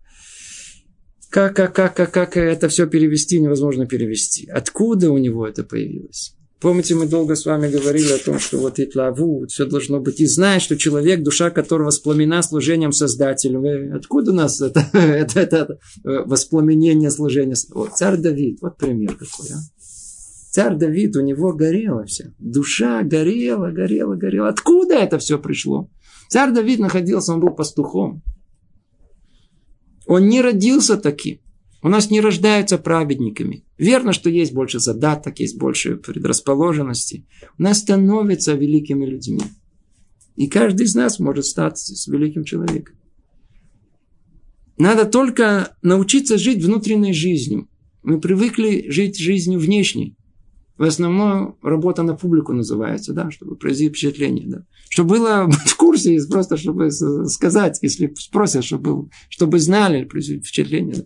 Как, 1.28 1.54
как, 1.54 1.74
как, 1.74 1.94
как, 1.94 2.12
как 2.12 2.36
это 2.36 2.68
все 2.68 2.86
перевести, 2.86 3.40
невозможно 3.40 3.86
перевести. 3.86 4.48
Откуда 4.48 5.10
у 5.10 5.18
него 5.18 5.46
это 5.46 5.62
появилось? 5.62 6.34
Помните, 6.60 6.94
мы 6.94 7.06
долго 7.06 7.36
с 7.36 7.46
вами 7.46 7.68
говорили 7.68 8.12
о 8.12 8.18
том, 8.18 8.38
что 8.38 8.58
вот 8.58 8.78
Итлаву, 8.78 9.46
все 9.46 9.64
должно 9.64 9.98
быть. 9.98 10.20
И 10.20 10.26
знает, 10.26 10.60
что 10.60 10.76
человек, 10.76 11.22
душа 11.22 11.50
которого 11.50 11.86
воспламена 11.86 12.42
служением 12.42 12.92
Создателю. 12.92 13.96
Откуда 13.96 14.32
у 14.32 14.34
нас 14.34 14.60
это, 14.60 14.80
это, 14.92 15.40
это, 15.40 15.56
это 15.56 15.78
воспламенение 16.26 17.10
служения? 17.10 17.56
Вот, 17.70 17.96
царь 17.96 18.18
Давид, 18.18 18.58
вот 18.60 18.76
пример 18.76 19.16
какой, 19.16 19.48
а. 19.54 19.60
Царь 20.50 20.76
Давид, 20.76 21.16
у 21.16 21.20
него 21.20 21.52
горело 21.52 22.04
все. 22.04 22.34
Душа 22.38 23.02
горела, 23.04 23.70
горела, 23.70 24.16
горела. 24.16 24.48
Откуда 24.48 24.96
это 24.96 25.18
все 25.18 25.38
пришло? 25.38 25.88
Царь 26.28 26.52
Давид 26.52 26.80
находился, 26.80 27.32
он 27.32 27.40
был 27.40 27.50
пастухом. 27.50 28.22
Он 30.06 30.26
не 30.26 30.42
родился 30.42 30.96
таким. 30.96 31.38
У 31.82 31.88
нас 31.88 32.10
не 32.10 32.20
рождаются 32.20 32.76
праведниками. 32.76 33.64
Верно, 33.78 34.12
что 34.12 34.28
есть 34.28 34.52
больше 34.52 34.80
задаток, 34.80 35.40
есть 35.40 35.58
больше 35.58 35.96
предрасположенности. 35.96 37.26
У 37.58 37.62
нас 37.62 37.78
становятся 37.78 38.52
великими 38.52 39.06
людьми. 39.06 39.42
И 40.36 40.46
каждый 40.46 40.86
из 40.86 40.94
нас 40.94 41.18
может 41.18 41.46
стать 41.46 41.78
с 41.78 42.06
великим 42.06 42.44
человеком. 42.44 42.96
Надо 44.76 45.04
только 45.04 45.76
научиться 45.82 46.38
жить 46.38 46.62
внутренней 46.62 47.12
жизнью. 47.12 47.68
Мы 48.02 48.20
привыкли 48.20 48.90
жить 48.90 49.18
жизнью 49.18 49.58
внешней. 49.58 50.16
В 50.80 50.84
основном 50.84 51.58
работа 51.62 52.02
на 52.02 52.14
публику 52.14 52.54
называется, 52.54 53.12
да, 53.12 53.30
чтобы 53.30 53.54
произвести 53.54 53.90
впечатление, 53.90 54.48
да. 54.48 54.62
Чтобы 54.88 55.16
было 55.16 55.46
в 55.66 55.76
курсе, 55.76 56.18
просто 56.30 56.56
чтобы 56.56 56.90
сказать, 56.90 57.78
если 57.82 58.10
спросят, 58.16 58.64
чтобы, 58.64 59.10
чтобы 59.28 59.60
знали, 59.60 60.04
произвести 60.04 60.40
впечатление. 60.40 60.94
Да. 60.94 61.04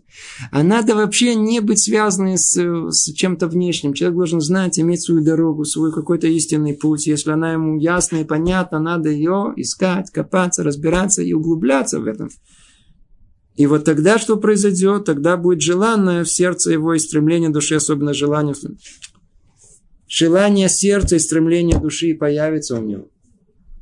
А 0.53 0.63
надо 0.63 0.95
вообще 0.95 1.35
не 1.35 1.59
быть 1.59 1.81
связанным 1.81 2.37
с, 2.37 2.57
с 2.57 3.13
чем-то 3.15 3.49
внешним. 3.49 3.95
Человек 3.95 4.17
должен 4.17 4.41
знать, 4.41 4.79
иметь 4.79 5.03
свою 5.03 5.25
дорогу, 5.25 5.65
свой 5.65 5.93
какой-то 5.93 6.29
истинный 6.29 6.75
путь. 6.75 7.09
Если 7.09 7.33
она 7.33 7.55
ему 7.55 7.77
ясна 7.77 8.19
и 8.19 8.25
понятна, 8.25 8.79
надо 8.79 9.09
ее 9.09 9.55
искать, 9.57 10.09
копаться, 10.13 10.63
разбираться 10.63 11.21
и 11.21 11.33
углубляться 11.33 11.99
в 11.99 12.07
этом. 12.07 12.29
И 13.57 13.67
вот 13.67 13.83
тогда 13.83 14.21
что 14.21 14.37
произойдет? 14.37 15.05
Тогда 15.05 15.37
будет 15.37 15.63
желанное 15.63 16.23
в 16.23 16.31
сердце 16.31 16.71
его 16.71 16.95
и 16.95 17.01
стремление 17.01 17.51
души, 17.51 17.75
особенно 17.75 18.15
желание 18.15 18.55
желание 20.15 20.69
сердца 20.69 21.17
и 21.17 21.19
стремление 21.19 21.79
души 21.79 22.15
появится 22.15 22.77
у 22.77 22.83
него. 22.83 23.09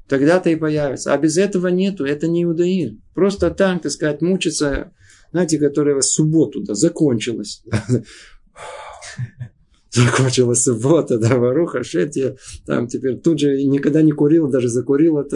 Тогда-то 0.09 0.51
и 0.51 0.57
появится. 0.57 1.12
А 1.12 1.18
без 1.18 1.37
этого 1.37 1.68
нету. 1.68 2.05
Это 2.05 2.26
не 2.26 2.45
иудаизм. 2.45 3.03
Просто 3.14 3.51
так, 3.51 3.83
так 3.83 3.93
сказать, 3.93 4.22
мучиться, 4.22 4.93
знаете, 5.30 5.59
которая 5.59 6.01
субботу 6.01 6.62
да, 6.62 6.74
закончилась. 6.74 7.62
Закончилась 9.91 10.62
суббота, 10.62 11.18
да, 11.18 11.37
Варуха, 11.37 11.85
Шет, 11.85 12.16
я 12.16 12.35
там 12.64 12.89
теперь 12.89 13.18
тут 13.18 13.39
же 13.39 13.62
никогда 13.62 14.01
не 14.01 14.12
курил, 14.12 14.49
даже 14.49 14.68
закурил. 14.68 15.18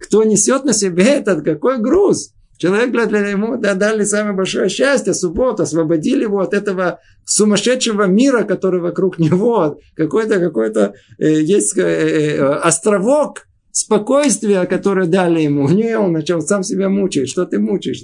Кто 0.00 0.24
несет 0.24 0.64
на 0.64 0.74
себе 0.74 1.04
этот, 1.04 1.42
какой 1.42 1.78
груз? 1.80 2.34
Человек 2.58 2.90
для 2.90 3.28
ему 3.28 3.58
дали 3.58 4.04
самое 4.04 4.34
большое 4.34 4.68
счастье, 4.68 5.12
субботу, 5.12 5.62
освободили 5.62 6.22
его 6.22 6.40
от 6.40 6.54
этого 6.54 7.00
сумасшедшего 7.24 8.04
мира, 8.04 8.44
который 8.44 8.80
вокруг 8.80 9.18
него. 9.20 9.78
Какой-то, 9.94 10.40
какой-то 10.40 10.94
э, 11.18 11.42
есть 11.42 11.76
э, 11.76 11.82
э, 11.82 12.40
островок 12.40 13.46
спокойствия, 13.72 14.64
который 14.64 15.06
дали 15.06 15.42
ему. 15.42 15.68
Не, 15.68 15.98
он 15.98 16.12
начал 16.12 16.40
сам 16.40 16.62
себя 16.62 16.88
мучить. 16.88 17.28
Что 17.28 17.44
ты 17.44 17.58
мучаешь? 17.58 18.02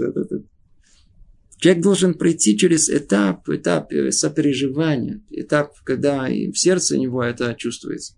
Человек 1.56 1.82
должен 1.82 2.14
пройти 2.14 2.58
через 2.58 2.90
этап, 2.90 3.48
этап 3.48 3.90
э, 3.92 4.10
сопереживания, 4.10 5.22
этап, 5.30 5.72
когда 5.84 6.26
в 6.26 6.58
сердце 6.58 6.98
него 6.98 7.22
это 7.22 7.54
чувствуется. 7.54 8.14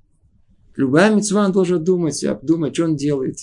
Любая 0.74 1.14
мецва 1.14 1.49
должен 1.51 1.85
думать, 1.85 2.24
обдумать, 2.24 2.74
что 2.74 2.85
он 2.85 2.97
делает. 2.97 3.37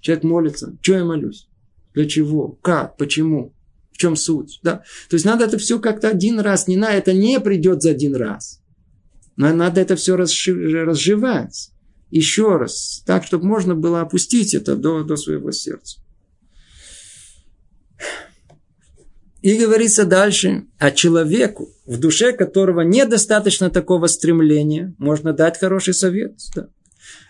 Человек 0.00 0.24
молится, 0.24 0.76
что 0.80 0.94
я 0.94 1.04
молюсь. 1.04 1.48
Для 1.96 2.06
чего? 2.06 2.58
Как? 2.62 2.98
Почему? 2.98 3.54
В 3.90 3.96
чем 3.96 4.16
суть? 4.16 4.60
Да? 4.62 4.82
То 5.08 5.14
есть 5.14 5.24
надо 5.24 5.46
это 5.46 5.56
все 5.56 5.80
как-то 5.80 6.10
один 6.10 6.38
раз, 6.38 6.68
не 6.68 6.76
на 6.76 6.92
это 6.92 7.14
не 7.14 7.40
придет 7.40 7.80
за 7.82 7.92
один 7.92 8.14
раз. 8.14 8.60
Но 9.36 9.52
надо 9.54 9.80
это 9.80 9.96
все 9.96 10.14
разжевать. 10.14 11.70
Еще 12.10 12.56
раз. 12.56 13.02
Так, 13.06 13.24
чтобы 13.24 13.46
можно 13.46 13.74
было 13.74 14.02
опустить 14.02 14.54
это 14.54 14.76
до, 14.76 15.04
до 15.04 15.16
своего 15.16 15.50
сердца. 15.52 16.00
И 19.40 19.56
говорится 19.56 20.04
дальше, 20.04 20.66
а 20.78 20.90
человеку, 20.90 21.70
в 21.86 21.98
душе 21.98 22.32
которого 22.32 22.82
недостаточно 22.82 23.70
такого 23.70 24.06
стремления, 24.06 24.94
можно 24.98 25.32
дать 25.32 25.58
хороший 25.58 25.94
совет. 25.94 26.36
Да. 26.54 26.68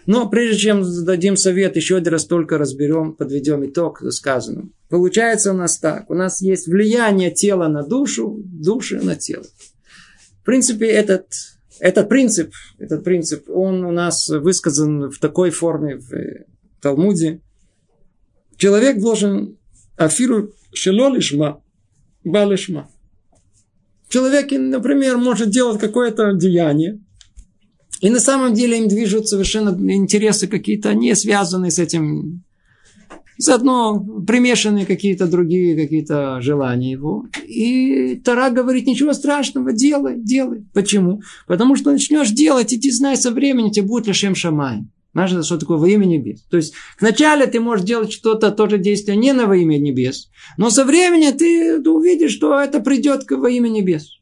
Но 0.07 0.29
прежде 0.29 0.59
чем 0.59 1.05
дадим 1.05 1.37
совет, 1.37 1.77
еще 1.77 1.97
один 1.97 2.12
раз 2.12 2.27
только 2.27 2.59
разберем, 2.59 3.12
подведем 3.12 3.66
итог 3.66 4.03
сказанному. 4.11 4.70
Получается 4.89 5.51
у 5.53 5.57
нас 5.57 5.79
так. 5.79 6.09
У 6.11 6.14
нас 6.14 6.41
есть 6.41 6.68
влияние 6.68 7.33
тела 7.33 7.66
на 7.68 7.83
душу, 7.83 8.41
души 8.45 9.01
на 9.01 9.16
тело. 9.16 9.45
В 10.43 10.45
принципе, 10.45 10.87
этот, 10.87 11.27
этот 11.81 12.09
принцип, 12.09 12.53
этот 12.79 13.03
принцип, 13.03 13.51
он 13.51 13.85
у 13.85 13.91
нас 13.91 14.29
высказан 14.29 15.11
в 15.11 15.18
такой 15.18 15.51
форме 15.51 15.97
в 15.97 16.45
Талмуде. 16.81 17.41
Человек 18.57 19.01
должен 19.01 19.59
афиру 19.97 20.53
шело 20.72 21.12
лишма, 21.12 21.62
балишма. 22.22 22.89
Человек, 24.09 24.53
например, 24.53 25.16
может 25.18 25.51
делать 25.51 25.81
какое-то 25.81 26.33
деяние, 26.33 27.01
и 28.01 28.11
на 28.11 28.21
самом 28.21 28.55
деле 28.55 28.79
им 28.79 28.89
движут 28.89 29.29
совершенно 29.29 29.71
интересы 29.93 30.47
какие-то 30.47 30.95
не 30.95 31.15
связанные 31.15 31.71
с 31.71 31.79
этим. 31.79 32.43
Заодно 33.39 34.03
примешаны 34.27 34.87
какие-то 34.87 35.27
другие 35.27 35.77
какие-то 35.77 36.41
желания 36.41 36.93
его. 36.93 37.27
И 37.47 38.17
Тара 38.25 38.49
говорит, 38.51 38.87
ничего 38.87 39.13
страшного, 39.13 39.73
делай, 39.73 40.17
делай. 40.17 40.65
Почему? 40.73 41.21
Потому 41.47 41.77
что 41.77 41.93
начнешь 41.93 42.31
делать, 42.31 42.73
и 42.73 42.79
ты 42.79 42.91
знаешь, 42.91 43.19
со 43.19 43.31
временем 43.31 43.71
тебе 43.71 43.87
будет 43.87 44.07
лишем 44.07 44.35
шамай. 44.35 44.85
Знаешь, 45.13 45.47
что 45.47 45.57
такое 45.57 45.79
во 45.79 45.89
имя 45.89 46.05
небес? 46.05 46.43
То 46.51 46.59
есть, 46.59 46.75
вначале 47.01 47.47
ты 47.47 47.59
можешь 47.59 47.87
делать 47.87 48.13
что-то, 48.13 48.51
тоже 48.51 48.77
действие 48.77 49.17
не 49.17 49.33
на 49.33 49.47
во 49.47 49.57
имя 49.57 49.79
небес, 49.79 50.29
но 50.59 50.69
со 50.69 50.85
временем 50.85 51.37
ты 51.37 51.79
увидишь, 51.79 52.33
что 52.33 52.61
это 52.61 52.81
придет 52.81 53.25
к 53.25 53.33
во 53.33 53.49
имя 53.49 53.69
небес. 53.69 54.19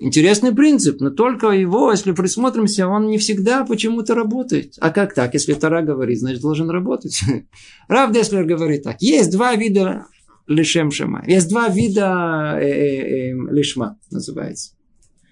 Интересный 0.00 0.54
принцип, 0.54 1.00
но 1.00 1.10
только 1.10 1.48
его, 1.48 1.90
если 1.90 2.12
присмотримся, 2.12 2.86
он 2.86 3.08
не 3.08 3.18
всегда 3.18 3.64
почему-то 3.64 4.14
работает. 4.14 4.74
А 4.78 4.90
как 4.90 5.12
так? 5.12 5.34
Если 5.34 5.54
Тара 5.54 5.82
говорит, 5.82 6.20
значит, 6.20 6.40
должен 6.40 6.70
работать. 6.70 7.20
Рав 7.88 8.12
Деслер 8.12 8.44
говорит 8.44 8.84
так. 8.84 9.02
Есть 9.02 9.32
два 9.32 9.54
вида 9.56 10.06
лишем 10.46 10.90
шама. 10.90 11.22
Есть 11.26 11.48
два 11.48 11.68
вида 11.68 12.58
э, 12.60 12.64
э, 12.64 13.30
э, 13.30 13.34
лишма, 13.50 13.98
называется. 14.10 14.72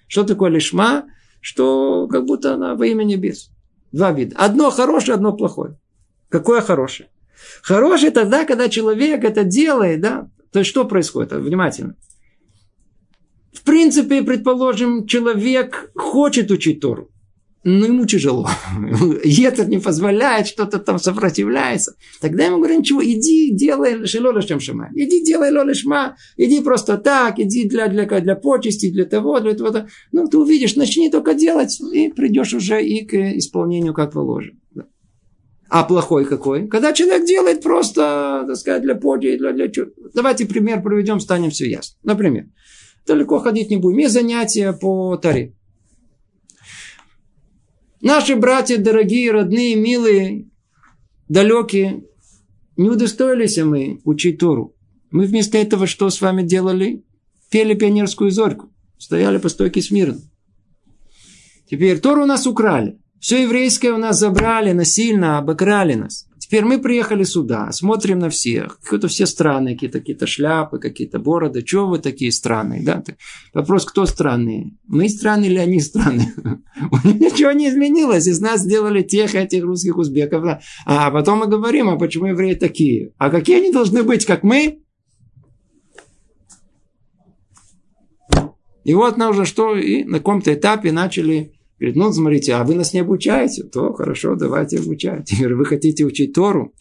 Что 0.07 0.23
такое 0.23 0.49
лишма? 0.49 1.05
Что 1.41 2.07
как 2.07 2.25
будто 2.25 2.55
она 2.55 2.75
во 2.75 2.85
имя 2.85 3.03
небес. 3.03 3.49
Два 3.91 4.11
вида. 4.11 4.35
Одно 4.37 4.69
хорошее, 4.69 5.15
одно 5.15 5.33
плохое. 5.33 5.77
Какое 6.29 6.61
хорошее? 6.61 7.09
Хорошее 7.61 8.11
тогда, 8.11 8.45
когда 8.45 8.69
человек 8.69 9.23
это 9.23 9.43
делает, 9.43 10.01
да? 10.01 10.29
То 10.51 10.59
есть 10.59 10.69
что 10.69 10.85
происходит? 10.85 11.31
Внимательно. 11.31 11.95
В 13.57 13.63
принципе, 13.63 14.21
предположим, 14.21 15.07
человек 15.07 15.91
хочет 15.95 16.51
учить 16.51 16.79
Тору. 16.79 17.09
но 17.63 17.87
ему 17.87 18.05
тяжело. 18.05 18.47
Это 19.23 19.65
не 19.65 19.79
позволяет, 19.79 20.45
что-то 20.47 20.77
там 20.77 20.99
сопротивляется. 20.99 21.95
Тогда 22.21 22.45
ему 22.45 22.57
говорят, 22.57 22.79
ничего, 22.79 23.03
иди, 23.03 23.51
делай 23.51 24.05
шелола 24.05 24.43
чем 24.43 24.59
шама. 24.59 24.89
Иди, 24.93 25.23
делай 25.23 25.51
лола 25.51 25.73
шма. 25.73 26.15
Иди 26.37 26.61
просто 26.61 26.97
так, 26.97 27.39
иди 27.39 27.67
для, 27.67 27.87
для, 27.87 28.05
для 28.05 28.35
почести, 28.35 28.91
для 28.91 29.05
того, 29.05 29.39
для 29.39 29.53
того. 29.53 29.87
Ну, 30.11 30.27
ты 30.27 30.37
увидишь, 30.37 30.75
начни 30.75 31.09
только 31.09 31.33
делать, 31.33 31.81
и 31.93 32.09
придешь 32.09 32.53
уже 32.53 32.85
и 32.85 33.05
к 33.05 33.15
исполнению, 33.37 33.93
как 33.95 34.13
положено. 34.13 34.59
А 35.69 35.83
плохой 35.83 36.25
какой? 36.25 36.67
Когда 36.67 36.93
человек 36.93 37.25
делает 37.25 37.61
просто, 37.61 38.45
так 38.47 38.55
сказать, 38.55 38.83
для 38.83 38.95
почести, 38.95 39.39
для, 39.39 39.51
для 39.51 39.67
чего. 39.67 39.87
Давайте 40.13 40.45
пример 40.45 40.81
проведем, 40.83 41.19
станем 41.19 41.49
все 41.49 41.67
ясно. 41.69 41.97
Например, 42.03 42.45
далеко 43.07 43.39
ходить 43.39 43.69
не 43.69 43.77
будем. 43.77 43.97
Есть 43.97 44.13
занятия 44.13 44.73
по 44.73 45.15
таре. 45.17 45.53
Наши 48.01 48.35
братья, 48.35 48.77
дорогие, 48.77 49.31
родные, 49.31 49.75
милые, 49.75 50.49
далекие, 51.27 52.03
не 52.75 52.89
удостоились 52.89 53.57
мы 53.57 53.99
учить 54.03 54.37
Тору. 54.37 54.75
Мы 55.09 55.25
вместо 55.25 55.57
этого 55.57 55.87
что 55.87 56.09
с 56.09 56.21
вами 56.21 56.43
делали? 56.43 57.03
Пели 57.49 57.73
пионерскую 57.73 58.29
зорьку. 58.29 58.69
Стояли 58.99 59.37
по 59.37 59.49
стойке 59.49 59.81
смирно. 59.81 60.21
Теперь 61.69 61.99
Тору 61.99 62.23
у 62.23 62.27
нас 62.27 62.45
украли. 62.45 62.99
Все 63.19 63.43
еврейское 63.43 63.91
у 63.91 63.97
нас 63.97 64.19
забрали 64.19 64.73
насильно, 64.73 65.39
обокрали 65.39 65.95
нас. 65.95 66.26
Теперь 66.47 66.63
мы 66.63 66.79
приехали 66.79 67.23
сюда, 67.23 67.73
смотрим 67.73 68.19
на 68.19 68.29
всех. 68.29 68.79
Какие-то 68.79 69.09
все 69.09 69.25
странные, 69.25 69.75
какие-то 69.75 69.99
какие 69.99 70.25
шляпы, 70.25 70.79
какие-то 70.79 71.19
бороды. 71.19 71.61
Чего 71.61 71.87
вы 71.87 71.99
такие 71.99 72.31
странные? 72.31 72.83
Да? 72.83 73.03
Вопрос, 73.53 73.83
кто 73.83 74.05
странные? 74.05 74.77
Мы 74.87 75.09
странные 75.09 75.51
или 75.51 75.57
они 75.57 75.81
странные? 75.81 76.33
Ничего 77.03 77.51
не 77.51 77.67
изменилось. 77.67 78.27
Из 78.27 78.39
нас 78.39 78.61
сделали 78.61 79.01
тех 79.01 79.35
этих 79.35 79.61
русских 79.65 79.97
узбеков. 79.97 80.43
Да? 80.43 80.61
А 80.85 81.11
потом 81.11 81.39
мы 81.39 81.47
говорим, 81.47 81.89
а 81.89 81.97
почему 81.97 82.27
евреи 82.27 82.53
такие? 82.53 83.11
А 83.17 83.29
какие 83.29 83.57
они 83.57 83.73
должны 83.73 84.03
быть, 84.03 84.25
как 84.25 84.43
мы? 84.43 84.79
И 88.85 88.93
вот 88.93 89.17
на 89.17 89.31
уже 89.31 89.43
что, 89.43 89.75
и 89.75 90.05
на 90.05 90.19
каком-то 90.19 90.53
этапе 90.53 90.93
начали 90.93 91.56
Говорит, 91.79 91.95
ну, 91.95 92.11
смотрите, 92.11 92.53
а 92.53 92.63
вы 92.63 92.75
нас 92.75 92.93
не 92.93 93.01
обучаете? 93.01 93.63
То 93.63 93.93
хорошо, 93.93 94.35
давайте 94.35 94.79
обучайте. 94.79 95.35
Говорю, 95.37 95.57
вы 95.57 95.65
хотите 95.65 96.05
учить 96.05 96.33
Тору? 96.33 96.73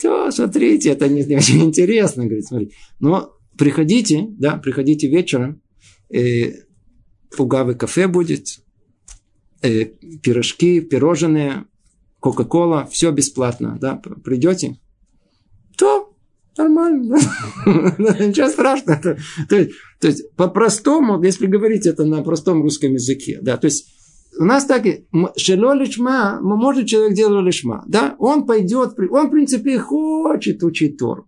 То, 0.00 0.30
смотрите, 0.30 0.90
это 0.90 1.08
не, 1.08 1.24
не 1.24 1.36
очень 1.36 1.64
интересно. 1.64 2.24
Говорит, 2.24 2.46
смотрите. 2.46 2.74
Но 3.00 3.32
приходите, 3.58 4.26
да, 4.38 4.56
приходите 4.56 5.08
вечером. 5.08 5.60
Э, 6.08 6.52
у 7.36 7.48
кафе 7.48 8.06
будет. 8.06 8.46
Э, 9.62 9.84
пирожки, 10.22 10.80
пирожные, 10.80 11.66
Кока-кола, 12.22 12.86
все 12.86 13.10
бесплатно, 13.10 13.78
да, 13.80 13.96
придете, 13.96 14.78
то 15.76 16.14
нормально, 16.56 17.16
ничего 17.66 18.48
страшного. 18.48 19.16
То 19.48 19.56
есть, 19.56 19.72
то 20.00 20.06
есть 20.06 20.32
по-простому, 20.36 21.20
если 21.20 21.48
говорить 21.48 21.84
это 21.84 22.04
на 22.04 22.22
простом 22.22 22.62
русском 22.62 22.92
языке, 22.92 23.40
да, 23.42 23.56
то 23.56 23.64
есть 23.64 23.88
у 24.38 24.44
нас 24.44 24.64
так, 24.64 24.84
шело 25.36 25.74
лишма, 25.74 26.40
может 26.40 26.86
человек 26.86 27.14
делать 27.14 27.44
лишма, 27.44 27.84
да, 27.86 28.16
он 28.18 28.46
пойдет, 28.46 28.94
он, 29.10 29.28
в 29.28 29.30
принципе, 29.30 29.78
хочет 29.78 30.62
учить 30.62 30.96
Тору. 30.96 31.26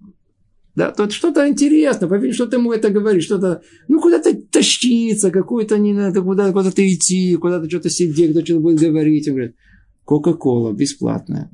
Да, 0.75 0.91
тут 0.91 1.13
что-то 1.13 1.49
интересно, 1.49 2.09
что 2.33 2.47
ты 2.47 2.57
ему 2.57 2.73
это 2.73 2.91
говоришь, 2.91 3.25
что-то, 3.25 3.63
ну, 3.87 4.01
куда-то 4.01 4.35
тащиться, 4.51 5.31
какую-то 5.31 5.79
не 5.79 5.93
надо, 5.93 6.21
куда, 6.23 6.51
куда-то 6.51 6.83
идти, 6.87 7.37
куда-то 7.37 7.71
что-то 7.71 7.91
сидеть, 7.91 8.33
кто 8.33 8.45
что-то 8.45 8.61
будет 8.61 8.81
говорить. 8.81 9.29
Он 9.29 9.35
говорит, 9.35 9.57
Кока-кола 10.05 10.73
бесплатная. 10.73 11.51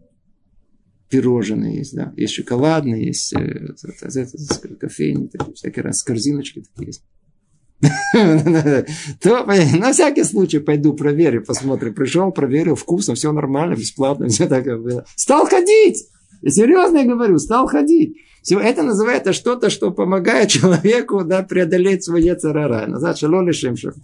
Пирожные 1.08 1.78
есть, 1.78 1.94
да, 1.94 2.12
есть 2.16 2.34
шоколадные, 2.34 3.06
есть 3.06 3.34
э, 3.34 3.74
кофейни, 4.78 5.28
всякие 5.54 5.82
раз, 5.82 6.02
корзиночки 6.04 6.62
такие 6.62 6.86
есть. 6.86 7.02
То 9.22 9.46
на 9.46 9.92
всякий 9.92 10.24
случай 10.24 10.58
пойду 10.58 10.92
проверю, 10.92 11.44
посмотрю. 11.44 11.94
Пришел, 11.94 12.30
проверил, 12.32 12.74
вкусно, 12.74 13.14
все 13.14 13.32
нормально, 13.32 13.74
бесплатно, 13.74 14.28
все 14.28 14.46
так 14.46 14.64
было. 14.64 15.04
Стал 15.16 15.46
ходить! 15.46 16.06
И 16.42 16.50
серьезно 16.50 16.98
я 16.98 17.04
говорю, 17.04 17.38
стал 17.38 17.66
ходить. 17.66 18.16
Все 18.42 18.58
это 18.58 18.82
называется 18.82 19.32
что-то, 19.32 19.70
что 19.70 19.90
помогает 19.90 20.48
человеку 20.50 21.24
да, 21.24 21.42
преодолеть 21.42 22.04
свои 22.04 22.34
царара. 22.34 22.86
Назад 22.86 23.18
шимшев. 23.18 23.94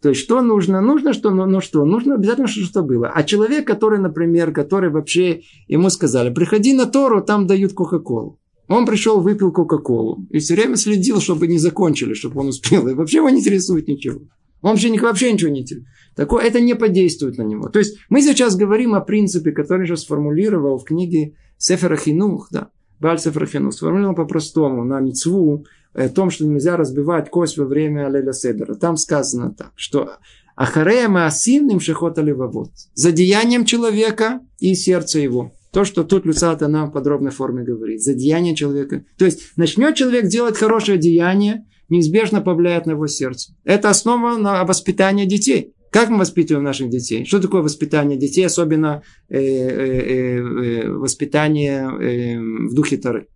То 0.00 0.10
есть, 0.10 0.20
что 0.20 0.42
нужно? 0.42 0.82
Нужно 0.82 1.14
что? 1.14 1.30
Ну, 1.30 1.46
ну 1.46 1.62
что? 1.62 1.82
Нужно 1.86 2.16
обязательно, 2.16 2.46
что, 2.46 2.62
что 2.62 2.82
было. 2.82 3.08
А 3.08 3.22
человек, 3.22 3.66
который, 3.66 3.98
например, 3.98 4.52
который 4.52 4.90
вообще, 4.90 5.40
ему 5.66 5.88
сказали, 5.88 6.32
приходи 6.32 6.74
на 6.74 6.84
Тору, 6.84 7.22
там 7.22 7.46
дают 7.46 7.72
Кока-Колу. 7.72 8.38
Он 8.68 8.86
пришел, 8.86 9.20
выпил 9.20 9.52
Кока-Колу. 9.52 10.26
И 10.30 10.38
все 10.38 10.54
время 10.54 10.76
следил, 10.76 11.20
чтобы 11.20 11.46
не 11.46 11.58
закончили, 11.58 12.14
чтобы 12.14 12.40
он 12.40 12.48
успел. 12.48 12.88
И 12.88 12.94
вообще 12.94 13.18
его 13.18 13.30
не 13.30 13.40
интересует 13.40 13.88
ничего. 13.88 14.20
Он 14.62 14.70
вообще, 14.70 14.98
вообще 14.98 15.32
ничего 15.32 15.50
не 15.50 15.60
интересует. 15.60 15.88
Такое, 16.16 16.44
это 16.44 16.60
не 16.60 16.74
подействует 16.74 17.36
на 17.36 17.42
него. 17.42 17.68
То 17.68 17.78
есть, 17.78 17.98
мы 18.08 18.22
сейчас 18.22 18.56
говорим 18.56 18.94
о 18.94 19.00
принципе, 19.00 19.52
который 19.52 19.86
же 19.86 19.96
сформулировал 19.96 20.78
в 20.78 20.84
книге 20.84 21.34
Сефера 21.58 21.96
Хинух, 21.96 22.48
да, 22.50 22.70
Баль 23.00 23.18
Сефера 23.18 23.46
Хинух, 23.46 23.74
сформулировал 23.74 24.14
по-простому 24.14 24.84
на 24.84 25.00
мицву, 25.00 25.66
о 25.92 26.08
том, 26.08 26.30
что 26.30 26.46
нельзя 26.46 26.76
разбивать 26.76 27.30
кость 27.30 27.58
во 27.58 27.66
время 27.66 28.06
Алеля 28.06 28.32
Седера. 28.32 28.74
Там 28.74 28.96
сказано 28.96 29.54
так, 29.54 29.72
что 29.76 30.12
Ахарея 30.56 31.08
Маасинным 31.08 31.80
Шехота 31.80 32.22
Левовод. 32.22 32.70
За 32.94 33.12
деянием 33.12 33.64
человека 33.64 34.40
и 34.58 34.74
сердце 34.74 35.18
его. 35.20 35.52
То, 35.74 35.84
что 35.84 36.04
тут 36.04 36.24
Люцата 36.24 36.68
нам 36.68 36.88
в 36.88 36.92
подробной 36.92 37.32
форме 37.32 37.64
говорит. 37.64 38.00
За 38.00 38.14
деяние 38.14 38.54
человека. 38.54 39.04
То 39.18 39.24
есть, 39.24 39.56
начнет 39.56 39.96
человек 39.96 40.28
делать 40.28 40.56
хорошее 40.56 40.98
деяние, 40.98 41.66
неизбежно 41.88 42.40
повлияет 42.40 42.86
на 42.86 42.92
его 42.92 43.08
сердце. 43.08 43.56
Это 43.64 43.90
основа 43.90 44.38
на 44.38 44.64
воспитание 44.64 45.26
детей. 45.26 45.74
Как 45.90 46.10
мы 46.10 46.18
воспитываем 46.18 46.64
наших 46.64 46.90
детей? 46.90 47.24
Что 47.24 47.40
такое 47.40 47.62
воспитание 47.62 48.16
детей, 48.16 48.46
особенно 48.46 49.02
э, 49.28 49.36
э, 49.36 50.38
э, 50.38 50.88
воспитание 50.90 51.88
э, 51.88 52.38
в 52.38 52.74
духе 52.74 52.96
Тары? 52.96 53.26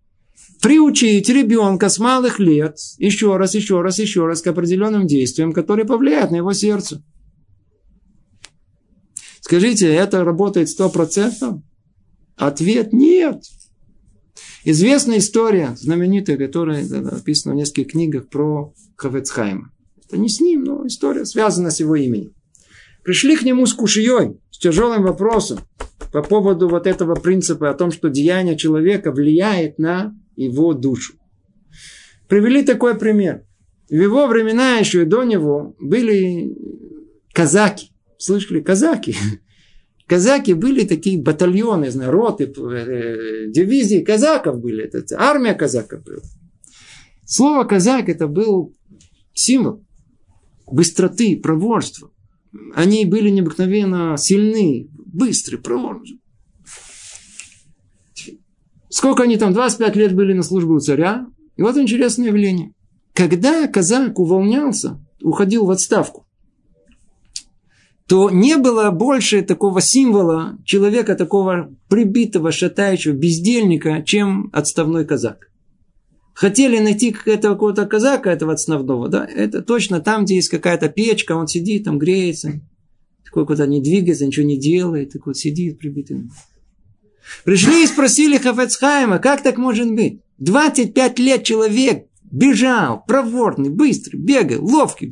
Приучить 0.61 1.27
ребенка 1.27 1.89
с 1.89 1.99
малых 1.99 2.39
лет 2.39 2.77
еще 2.99 3.35
раз, 3.35 3.53
еще 3.53 3.81
раз, 3.81 3.99
еще 3.99 4.25
раз 4.25 4.41
к 4.41 4.47
определенным 4.47 5.07
действиям, 5.07 5.51
которые 5.51 5.85
повлияют 5.85 6.31
на 6.31 6.37
его 6.37 6.53
сердце. 6.53 7.03
Скажите, 9.41 9.93
это 9.93 10.23
работает 10.23 10.69
сто 10.69 10.89
процентов? 10.89 11.59
Ответ 12.39 12.93
нет. 12.93 13.43
Известная 14.63 15.17
история, 15.17 15.75
знаменитая, 15.75 16.37
которая 16.37 16.85
написана 16.85 17.53
в 17.53 17.57
нескольких 17.57 17.91
книгах 17.91 18.29
про 18.29 18.73
Хавецхайма. 18.95 19.73
Это 20.05 20.17
не 20.17 20.29
с 20.29 20.39
ним, 20.39 20.63
но 20.63 20.87
история 20.87 21.25
связана 21.25 21.69
с 21.69 21.81
его 21.81 21.97
именем. 21.97 22.33
Пришли 23.03 23.35
к 23.35 23.43
нему 23.43 23.65
с 23.65 23.73
кушией, 23.73 24.39
с 24.51 24.57
тяжелым 24.57 25.03
вопросом 25.03 25.59
по 26.13 26.23
поводу 26.23 26.69
вот 26.69 26.87
этого 26.87 27.15
принципа 27.15 27.69
о 27.69 27.73
том, 27.73 27.91
что 27.91 28.09
деяние 28.09 28.57
человека 28.57 29.11
влияет 29.11 29.77
на 29.77 30.15
его 30.37 30.73
душу. 30.73 31.15
Привели 32.29 32.63
такой 32.63 32.97
пример. 32.97 33.43
В 33.89 33.95
его 33.95 34.27
времена 34.27 34.77
еще 34.77 35.01
и 35.01 35.05
до 35.05 35.23
него 35.23 35.75
были 35.77 36.55
казаки. 37.33 37.91
Слышали? 38.17 38.61
Казаки. 38.61 39.17
Казаки 40.09 40.53
были 40.53 40.85
такие 40.85 41.21
батальоны, 41.21 41.91
роты, 41.91 42.45
э, 42.45 43.51
дивизии 43.51 44.03
казаков 44.03 44.59
были. 44.59 44.83
Это, 44.85 45.03
армия 45.19 45.53
казаков 45.53 46.03
была. 46.03 46.23
Слово 47.27 47.63
казак 47.65 48.09
это 48.09 48.27
был 48.27 48.73
символ 49.35 49.85
быстроты, 50.65 51.37
проворства. 51.37 52.09
Они 52.73 53.05
были 53.05 53.29
необыкновенно 53.29 54.15
сильны, 54.17 54.89
быстрые, 54.93 55.61
проворные. 55.61 56.17
Сколько 58.89 59.23
они 59.23 59.37
там, 59.37 59.53
25 59.53 59.95
лет 59.95 60.15
были 60.15 60.33
на 60.33 60.41
службе 60.41 60.71
у 60.71 60.79
царя. 60.79 61.27
И 61.55 61.61
вот 61.61 61.77
интересное 61.77 62.27
явление. 62.27 62.73
Когда 63.13 63.67
казак 63.67 64.17
увольнялся, 64.17 64.99
уходил 65.21 65.65
в 65.65 65.71
отставку, 65.71 66.25
то 68.09 68.31
не 68.31 68.57
было 68.57 68.89
больше 68.89 69.43
такого 69.43 69.81
символа 69.81 70.57
человека, 70.65 71.13
такого 71.13 71.69
прибитого, 71.89 72.51
шатающего, 72.51 73.13
бездельника, 73.13 74.01
чем 74.03 74.49
отставной 74.51 75.05
казак. 75.05 75.51
Хотели 76.33 76.79
найти 76.79 77.11
какого-то 77.11 77.85
казака, 77.85 78.31
этого 78.31 78.53
отставного, 78.53 79.09
да, 79.09 79.25
это 79.25 79.61
точно 79.61 79.99
там, 79.99 80.25
где 80.25 80.37
есть 80.37 80.49
какая-то 80.49 80.89
печка, 80.89 81.33
он 81.33 81.47
сидит, 81.47 81.83
там 81.83 81.99
греется, 81.99 82.59
такой 83.23 83.45
куда 83.45 83.67
не 83.67 83.79
двигается, 83.79 84.25
ничего 84.25 84.47
не 84.47 84.57
делает, 84.57 85.11
такой 85.11 85.33
вот 85.33 85.37
сидит 85.37 85.77
прибитый. 85.77 86.31
Пришли 87.43 87.83
и 87.83 87.87
спросили 87.87 88.39
Хафецхайма, 88.39 89.19
как 89.19 89.43
так 89.43 89.57
может 89.57 89.93
быть? 89.93 90.21
25 90.39 91.19
лет 91.19 91.43
человек 91.43 92.07
бежал, 92.23 93.03
проворный, 93.05 93.69
быстрый, 93.69 94.17
бегал, 94.17 94.65
ловкий. 94.65 95.11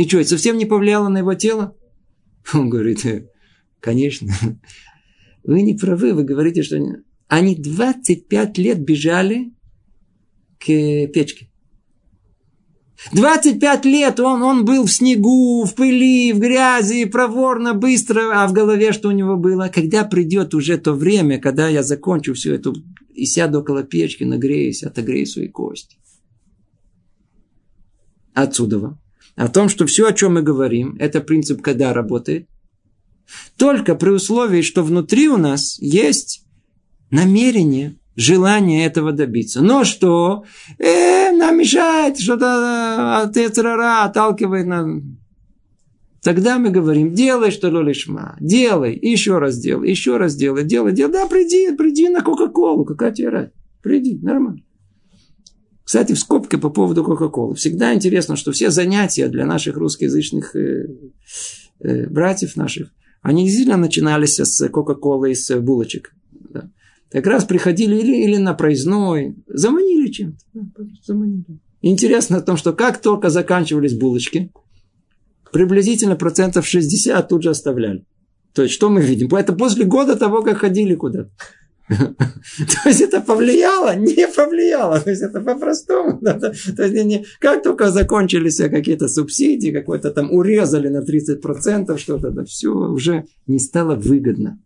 И 0.00 0.08
что, 0.08 0.18
это 0.18 0.30
совсем 0.30 0.56
не 0.56 0.64
повлияло 0.64 1.10
на 1.10 1.18
его 1.18 1.34
тело? 1.34 1.76
Он 2.54 2.70
говорит, 2.70 3.04
конечно, 3.80 4.32
вы 5.44 5.60
не 5.60 5.74
правы, 5.74 6.14
вы 6.14 6.24
говорите, 6.24 6.62
что 6.62 6.78
они 7.28 7.54
25 7.54 8.56
лет 8.56 8.80
бежали 8.80 9.52
к 10.58 10.64
печке. 10.64 11.50
25 13.12 13.84
лет 13.84 14.20
он, 14.20 14.42
он 14.42 14.64
был 14.64 14.84
в 14.84 14.90
снегу, 14.90 15.64
в 15.64 15.74
пыли, 15.74 16.32
в 16.32 16.38
грязи, 16.38 17.04
проворно, 17.04 17.74
быстро, 17.74 18.42
а 18.42 18.46
в 18.46 18.52
голове 18.54 18.92
что 18.92 19.08
у 19.08 19.12
него 19.12 19.36
было? 19.36 19.68
Когда 19.68 20.04
придет 20.04 20.54
уже 20.54 20.78
то 20.78 20.94
время, 20.94 21.38
когда 21.38 21.68
я 21.68 21.82
закончу 21.82 22.32
всю 22.32 22.52
эту 22.54 22.74
и 23.14 23.26
сяду 23.26 23.60
около 23.60 23.84
печки, 23.84 24.24
нагреюсь, 24.24 24.82
отогрею 24.82 25.26
свои 25.26 25.48
кости. 25.48 25.98
Отсюда. 28.32 28.98
О 29.40 29.48
том, 29.48 29.70
что 29.70 29.86
все, 29.86 30.06
о 30.06 30.12
чем 30.12 30.34
мы 30.34 30.42
говорим, 30.42 30.96
это 30.98 31.22
принцип, 31.22 31.62
когда 31.62 31.94
работает. 31.94 32.46
Только 33.56 33.94
при 33.94 34.10
условии, 34.10 34.60
что 34.60 34.82
внутри 34.82 35.30
у 35.30 35.38
нас 35.38 35.78
есть 35.78 36.44
намерение, 37.10 37.96
желание 38.16 38.84
этого 38.84 39.12
добиться. 39.12 39.62
Но 39.62 39.84
что? 39.84 40.44
Э, 40.78 41.32
нам 41.32 41.56
мешает, 41.56 42.20
что-то 42.20 43.22
от 43.22 43.34
Эцерара 43.38 44.04
отталкивает 44.04 44.66
нас. 44.66 44.86
Тогда 46.22 46.58
мы 46.58 46.68
говорим, 46.68 47.14
делай, 47.14 47.50
что 47.50 47.70
ли 47.70 47.82
лишма, 47.82 48.36
делай, 48.40 48.94
еще 49.00 49.38
раз 49.38 49.56
делай, 49.56 49.88
еще 49.88 50.18
раз 50.18 50.36
делай, 50.36 50.64
делай, 50.64 50.92
делай. 50.92 51.12
Да, 51.12 51.26
приди, 51.26 51.74
приди 51.74 52.10
на 52.10 52.20
Кока-Колу, 52.20 52.84
какая 52.84 53.12
тебе 53.12 53.30
разница. 53.30 53.54
Приди, 53.80 54.18
нормально. 54.20 54.60
Кстати, 55.90 56.12
в 56.12 56.20
скобке 56.20 56.56
по 56.56 56.70
поводу 56.70 57.02
Кока-Колы. 57.02 57.56
Всегда 57.56 57.92
интересно, 57.92 58.36
что 58.36 58.52
все 58.52 58.70
занятия 58.70 59.26
для 59.26 59.44
наших 59.44 59.76
русскоязычных 59.76 60.54
э, 60.54 60.86
э, 61.80 62.06
братьев 62.06 62.54
наших, 62.54 62.92
они 63.22 63.44
действительно 63.44 63.76
начинались 63.76 64.38
с 64.38 64.68
Кока-Колы, 64.68 65.34
с 65.34 65.52
булочек. 65.58 66.14
Да. 66.30 66.70
Как 67.10 67.26
раз 67.26 67.44
приходили 67.44 67.96
или, 67.96 68.22
или 68.22 68.36
на 68.36 68.54
проездной, 68.54 69.34
заманили 69.48 70.12
чем-то. 70.12 70.38
Заманили. 71.04 71.58
Интересно 71.82 72.36
о 72.36 72.42
том, 72.42 72.56
что 72.56 72.72
как 72.72 73.00
только 73.00 73.28
заканчивались 73.28 73.98
булочки, 73.98 74.52
приблизительно 75.50 76.14
процентов 76.14 76.68
60 76.68 77.28
тут 77.28 77.42
же 77.42 77.50
оставляли. 77.50 78.04
То 78.54 78.62
есть, 78.62 78.74
что 78.74 78.90
мы 78.90 79.02
видим? 79.02 79.26
Это 79.34 79.52
после 79.54 79.86
года 79.86 80.14
того, 80.14 80.42
как 80.42 80.58
ходили 80.58 80.94
куда-то. 80.94 81.32
То 82.56 82.88
есть 82.88 83.00
это 83.00 83.20
повлияло? 83.20 83.96
Не 83.96 84.28
повлияло. 84.28 85.00
То 85.00 85.10
есть 85.10 85.22
это 85.22 85.40
по-простому. 85.40 86.20
То 86.76 86.82
есть 86.84 87.04
не, 87.04 87.24
как 87.40 87.62
только 87.62 87.90
закончились 87.90 88.56
какие-то 88.56 89.08
субсидии, 89.08 89.70
какой-то 89.70 90.10
там 90.10 90.32
урезали 90.32 90.88
на 90.88 91.02
30% 91.02 91.98
что-то, 91.98 92.30
да 92.30 92.44
все 92.44 92.68
уже 92.68 93.24
не 93.46 93.58
стало 93.58 93.96
выгодно. 93.96 94.58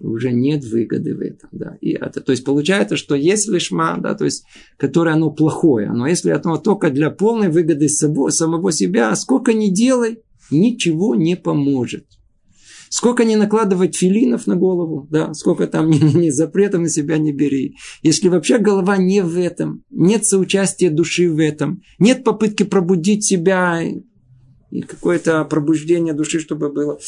Уже 0.00 0.32
нет 0.32 0.64
выгоды 0.64 1.14
в 1.14 1.20
этом. 1.20 1.48
Да. 1.52 1.76
И 1.80 1.90
это, 1.92 2.20
то 2.20 2.32
есть 2.32 2.44
получается, 2.44 2.96
что 2.96 3.14
если 3.14 3.58
шма, 3.58 3.98
да, 3.98 4.14
то 4.14 4.24
есть, 4.24 4.44
которое 4.76 5.14
оно 5.14 5.30
плохое, 5.30 5.92
но 5.92 6.08
если 6.08 6.30
оно 6.30 6.56
только 6.56 6.90
для 6.90 7.10
полной 7.10 7.50
выгоды 7.50 7.88
собой, 7.88 8.32
самого 8.32 8.72
себя, 8.72 9.14
сколько 9.14 9.52
ни 9.52 9.68
делай, 9.68 10.18
ничего 10.50 11.14
не 11.14 11.36
поможет. 11.36 12.06
Сколько 12.92 13.24
не 13.24 13.36
накладывать 13.36 13.96
филинов 13.96 14.46
на 14.46 14.54
голову, 14.54 15.08
да, 15.10 15.32
сколько 15.32 15.66
там 15.66 15.88
ни, 15.88 15.96
ни 15.96 16.28
запретов 16.28 16.82
на 16.82 16.90
себя 16.90 17.16
не 17.16 17.32
бери. 17.32 17.74
Если 18.02 18.28
вообще 18.28 18.58
голова 18.58 18.98
не 18.98 19.22
в 19.22 19.38
этом, 19.38 19.82
нет 19.88 20.26
соучастия 20.26 20.90
души 20.90 21.30
в 21.30 21.38
этом, 21.38 21.80
нет 21.98 22.22
попытки 22.22 22.64
пробудить 22.64 23.24
себя 23.24 23.80
и 24.70 24.82
какое-то 24.82 25.42
пробуждение 25.46 26.12
души, 26.12 26.38
чтобы 26.38 26.70
было, 26.70 26.98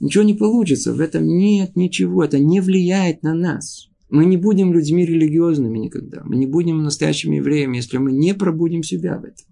ничего 0.00 0.24
не 0.24 0.32
получится. 0.32 0.94
В 0.94 1.00
этом 1.00 1.26
нет 1.26 1.76
ничего, 1.76 2.24
это 2.24 2.38
не 2.38 2.62
влияет 2.62 3.22
на 3.22 3.34
нас. 3.34 3.90
Мы 4.08 4.24
не 4.24 4.38
будем 4.38 4.72
людьми 4.72 5.04
религиозными 5.04 5.76
никогда. 5.76 6.22
Мы 6.24 6.36
не 6.36 6.46
будем 6.46 6.82
настоящими 6.82 7.36
евреями, 7.36 7.76
если 7.76 7.98
мы 7.98 8.10
не 8.10 8.32
пробудим 8.32 8.82
себя 8.82 9.18
в 9.18 9.24
этом. 9.24 9.44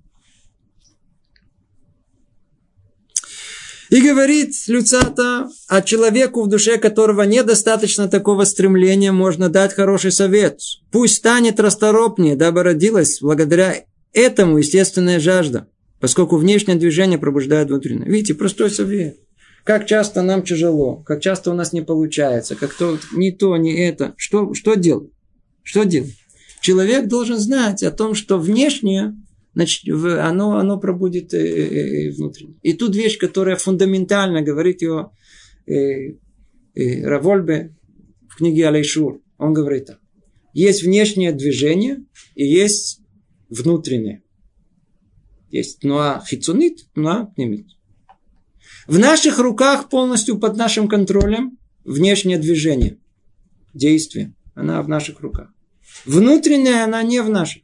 И 3.91 4.01
говорит 4.01 4.55
Люцата, 4.67 5.49
а 5.69 5.83
человеку, 5.83 6.43
в 6.43 6.49
душе 6.49 6.79
которого 6.79 7.23
недостаточно 7.23 8.09
такого 8.09 8.45
стремления, 8.45 9.13
можно 9.13 9.49
дать 9.49 9.75
хороший 9.75 10.13
совет. 10.13 10.61
Пусть 10.91 11.17
станет 11.17 11.61
расторопнее, 11.61 12.37
дабы 12.37 12.63
родилась 12.63 13.21
благодаря 13.21 13.85
этому 14.13 14.59
естественная 14.59 15.21
жажда, 15.21 15.69
поскольку 16.01 16.37
внешнее 16.37 16.77
движение 16.77 17.19
пробуждает 17.19 17.69
внутреннее. 17.69 18.09
Видите, 18.09 18.35
простой 18.35 18.71
совет. 18.71 19.19
Как 19.65 19.87
часто 19.87 20.23
нам 20.23 20.43
тяжело, 20.43 20.97
как 20.97 21.23
часто 21.23 21.51
у 21.51 21.55
нас 21.55 21.73
не 21.73 21.81
получается, 21.81 22.55
как 22.55 22.75
то, 22.75 22.99
не 23.13 23.33
то, 23.33 23.57
не 23.57 23.75
это. 23.87 24.15
Что, 24.17 24.53
что 24.53 24.75
делать? 24.75 25.11
Что 25.63 25.85
делать? 25.85 26.15
Человек 26.61 27.09
должен 27.09 27.39
знать 27.39 27.83
о 27.83 27.91
том, 27.91 28.15
что 28.15 28.39
внешнее 28.39 29.17
значит, 29.55 29.89
оно, 29.89 30.59
оно 30.59 30.79
пробудит 30.79 31.33
э, 31.33 31.39
э, 31.39 32.09
э, 32.09 32.11
внутренне. 32.13 32.55
И 32.63 32.73
тут 32.75 32.95
вещь, 32.95 33.19
которая 33.19 33.57
фундаментально 33.57 34.43
говорит 34.43 34.83
его 34.83 35.13
Равольбе 36.77 37.75
в 38.29 38.37
книге 38.37 38.69
Алейшур. 38.69 39.23
Он 39.39 39.55
говорит 39.55 39.87
так. 39.87 40.01
Есть 40.53 40.83
внешнее 40.83 41.33
движение 41.33 42.05
и 42.35 42.45
есть 42.45 43.01
внутреннее. 43.49 44.23
Есть 45.51 45.85
нуа 45.85 46.23
хицунит, 46.29 46.87
нуа 46.95 47.27
пнемит. 47.27 47.69
В 48.87 48.99
наших 48.99 49.39
руках 49.39 49.89
полностью 49.89 50.39
под 50.39 50.57
нашим 50.57 50.89
контролем 50.89 51.59
внешнее 51.85 52.39
движение, 52.39 52.99
действие. 53.73 54.35
Она 54.55 54.83
в 54.83 54.89
наших 54.89 55.21
руках. 55.21 55.49
Внутренняя 56.05 56.85
она 56.85 57.03
не 57.03 57.23
в 57.23 57.31
наших. 57.31 57.64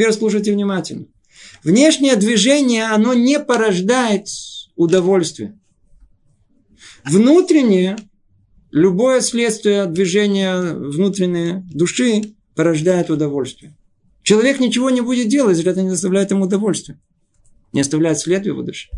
Теперь 0.00 0.14
слушайте 0.14 0.52
внимательно. 0.52 1.08
Внешнее 1.62 2.16
движение, 2.16 2.84
оно 2.84 3.12
не 3.12 3.38
порождает 3.38 4.28
удовольствие. 4.74 5.60
Внутреннее, 7.04 7.98
любое 8.70 9.20
следствие 9.20 9.84
движения 9.84 10.58
внутренней 10.72 11.64
души 11.74 12.34
порождает 12.54 13.10
удовольствие. 13.10 13.76
Человек 14.22 14.58
ничего 14.58 14.88
не 14.88 15.02
будет 15.02 15.28
делать, 15.28 15.58
если 15.58 15.70
это 15.70 15.82
не 15.82 15.90
доставляет 15.90 16.30
ему 16.30 16.44
удовольствия. 16.44 16.98
Не 17.74 17.82
оставляет 17.82 18.18
след 18.18 18.44
в 18.44 18.46
его 18.46 18.62
душе. 18.62 18.88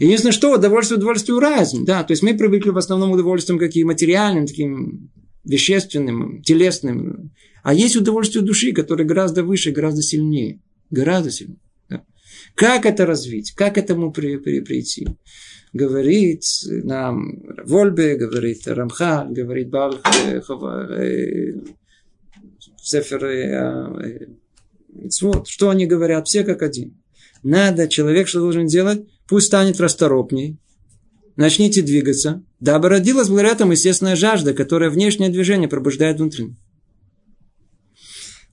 Единственное, 0.00 0.32
что 0.32 0.52
удовольствие 0.52 0.98
удовольствию 0.98 1.38
рознь. 1.38 1.84
Да, 1.84 2.02
то 2.02 2.10
есть 2.10 2.24
мы 2.24 2.36
привыкли 2.36 2.70
в 2.70 2.76
основном 2.78 3.12
удовольствием 3.12 3.60
каким 3.60 3.86
материальным, 3.86 4.48
таким 4.48 5.12
вещественным, 5.44 6.42
телесным. 6.42 7.32
А 7.62 7.74
есть 7.74 7.96
удовольствие 7.96 8.44
души, 8.44 8.72
которое 8.72 9.04
гораздо 9.04 9.42
выше, 9.42 9.70
гораздо 9.70 10.02
сильнее. 10.02 10.60
Гораздо 10.90 11.30
сильнее. 11.30 11.60
Да. 11.88 12.04
Как 12.54 12.86
это 12.86 13.06
развить? 13.06 13.52
Как 13.52 13.78
этому 13.78 14.12
при, 14.12 14.36
при, 14.36 14.60
прийти? 14.60 15.08
Говорит 15.72 16.42
нам 16.66 17.42
Вольбе, 17.64 18.16
говорит 18.16 18.66
Рамха, 18.66 19.26
говорит 19.30 19.70
Балх, 19.70 20.00
э, 20.26 20.40
э, 20.40 21.52
Сефер 22.82 23.24
э, 23.24 24.26
вот, 25.22 25.48
что 25.48 25.70
они 25.70 25.86
говорят, 25.86 26.26
все 26.26 26.44
как 26.44 26.62
один. 26.62 27.00
Надо, 27.42 27.88
человек 27.88 28.28
что 28.28 28.40
должен 28.40 28.66
делать? 28.66 29.06
Пусть 29.28 29.46
станет 29.46 29.80
расторопней, 29.80 30.58
начните 31.36 31.82
двигаться, 31.82 32.42
дабы 32.60 32.88
родилась 32.88 33.28
благодаря 33.28 33.52
этому 33.52 33.72
естественная 33.72 34.16
жажда, 34.16 34.54
которая 34.54 34.90
внешнее 34.90 35.30
движение 35.30 35.68
пробуждает 35.68 36.18
внутреннее. 36.18 36.56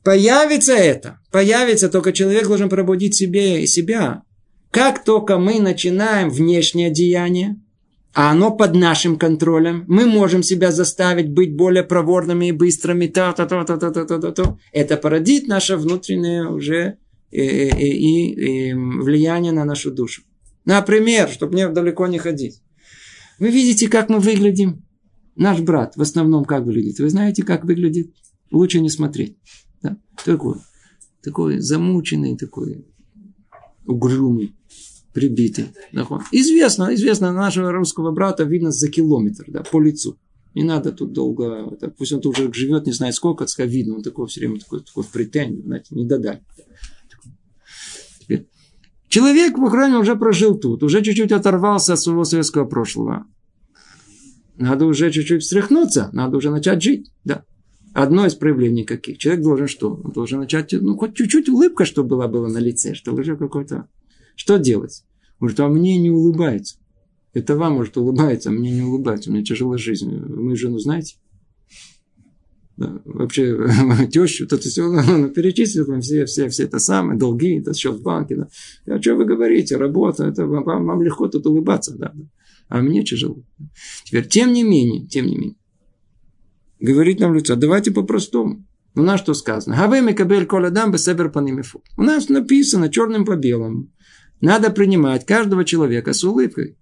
Появится 0.03 0.73
это, 0.73 1.19
появится, 1.31 1.89
только 1.89 2.13
человек 2.13 2.47
должен 2.47 2.69
пробудить 2.69 3.15
себе 3.15 3.61
и 3.61 3.67
себя. 3.67 4.23
Как 4.71 5.03
только 5.03 5.37
мы 5.37 5.59
начинаем 5.59 6.29
внешнее 6.29 6.89
деяние, 6.89 7.59
а 8.13 8.31
оно 8.31 8.51
под 8.51 8.73
нашим 8.73 9.17
контролем, 9.17 9.83
мы 9.87 10.05
можем 10.05 10.43
себя 10.43 10.71
заставить 10.71 11.29
быть 11.29 11.55
более 11.55 11.83
проворными 11.83 12.47
и 12.47 12.51
быстрыми, 12.51 13.07
та 13.07 13.31
-та 13.31 13.47
-та 13.47 13.65
-та 13.65 13.77
-та 13.77 13.91
-та 13.91 14.05
-та 14.05 14.19
-та 14.19 14.33
-та. 14.33 14.57
это 14.73 14.97
породит 14.97 15.47
наше 15.47 15.75
внутреннее 15.75 16.47
уже 16.47 16.97
и, 17.31 17.41
и, 17.41 17.89
и, 18.09 18.69
и 18.69 18.73
влияние 18.73 19.51
на 19.51 19.65
нашу 19.65 19.91
душу. 19.91 20.21
Например, 20.65 21.29
чтобы 21.29 21.53
мне 21.53 21.67
далеко 21.67 22.07
не 22.07 22.17
ходить. 22.17 22.61
Вы 23.39 23.51
видите, 23.51 23.87
как 23.87 24.09
мы 24.09 24.19
выглядим? 24.19 24.83
Наш 25.35 25.59
брат 25.61 25.95
в 25.95 26.01
основном 26.01 26.45
как 26.45 26.65
выглядит? 26.65 26.99
Вы 26.99 27.09
знаете, 27.09 27.43
как 27.43 27.63
выглядит? 27.63 28.11
Лучше 28.51 28.79
не 28.79 28.89
смотреть. 28.89 29.37
Да? 29.81 29.97
Такой, 30.25 30.55
такой 31.21 31.59
замученный, 31.59 32.35
такой 32.37 32.85
угрюмый, 33.85 34.55
прибитый. 35.13 35.67
Известно, 36.31 36.93
известно, 36.95 37.31
нашего 37.31 37.71
русского 37.71 38.11
брата 38.11 38.43
видно 38.43 38.71
за 38.71 38.89
километр, 38.89 39.45
да, 39.47 39.63
по 39.63 39.79
лицу. 39.81 40.17
Не 40.55 40.63
надо 40.63 40.91
тут 40.91 41.13
долго, 41.13 41.69
это, 41.71 41.89
пусть 41.89 42.13
он 42.13 42.21
тут 42.21 42.39
уже 42.39 42.51
живет, 42.51 42.87
не 42.87 42.91
знает 42.91 43.13
сколько, 43.13 43.45
так 43.45 43.67
видно, 43.67 43.97
он 43.97 44.01
такой 44.01 44.27
все 44.27 44.39
время 44.39 44.59
такой, 44.59 44.81
такой 44.81 45.03
в 45.03 45.09
претензии, 45.09 45.61
знаете, 45.61 45.93
не 45.93 46.05
додали. 46.05 46.41
Человек 49.09 49.57
в 49.57 49.63
Украине 49.63 49.97
уже 49.97 50.15
прожил 50.15 50.57
тут, 50.57 50.83
уже 50.83 51.01
чуть-чуть 51.01 51.31
оторвался 51.31 51.93
от 51.93 51.99
своего 51.99 52.25
советского 52.25 52.65
прошлого. 52.65 53.25
Надо 54.57 54.85
уже 54.85 55.11
чуть-чуть 55.11 55.43
встряхнуться, 55.43 56.09
надо 56.13 56.37
уже 56.37 56.49
начать 56.49 56.81
жить. 56.81 57.11
Да. 57.23 57.43
Одно 57.93 58.25
из 58.25 58.35
проявлений 58.35 58.83
каких. 58.83 59.17
Человек 59.17 59.43
должен 59.43 59.67
что? 59.67 60.01
Он 60.03 60.11
должен 60.11 60.39
начать, 60.39 60.73
ну, 60.73 60.97
хоть 60.97 61.15
чуть-чуть 61.15 61.49
улыбка, 61.49 61.85
чтобы 61.85 62.09
была, 62.09 62.27
была 62.27 62.47
на 62.47 62.57
лице, 62.57 62.93
что 62.93 63.13
уже 63.13 63.37
какой-то... 63.37 63.87
Что 64.35 64.57
делать? 64.57 65.03
Может, 65.39 65.59
а 65.59 65.67
мне 65.67 65.97
не 65.97 66.11
улыбается. 66.11 66.77
Это 67.33 67.55
вам, 67.55 67.73
может, 67.73 67.97
улыбается, 67.97 68.49
а 68.49 68.51
мне 68.51 68.71
не 68.71 68.81
улыбается. 68.81 69.29
У 69.29 69.33
меня 69.33 69.43
тяжелая 69.43 69.77
жизнь. 69.77 70.15
Вы 70.15 70.55
жену 70.55 70.79
знаете? 70.79 71.15
Вообще, 72.77 73.57
тещу, 74.11 74.45
это 74.45 74.57
все, 74.57 74.87
ну, 74.87 75.29
перечислил 75.29 75.85
вам 75.85 76.01
все, 76.01 76.25
все, 76.25 76.47
все 76.49 76.63
это 76.63 76.77
самое, 76.79 77.17
долги, 77.17 77.59
это 77.59 77.73
счет 77.73 77.95
в 77.95 78.03
банке. 78.03 78.35
Да. 78.35 78.47
А 78.85 79.01
что 79.01 79.15
вы 79.15 79.25
говорите, 79.25 79.77
работа, 79.77 80.25
это 80.25 80.45
вам, 80.45 80.63
вам 80.63 81.01
легко 81.01 81.27
тут 81.27 81.45
улыбаться, 81.47 81.95
да, 81.97 82.11
да. 82.13 82.25
А 82.69 82.81
мне 82.81 83.03
тяжело. 83.03 83.43
Теперь, 84.03 84.27
тем 84.27 84.53
не 84.53 84.63
менее, 84.63 85.07
тем 85.07 85.25
не 85.25 85.37
менее, 85.37 85.55
говорит 86.79 87.19
нам 87.19 87.33
лицо, 87.33 87.55
давайте 87.55 87.91
по-простому. 87.91 88.65
У 88.93 89.01
нас 89.01 89.19
что 89.19 89.33
сказано? 89.33 89.75
Хавеме 89.75 90.13
кабель 90.13 90.45
коладам 90.45 90.91
бесебер 90.91 91.29
панимифу. 91.31 91.83
У 91.97 92.03
нас 92.03 92.29
написано 92.29 92.89
черным 92.89 93.25
по 93.25 93.35
белому. 93.35 93.91
Надо 94.41 94.69
принимать 94.69 95.25
каждого 95.25 95.65
человека 95.65 96.13
с 96.13 96.23
улыбкой. 96.23 96.77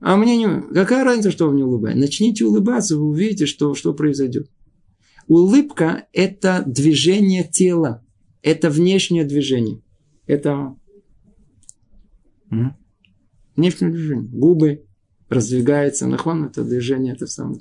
А 0.00 0.16
мне 0.16 0.36
не... 0.36 0.62
Какая 0.72 1.04
разница, 1.04 1.30
что 1.30 1.48
вы 1.48 1.56
не 1.56 1.62
улыбаетесь? 1.62 2.00
Начните 2.00 2.44
улыбаться, 2.44 2.96
вы 2.96 3.08
увидите, 3.08 3.46
что, 3.46 3.74
что 3.74 3.94
произойдет. 3.94 4.48
Улыбка– 5.28 6.06
это 6.12 6.62
движение 6.66 7.44
тела. 7.44 8.04
Это 8.42 8.70
внешнее 8.70 9.24
движение. 9.24 9.82
Это 10.26 10.76
внешнее 13.56 13.90
движение. 13.90 14.28
Губы 14.28 14.84
раздвигаются. 15.28 16.06
Нахон– 16.06 16.44
это 16.46 16.64
движение, 16.64 17.14
это 17.14 17.26
самое 17.26 17.58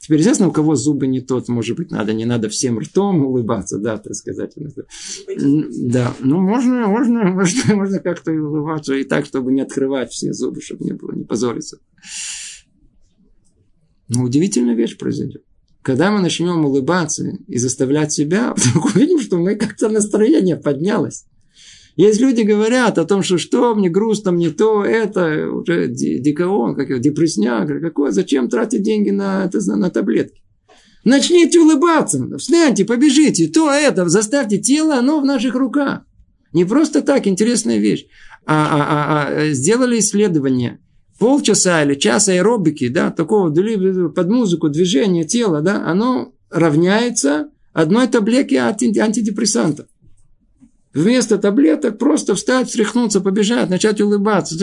Теперь 0.00 0.20
известно, 0.20 0.48
у 0.48 0.52
кого 0.52 0.76
зубы 0.76 1.06
не 1.06 1.20
тот, 1.20 1.48
может 1.48 1.76
быть, 1.76 1.90
надо, 1.90 2.14
не 2.14 2.24
надо 2.24 2.48
всем 2.48 2.78
ртом 2.78 3.24
улыбаться, 3.26 3.78
да, 3.78 3.98
так 3.98 4.14
сказать. 4.14 4.54
Да, 5.36 6.14
ну 6.20 6.40
можно, 6.40 6.86
можно, 6.86 7.24
можно, 7.30 7.74
можно 7.74 7.98
как-то 7.98 8.32
и 8.32 8.38
улыбаться, 8.38 8.94
и 8.94 9.04
так, 9.04 9.26
чтобы 9.26 9.52
не 9.52 9.60
открывать 9.60 10.10
все 10.10 10.32
зубы, 10.32 10.62
чтобы 10.62 10.84
не 10.84 10.92
было, 10.92 11.12
не 11.12 11.24
позориться. 11.24 11.78
Но 14.08 14.22
удивительная 14.22 14.74
вещь 14.74 14.96
произойдет. 14.96 15.44
Когда 15.86 16.10
мы 16.10 16.20
начнем 16.20 16.64
улыбаться 16.64 17.38
и 17.46 17.58
заставлять 17.58 18.12
себя, 18.12 18.52
вдруг 18.56 18.86
увидим, 18.86 19.20
что 19.20 19.36
мы 19.36 19.54
как-то 19.54 19.88
настроение 19.88 20.56
поднялось. 20.56 21.26
Есть 21.94 22.20
люди 22.20 22.42
говорят 22.42 22.98
о 22.98 23.04
том, 23.04 23.22
что 23.22 23.38
что, 23.38 23.72
мне 23.76 23.88
грустно, 23.88 24.32
мне 24.32 24.50
то, 24.50 24.84
это, 24.84 25.48
уже 25.48 25.86
дикаон, 25.86 26.74
как 26.74 26.88
его, 26.90 26.98
депрессняк, 26.98 27.68
какой, 27.80 28.10
зачем 28.10 28.48
тратить 28.48 28.82
деньги 28.82 29.10
на, 29.10 29.44
это, 29.44 29.60
на 29.76 29.88
таблетки. 29.88 30.42
Начните 31.04 31.60
улыбаться, 31.60 32.36
встаньте, 32.36 32.84
побежите, 32.84 33.46
то, 33.46 33.70
это, 33.70 34.08
заставьте 34.08 34.58
тело, 34.58 34.96
оно 34.96 35.20
в 35.20 35.24
наших 35.24 35.54
руках. 35.54 36.00
Не 36.52 36.64
просто 36.64 37.00
так, 37.00 37.28
интересная 37.28 37.78
вещь. 37.78 38.06
А, 38.44 38.54
а, 38.54 38.82
а, 38.82 39.28
а 39.28 39.52
сделали 39.52 40.00
исследование. 40.00 40.80
Полчаса 41.18 41.82
или 41.82 41.94
час 41.94 42.28
аэробики, 42.28 42.88
да, 42.88 43.10
такого 43.10 43.50
под 44.10 44.28
музыку 44.28 44.68
движения 44.68 45.24
тела, 45.24 45.62
да, 45.62 45.86
оно 45.86 46.32
равняется 46.50 47.48
одной 47.72 48.06
таблетке 48.08 48.58
анти, 48.58 48.98
антидепрессантов. 48.98 49.86
Вместо 50.96 51.36
таблеток 51.36 51.98
просто 51.98 52.34
встать, 52.34 52.68
встряхнуться, 52.68 53.20
побежать, 53.20 53.68
начать 53.68 54.00
улыбаться. 54.00 54.56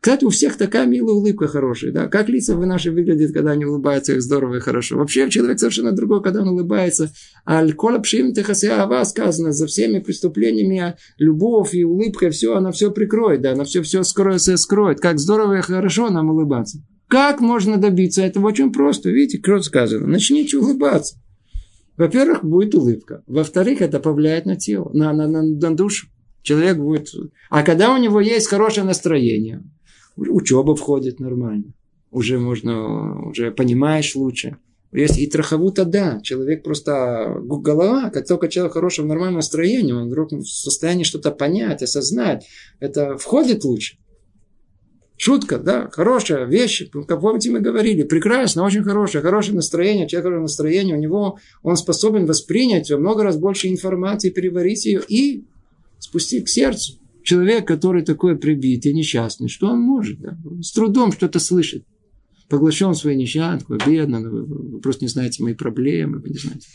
Кстати, 0.00 0.24
у 0.24 0.30
всех 0.30 0.56
такая 0.56 0.86
милая 0.86 1.12
улыбка 1.12 1.46
хорошая. 1.48 1.92
Да? 1.92 2.06
Как 2.06 2.30
лица 2.30 2.56
вы 2.56 2.64
наши 2.64 2.90
выглядят, 2.90 3.34
когда 3.34 3.50
они 3.50 3.66
улыбаются, 3.66 4.14
их 4.14 4.22
здорово 4.22 4.54
и 4.54 4.60
хорошо. 4.60 4.96
Вообще 4.96 5.28
человек 5.28 5.58
совершенно 5.58 5.92
другой, 5.92 6.22
когда 6.22 6.40
он 6.40 6.48
улыбается. 6.48 7.12
Аль-кола 7.46 7.98
пшим 7.98 8.32
техасиава 8.32 9.04
сказано, 9.04 9.52
за 9.52 9.66
всеми 9.66 9.98
преступлениями 9.98 10.96
любовь 11.18 11.74
и 11.74 11.84
улыбка, 11.84 12.30
все, 12.30 12.56
она 12.56 12.72
все 12.72 12.90
прикроет, 12.90 13.42
да, 13.42 13.52
она 13.52 13.64
все, 13.64 13.82
все 13.82 14.04
скроет, 14.04 14.40
все 14.40 14.56
скроет. 14.56 14.98
Как 14.98 15.18
здорово 15.18 15.58
и 15.58 15.60
хорошо 15.60 16.08
нам 16.08 16.30
улыбаться. 16.30 16.78
Как 17.06 17.42
можно 17.42 17.76
добиться 17.76 18.22
этого? 18.22 18.46
Очень 18.46 18.72
просто. 18.72 19.10
Видите, 19.10 19.42
крот 19.42 19.66
сказано. 19.66 20.06
Начните 20.06 20.56
улыбаться. 20.56 21.16
Во-первых, 21.98 22.44
будет 22.44 22.76
улыбка. 22.76 23.24
Во-вторых, 23.26 23.82
это 23.82 23.98
повлияет 23.98 24.46
на 24.46 24.56
тело, 24.56 24.88
на, 24.94 25.12
на, 25.12 25.26
на, 25.26 25.42
на 25.42 25.76
душу. 25.76 26.06
Человек 26.42 26.78
будет... 26.78 27.08
А 27.50 27.64
когда 27.64 27.92
у 27.92 27.98
него 27.98 28.20
есть 28.20 28.46
хорошее 28.46 28.86
настроение, 28.86 29.64
учеба 30.16 30.76
входит 30.76 31.18
нормально. 31.18 31.74
Уже 32.12 32.38
можно, 32.38 33.28
уже 33.28 33.50
понимаешь 33.50 34.14
лучше. 34.14 34.58
Есть 34.92 35.18
и 35.18 35.26
траховута, 35.26 35.84
да. 35.84 36.20
Человек 36.22 36.62
просто 36.62 37.36
голова, 37.42 38.10
как 38.10 38.26
только 38.26 38.48
человек 38.48 38.72
в 38.72 38.74
хорошем 38.74 39.08
нормальном 39.08 39.36
настроении, 39.36 39.92
он 39.92 40.06
вдруг 40.06 40.30
в 40.30 40.46
состоянии 40.46 41.04
что-то 41.04 41.32
понять, 41.32 41.82
осознать, 41.82 42.46
это 42.78 43.18
входит 43.18 43.64
лучше. 43.64 43.98
Шутка, 45.20 45.58
да, 45.58 45.90
хорошая 45.90 46.46
вещь, 46.46 46.88
как 46.92 47.20
помните, 47.20 47.50
мы 47.50 47.58
говорили, 47.58 48.04
прекрасно, 48.04 48.62
очень 48.62 48.84
хорошее, 48.84 49.20
хорошее 49.20 49.56
настроение, 49.56 50.06
человек 50.06 50.26
хорошее 50.26 50.42
настроение, 50.42 50.96
у 50.96 51.00
него, 51.00 51.38
он 51.64 51.76
способен 51.76 52.24
воспринять 52.24 52.88
во 52.88 52.98
много 52.98 53.24
раз 53.24 53.36
больше 53.36 53.66
информации, 53.66 54.30
переварить 54.30 54.86
ее 54.86 55.02
и 55.08 55.44
спустить 55.98 56.44
к 56.44 56.48
сердцу. 56.48 57.00
Человек, 57.24 57.66
который 57.66 58.04
такой 58.04 58.38
прибитый, 58.38 58.92
несчастный, 58.94 59.48
что 59.48 59.66
он 59.66 59.80
может? 59.80 60.20
Да? 60.20 60.38
С 60.62 60.70
трудом 60.70 61.10
что-то 61.10 61.40
слышит. 61.40 61.84
Поглощен 62.48 62.94
своей 62.94 63.16
несчастной, 63.16 63.78
бедно, 63.84 64.20
вы, 64.20 64.44
вы 64.44 64.80
просто 64.80 65.04
не 65.04 65.08
знаете 65.08 65.42
мои 65.42 65.54
проблемы, 65.54 66.20
вы 66.20 66.28
не 66.28 66.38
знаете. 66.38 66.68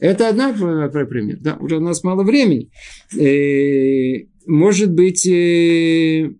Это 0.00 0.28
одна 0.28 0.52
пример. 0.52 1.38
Да, 1.40 1.56
уже 1.60 1.76
у 1.76 1.80
нас 1.80 2.04
мало 2.04 2.22
времени. 2.22 2.70
Э, 3.18 4.26
может 4.46 4.92
быть, 4.92 5.26
э, 5.26 6.30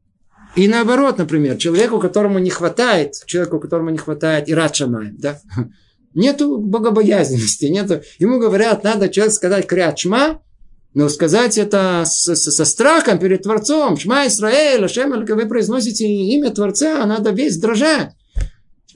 и 0.56 0.68
наоборот, 0.68 1.18
например, 1.18 1.56
человеку, 1.56 1.98
которому 1.98 2.38
не 2.38 2.50
хватает, 2.50 3.12
человеку, 3.26 3.60
которому 3.60 3.90
не 3.90 3.98
хватает 3.98 4.48
и 4.48 4.54
рад 4.54 4.74
шамаем, 4.74 5.16
да, 5.18 5.40
нету 6.14 6.58
богобоязненности, 6.58 7.66
нету, 7.66 8.00
ему 8.18 8.38
говорят, 8.38 8.84
надо 8.84 9.08
человек 9.08 9.34
сказать 9.34 9.66
крят 9.66 9.98
шма, 9.98 10.40
но 10.94 11.10
сказать 11.10 11.58
это 11.58 12.04
с, 12.06 12.34
с, 12.34 12.50
со 12.50 12.64
страхом 12.64 13.18
перед 13.18 13.42
Творцом, 13.42 13.98
Шма 13.98 14.26
Исраэль, 14.28 14.82
Ашем, 14.82 15.10
вы 15.10 15.46
произносите 15.46 16.06
имя 16.06 16.50
Творца, 16.50 17.04
надо 17.04 17.32
весь 17.32 17.58
дрожать. 17.58 18.12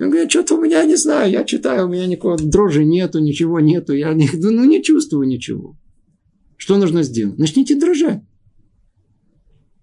Он 0.00 0.08
говорит, 0.08 0.30
что-то 0.30 0.54
у 0.54 0.60
меня, 0.62 0.82
не 0.84 0.96
знаю, 0.96 1.30
я 1.30 1.44
читаю, 1.44 1.86
у 1.86 1.90
меня 1.90 2.06
никакого 2.06 2.38
дрожи 2.38 2.84
нету, 2.84 3.18
ничего 3.18 3.60
нету, 3.60 3.94
я 3.94 4.14
не, 4.14 4.30
ну, 4.32 4.64
не 4.64 4.82
чувствую 4.82 5.28
ничего. 5.28 5.76
Что 6.56 6.78
нужно 6.78 7.02
сделать? 7.02 7.38
Начните 7.38 7.74
дрожать. 7.74 8.22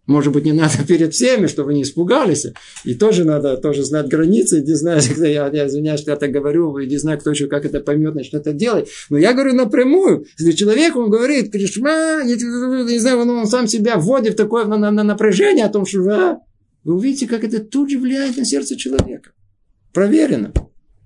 Может 0.08 0.34
быть, 0.34 0.46
не 0.46 0.54
надо 0.54 0.74
перед 0.88 1.14
всеми, 1.14 1.46
чтобы 1.46 1.74
не 1.74 1.84
испугались. 1.84 2.48
И 2.84 2.96
тоже 2.96 3.26
надо 3.26 3.58
тоже 3.58 3.84
знать 3.84 4.08
границы. 4.08 4.64
Не 4.64 4.74
знаю, 4.74 5.02
я, 5.18 5.50
я 5.50 5.68
извиняюсь, 5.68 6.00
что 6.00 6.12
я 6.12 6.18
так 6.18 6.32
говорю, 6.32 6.78
и 6.80 6.88
не 6.88 6.98
знаю, 6.98 7.20
кто 7.20 7.30
еще 7.30 7.48
как 7.48 7.66
это 7.66 7.80
поймет, 7.82 8.16
начнет 8.16 8.42
это 8.42 8.54
делать. 8.54 8.90
Но 9.10 9.18
я 9.18 9.34
говорю 9.34 9.54
напрямую. 9.54 10.26
Если 10.40 10.54
человек, 10.54 10.96
он 10.96 11.12
говорит, 11.12 11.52
Кришма, 11.52 12.24
не 12.24 13.00
знаю, 13.00 13.20
он, 13.20 13.30
он 13.30 13.48
сам 13.48 13.68
себя 13.68 13.98
вводит 13.98 14.34
в 14.34 14.38
такое 14.38 14.66
на, 14.66 14.78
на, 14.78 14.90
на 14.90 15.04
напряжение 15.04 15.66
о 15.66 15.70
том, 15.70 15.86
что 15.86 16.00
а, 16.10 16.40
вы 16.84 16.96
увидите, 16.96 17.28
как 17.28 17.44
это 17.44 17.60
тут 17.60 17.92
же 17.92 18.00
влияет 18.00 18.38
на 18.38 18.46
сердце 18.46 18.78
человека. 18.78 19.32
Проверено. 19.98 20.54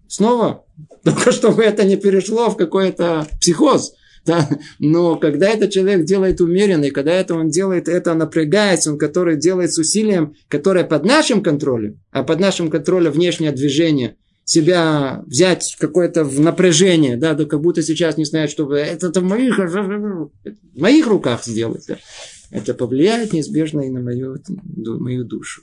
Снова, 0.10 0.66
только 1.06 1.32
чтобы 1.32 1.64
это 1.64 1.86
не 1.86 1.96
перешло 1.96 2.50
в 2.50 2.58
какой-то 2.58 3.26
психоз. 3.40 3.94
Да? 4.26 4.50
Но 4.80 5.16
когда 5.16 5.48
этот 5.48 5.72
человек 5.72 6.04
делает 6.04 6.42
умеренно, 6.42 6.84
и 6.84 6.92
когда 6.92 7.14
это 7.14 7.36
он 7.36 7.48
делает, 7.48 7.88
это 7.88 8.14
напрягается, 8.16 8.92
он 8.92 8.98
который 8.98 9.38
делает 9.38 9.72
с 9.72 9.78
усилием, 9.78 10.36
которое 10.50 10.84
под 10.84 11.06
нашим 11.06 11.42
контролем, 11.42 12.02
а 12.12 12.24
под 12.24 12.42
нашим 12.42 12.70
контролем 12.70 13.14
внешнее 13.14 13.54
движение, 13.54 14.18
себя 14.44 15.24
взять 15.26 15.78
какое-то 15.80 16.26
в 16.26 16.42
напряжение, 16.42 17.16
да, 17.16 17.34
да, 17.34 17.46
как 17.46 17.62
будто 17.62 17.82
сейчас 17.82 18.18
не 18.18 18.26
знает, 18.26 18.50
что 18.50 18.76
это, 18.76 19.08
это 19.08 19.22
в 19.22 19.24
моих, 19.24 19.58
в 19.58 20.32
моих 20.76 21.08
руках 21.08 21.46
сделать. 21.46 21.86
Да. 21.88 21.98
Это 22.50 22.74
повлияет 22.74 23.32
неизбежно 23.32 23.80
и 23.84 23.90
на 23.90 24.02
мою, 24.02 24.36
мою 24.76 25.24
душу. 25.24 25.62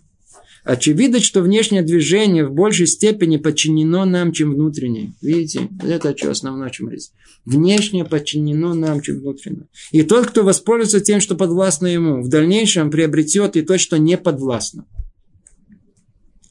Очевидно, 0.68 1.18
что 1.20 1.40
внешнее 1.40 1.80
движение 1.80 2.44
в 2.44 2.52
большей 2.52 2.86
степени 2.86 3.38
подчинено 3.38 4.04
нам, 4.04 4.32
чем 4.32 4.52
внутреннее. 4.52 5.14
Видите, 5.22 5.70
это 5.82 6.14
что 6.14 6.32
основное, 6.32 6.68
чем 6.68 6.90
речь. 6.90 7.06
Внешнее 7.46 8.04
подчинено 8.04 8.74
нам, 8.74 9.00
чем 9.00 9.20
внутреннее. 9.20 9.68
И 9.92 10.02
тот, 10.02 10.26
кто 10.26 10.44
воспользуется 10.44 11.00
тем, 11.00 11.22
что 11.22 11.36
подвластно 11.36 11.86
ему, 11.86 12.20
в 12.20 12.28
дальнейшем 12.28 12.90
приобретет 12.90 13.56
и 13.56 13.62
то, 13.62 13.78
что 13.78 13.96
не 13.96 14.18
подвластно. 14.18 14.84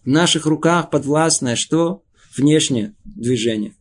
В 0.03 0.07
наших 0.07 0.47
руках 0.47 0.89
подвластное 0.89 1.55
что? 1.55 2.01
Внешнее 2.35 2.95
движение. 3.05 3.75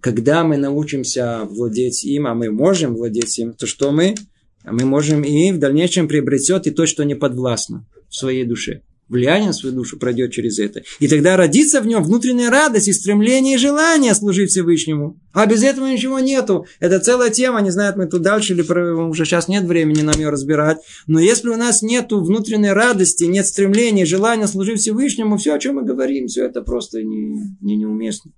когда 0.00 0.42
мы 0.42 0.56
научимся 0.56 1.44
владеть 1.48 2.04
им, 2.04 2.26
а 2.26 2.34
мы 2.34 2.50
можем 2.50 2.96
владеть 2.96 3.38
им, 3.38 3.52
то 3.52 3.68
что 3.68 3.92
мы? 3.92 4.16
А 4.64 4.72
мы 4.72 4.84
можем 4.84 5.22
и 5.22 5.52
в 5.52 5.60
дальнейшем 5.60 6.08
приобретет 6.08 6.66
и 6.66 6.72
то, 6.72 6.86
что 6.86 7.04
не 7.04 7.14
подвластно 7.14 7.86
в 8.08 8.16
своей 8.16 8.44
душе. 8.44 8.82
Влияние 9.12 9.48
на 9.48 9.52
свою 9.52 9.74
душу 9.74 9.98
пройдет 9.98 10.32
через 10.32 10.58
это. 10.58 10.84
И 10.98 11.06
тогда 11.06 11.36
родится 11.36 11.82
в 11.82 11.86
нем 11.86 12.02
внутренняя 12.02 12.48
радость 12.48 12.88
и 12.88 12.94
стремление 12.94 13.56
и 13.56 13.58
желание 13.58 14.14
служить 14.14 14.48
Всевышнему. 14.48 15.20
А 15.34 15.44
без 15.44 15.62
этого 15.62 15.86
ничего 15.86 16.18
нету. 16.18 16.64
Это 16.80 16.98
целая 16.98 17.28
тема, 17.28 17.60
не 17.60 17.70
знаю, 17.70 17.92
мы 17.94 18.06
тут 18.06 18.22
дальше 18.22 18.54
или 18.54 18.62
уже 18.62 19.26
сейчас 19.26 19.48
нет 19.48 19.64
времени 19.64 20.00
нам 20.00 20.14
ее 20.16 20.30
разбирать. 20.30 20.78
Но 21.06 21.20
если 21.20 21.50
у 21.50 21.56
нас 21.56 21.82
нету 21.82 22.24
внутренней 22.24 22.72
радости, 22.72 23.24
нет 23.24 23.46
стремления, 23.46 24.06
желания 24.06 24.46
служить 24.46 24.80
Всевышнему, 24.80 25.36
все, 25.36 25.52
о 25.52 25.58
чем 25.58 25.74
мы 25.74 25.82
говорим, 25.82 26.28
все 26.28 26.46
это 26.46 26.62
просто 26.62 27.02
не, 27.02 27.54
не 27.60 27.76
неуместно. 27.76 28.32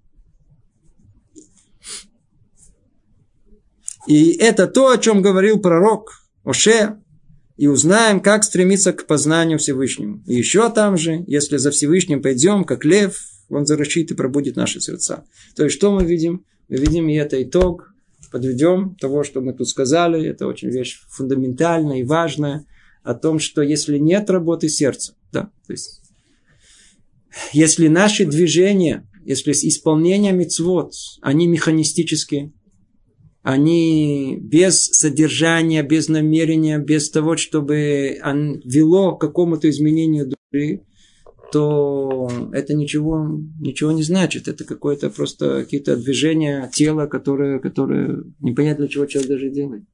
И 4.08 4.32
это 4.32 4.66
то, 4.66 4.90
о 4.90 4.98
чем 4.98 5.22
говорил 5.22 5.60
пророк 5.60 6.24
Оше, 6.44 6.98
и 7.56 7.66
узнаем, 7.66 8.20
как 8.20 8.44
стремиться 8.44 8.92
к 8.92 9.06
познанию 9.06 9.58
Всевышнему. 9.58 10.22
И 10.26 10.34
еще 10.34 10.70
там 10.70 10.96
же, 10.96 11.24
если 11.26 11.56
за 11.56 11.70
Всевышним 11.70 12.22
пойдем, 12.22 12.64
как 12.64 12.84
лев, 12.84 13.20
он 13.48 13.66
зарычит 13.66 14.10
и 14.10 14.14
пробудит 14.14 14.56
наши 14.56 14.80
сердца. 14.80 15.24
То 15.54 15.64
есть, 15.64 15.76
что 15.76 15.92
мы 15.92 16.04
видим? 16.04 16.44
Мы 16.68 16.78
видим, 16.78 17.08
и 17.08 17.14
это 17.14 17.42
итог, 17.42 17.94
подведем 18.34 18.96
того, 18.96 19.22
что 19.22 19.40
мы 19.40 19.52
тут 19.52 19.68
сказали, 19.68 20.26
это 20.26 20.48
очень 20.48 20.68
вещь 20.68 21.00
фундаментальная 21.08 21.98
и 21.98 22.04
важная, 22.04 22.66
о 23.04 23.14
том, 23.14 23.38
что 23.38 23.62
если 23.62 23.98
нет 23.98 24.28
работы 24.30 24.68
сердца, 24.68 25.14
да, 25.30 25.50
то 25.66 25.72
есть, 25.72 26.00
если 27.52 27.86
наши 27.86 28.24
движения, 28.24 29.08
если 29.24 29.52
исполнение 29.52 30.32
мецвод, 30.32 30.94
они 31.20 31.46
механистические, 31.46 32.52
они 33.44 34.38
без 34.40 34.86
содержания, 34.86 35.82
без 35.82 36.08
намерения, 36.08 36.78
без 36.78 37.10
того, 37.10 37.36
чтобы 37.36 38.18
он 38.24 38.62
вело 38.64 39.16
к 39.16 39.20
какому-то 39.20 39.68
изменению 39.68 40.30
души, 40.30 40.80
то 41.52 42.30
это 42.54 42.72
ничего, 42.72 43.38
ничего 43.60 43.92
не 43.92 44.02
значит. 44.02 44.48
Это 44.48 44.64
какое-то 44.64 45.10
просто 45.10 45.60
какие-то 45.60 45.94
движения 45.98 46.70
тела, 46.72 47.06
которые, 47.06 47.60
которые 47.60 48.24
непонятно 48.40 48.86
для 48.86 48.92
чего 48.94 49.04
человек 49.04 49.32
даже 49.32 49.50
делает. 49.50 49.84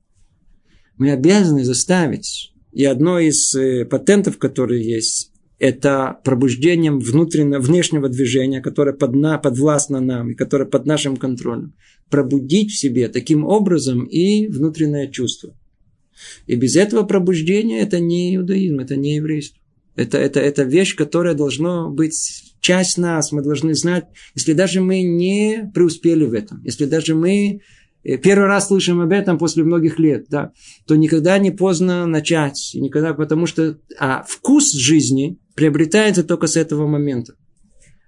Мы 0.96 1.10
обязаны 1.10 1.64
заставить. 1.64 2.54
И 2.70 2.84
одно 2.84 3.18
из 3.18 3.52
э, 3.56 3.84
патентов, 3.84 4.38
которые 4.38 4.88
есть, 4.88 5.29
это 5.60 6.18
пробуждением 6.24 6.98
внутреннего, 6.98 7.60
внешнего 7.60 8.08
движения, 8.08 8.62
которое 8.62 8.94
под, 8.94 9.14
на, 9.14 9.38
подвластно 9.38 10.00
нам 10.00 10.30
и 10.30 10.34
которое 10.34 10.64
под 10.64 10.86
нашим 10.86 11.16
контролем 11.16 11.74
пробудить 12.08 12.72
в 12.72 12.78
себе 12.78 13.08
таким 13.08 13.44
образом 13.44 14.04
и 14.06 14.48
внутреннее 14.48 15.10
чувство. 15.10 15.54
И 16.46 16.56
без 16.56 16.76
этого 16.76 17.04
пробуждения 17.04 17.80
это 17.82 18.00
не 18.00 18.34
иудаизм, 18.36 18.80
это 18.80 18.96
не 18.96 19.16
еврейство. 19.16 19.60
Это, 19.96 20.16
это, 20.16 20.40
это 20.40 20.62
вещь, 20.62 20.96
которая 20.96 21.34
должна 21.34 21.88
быть 21.88 22.54
часть 22.60 22.96
нас. 22.96 23.30
Мы 23.30 23.42
должны 23.42 23.74
знать, 23.74 24.04
если 24.34 24.54
даже 24.54 24.80
мы 24.80 25.02
не 25.02 25.70
преуспели 25.74 26.24
в 26.24 26.32
этом, 26.32 26.62
если 26.64 26.86
даже 26.86 27.14
мы 27.14 27.60
первый 28.02 28.46
раз 28.46 28.68
слышим 28.68 29.00
об 29.00 29.12
этом 29.12 29.38
после 29.38 29.64
многих 29.64 29.98
лет, 29.98 30.26
да, 30.28 30.52
то 30.86 30.96
никогда 30.96 31.38
не 31.38 31.50
поздно 31.50 32.06
начать. 32.06 32.72
Никогда, 32.74 33.14
потому 33.14 33.46
что 33.46 33.78
а 33.98 34.24
вкус 34.26 34.72
жизни 34.72 35.38
приобретается 35.54 36.24
только 36.24 36.46
с 36.46 36.56
этого 36.56 36.86
момента. 36.86 37.34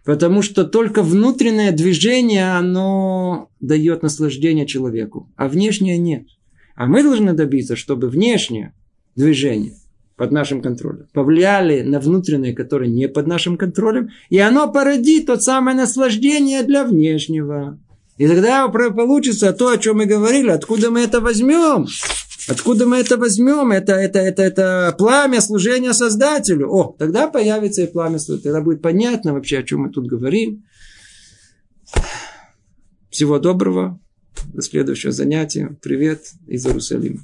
Потому 0.04 0.42
что 0.42 0.64
только 0.64 1.02
внутреннее 1.02 1.70
движение, 1.70 2.56
оно 2.56 3.50
дает 3.60 4.02
наслаждение 4.02 4.66
человеку, 4.66 5.30
а 5.36 5.48
внешнее 5.48 5.98
нет. 5.98 6.26
А 6.74 6.86
мы 6.86 7.02
должны 7.02 7.34
добиться, 7.34 7.76
чтобы 7.76 8.08
внешнее 8.08 8.74
движение 9.14 9.74
под 10.16 10.32
нашим 10.32 10.62
контролем 10.62 11.06
повлияли 11.12 11.82
на 11.82 12.00
внутреннее, 12.00 12.54
которое 12.54 12.88
не 12.88 13.08
под 13.08 13.26
нашим 13.26 13.56
контролем, 13.56 14.10
и 14.30 14.38
оно 14.38 14.70
породит 14.72 15.26
то 15.26 15.38
самое 15.38 15.76
наслаждение 15.76 16.62
для 16.62 16.84
внешнего. 16.84 17.78
И 18.18 18.28
тогда 18.28 18.68
получится 18.68 19.52
то, 19.52 19.70
о 19.70 19.78
чем 19.78 19.98
мы 19.98 20.06
говорили, 20.06 20.50
откуда 20.50 20.90
мы 20.90 21.00
это 21.00 21.20
возьмем. 21.20 21.86
Откуда 22.48 22.86
мы 22.86 22.98
это 22.98 23.16
возьмем? 23.16 23.72
Это, 23.72 23.92
это, 23.92 24.18
это, 24.18 24.42
это 24.42 24.94
пламя 24.98 25.40
служения 25.40 25.92
Создателю. 25.92 26.68
О, 26.70 26.94
тогда 26.98 27.28
появится 27.28 27.82
и 27.82 27.86
пламя 27.86 28.18
служения. 28.18 28.44
Тогда 28.44 28.60
будет 28.60 28.82
понятно 28.82 29.32
вообще, 29.32 29.58
о 29.58 29.62
чем 29.62 29.82
мы 29.82 29.90
тут 29.90 30.06
говорим. 30.06 30.64
Всего 33.10 33.38
доброго. 33.38 34.00
До 34.52 34.62
следующего 34.62 35.12
занятия. 35.12 35.76
Привет 35.82 36.32
из 36.46 36.66
Иерусалима. 36.66 37.20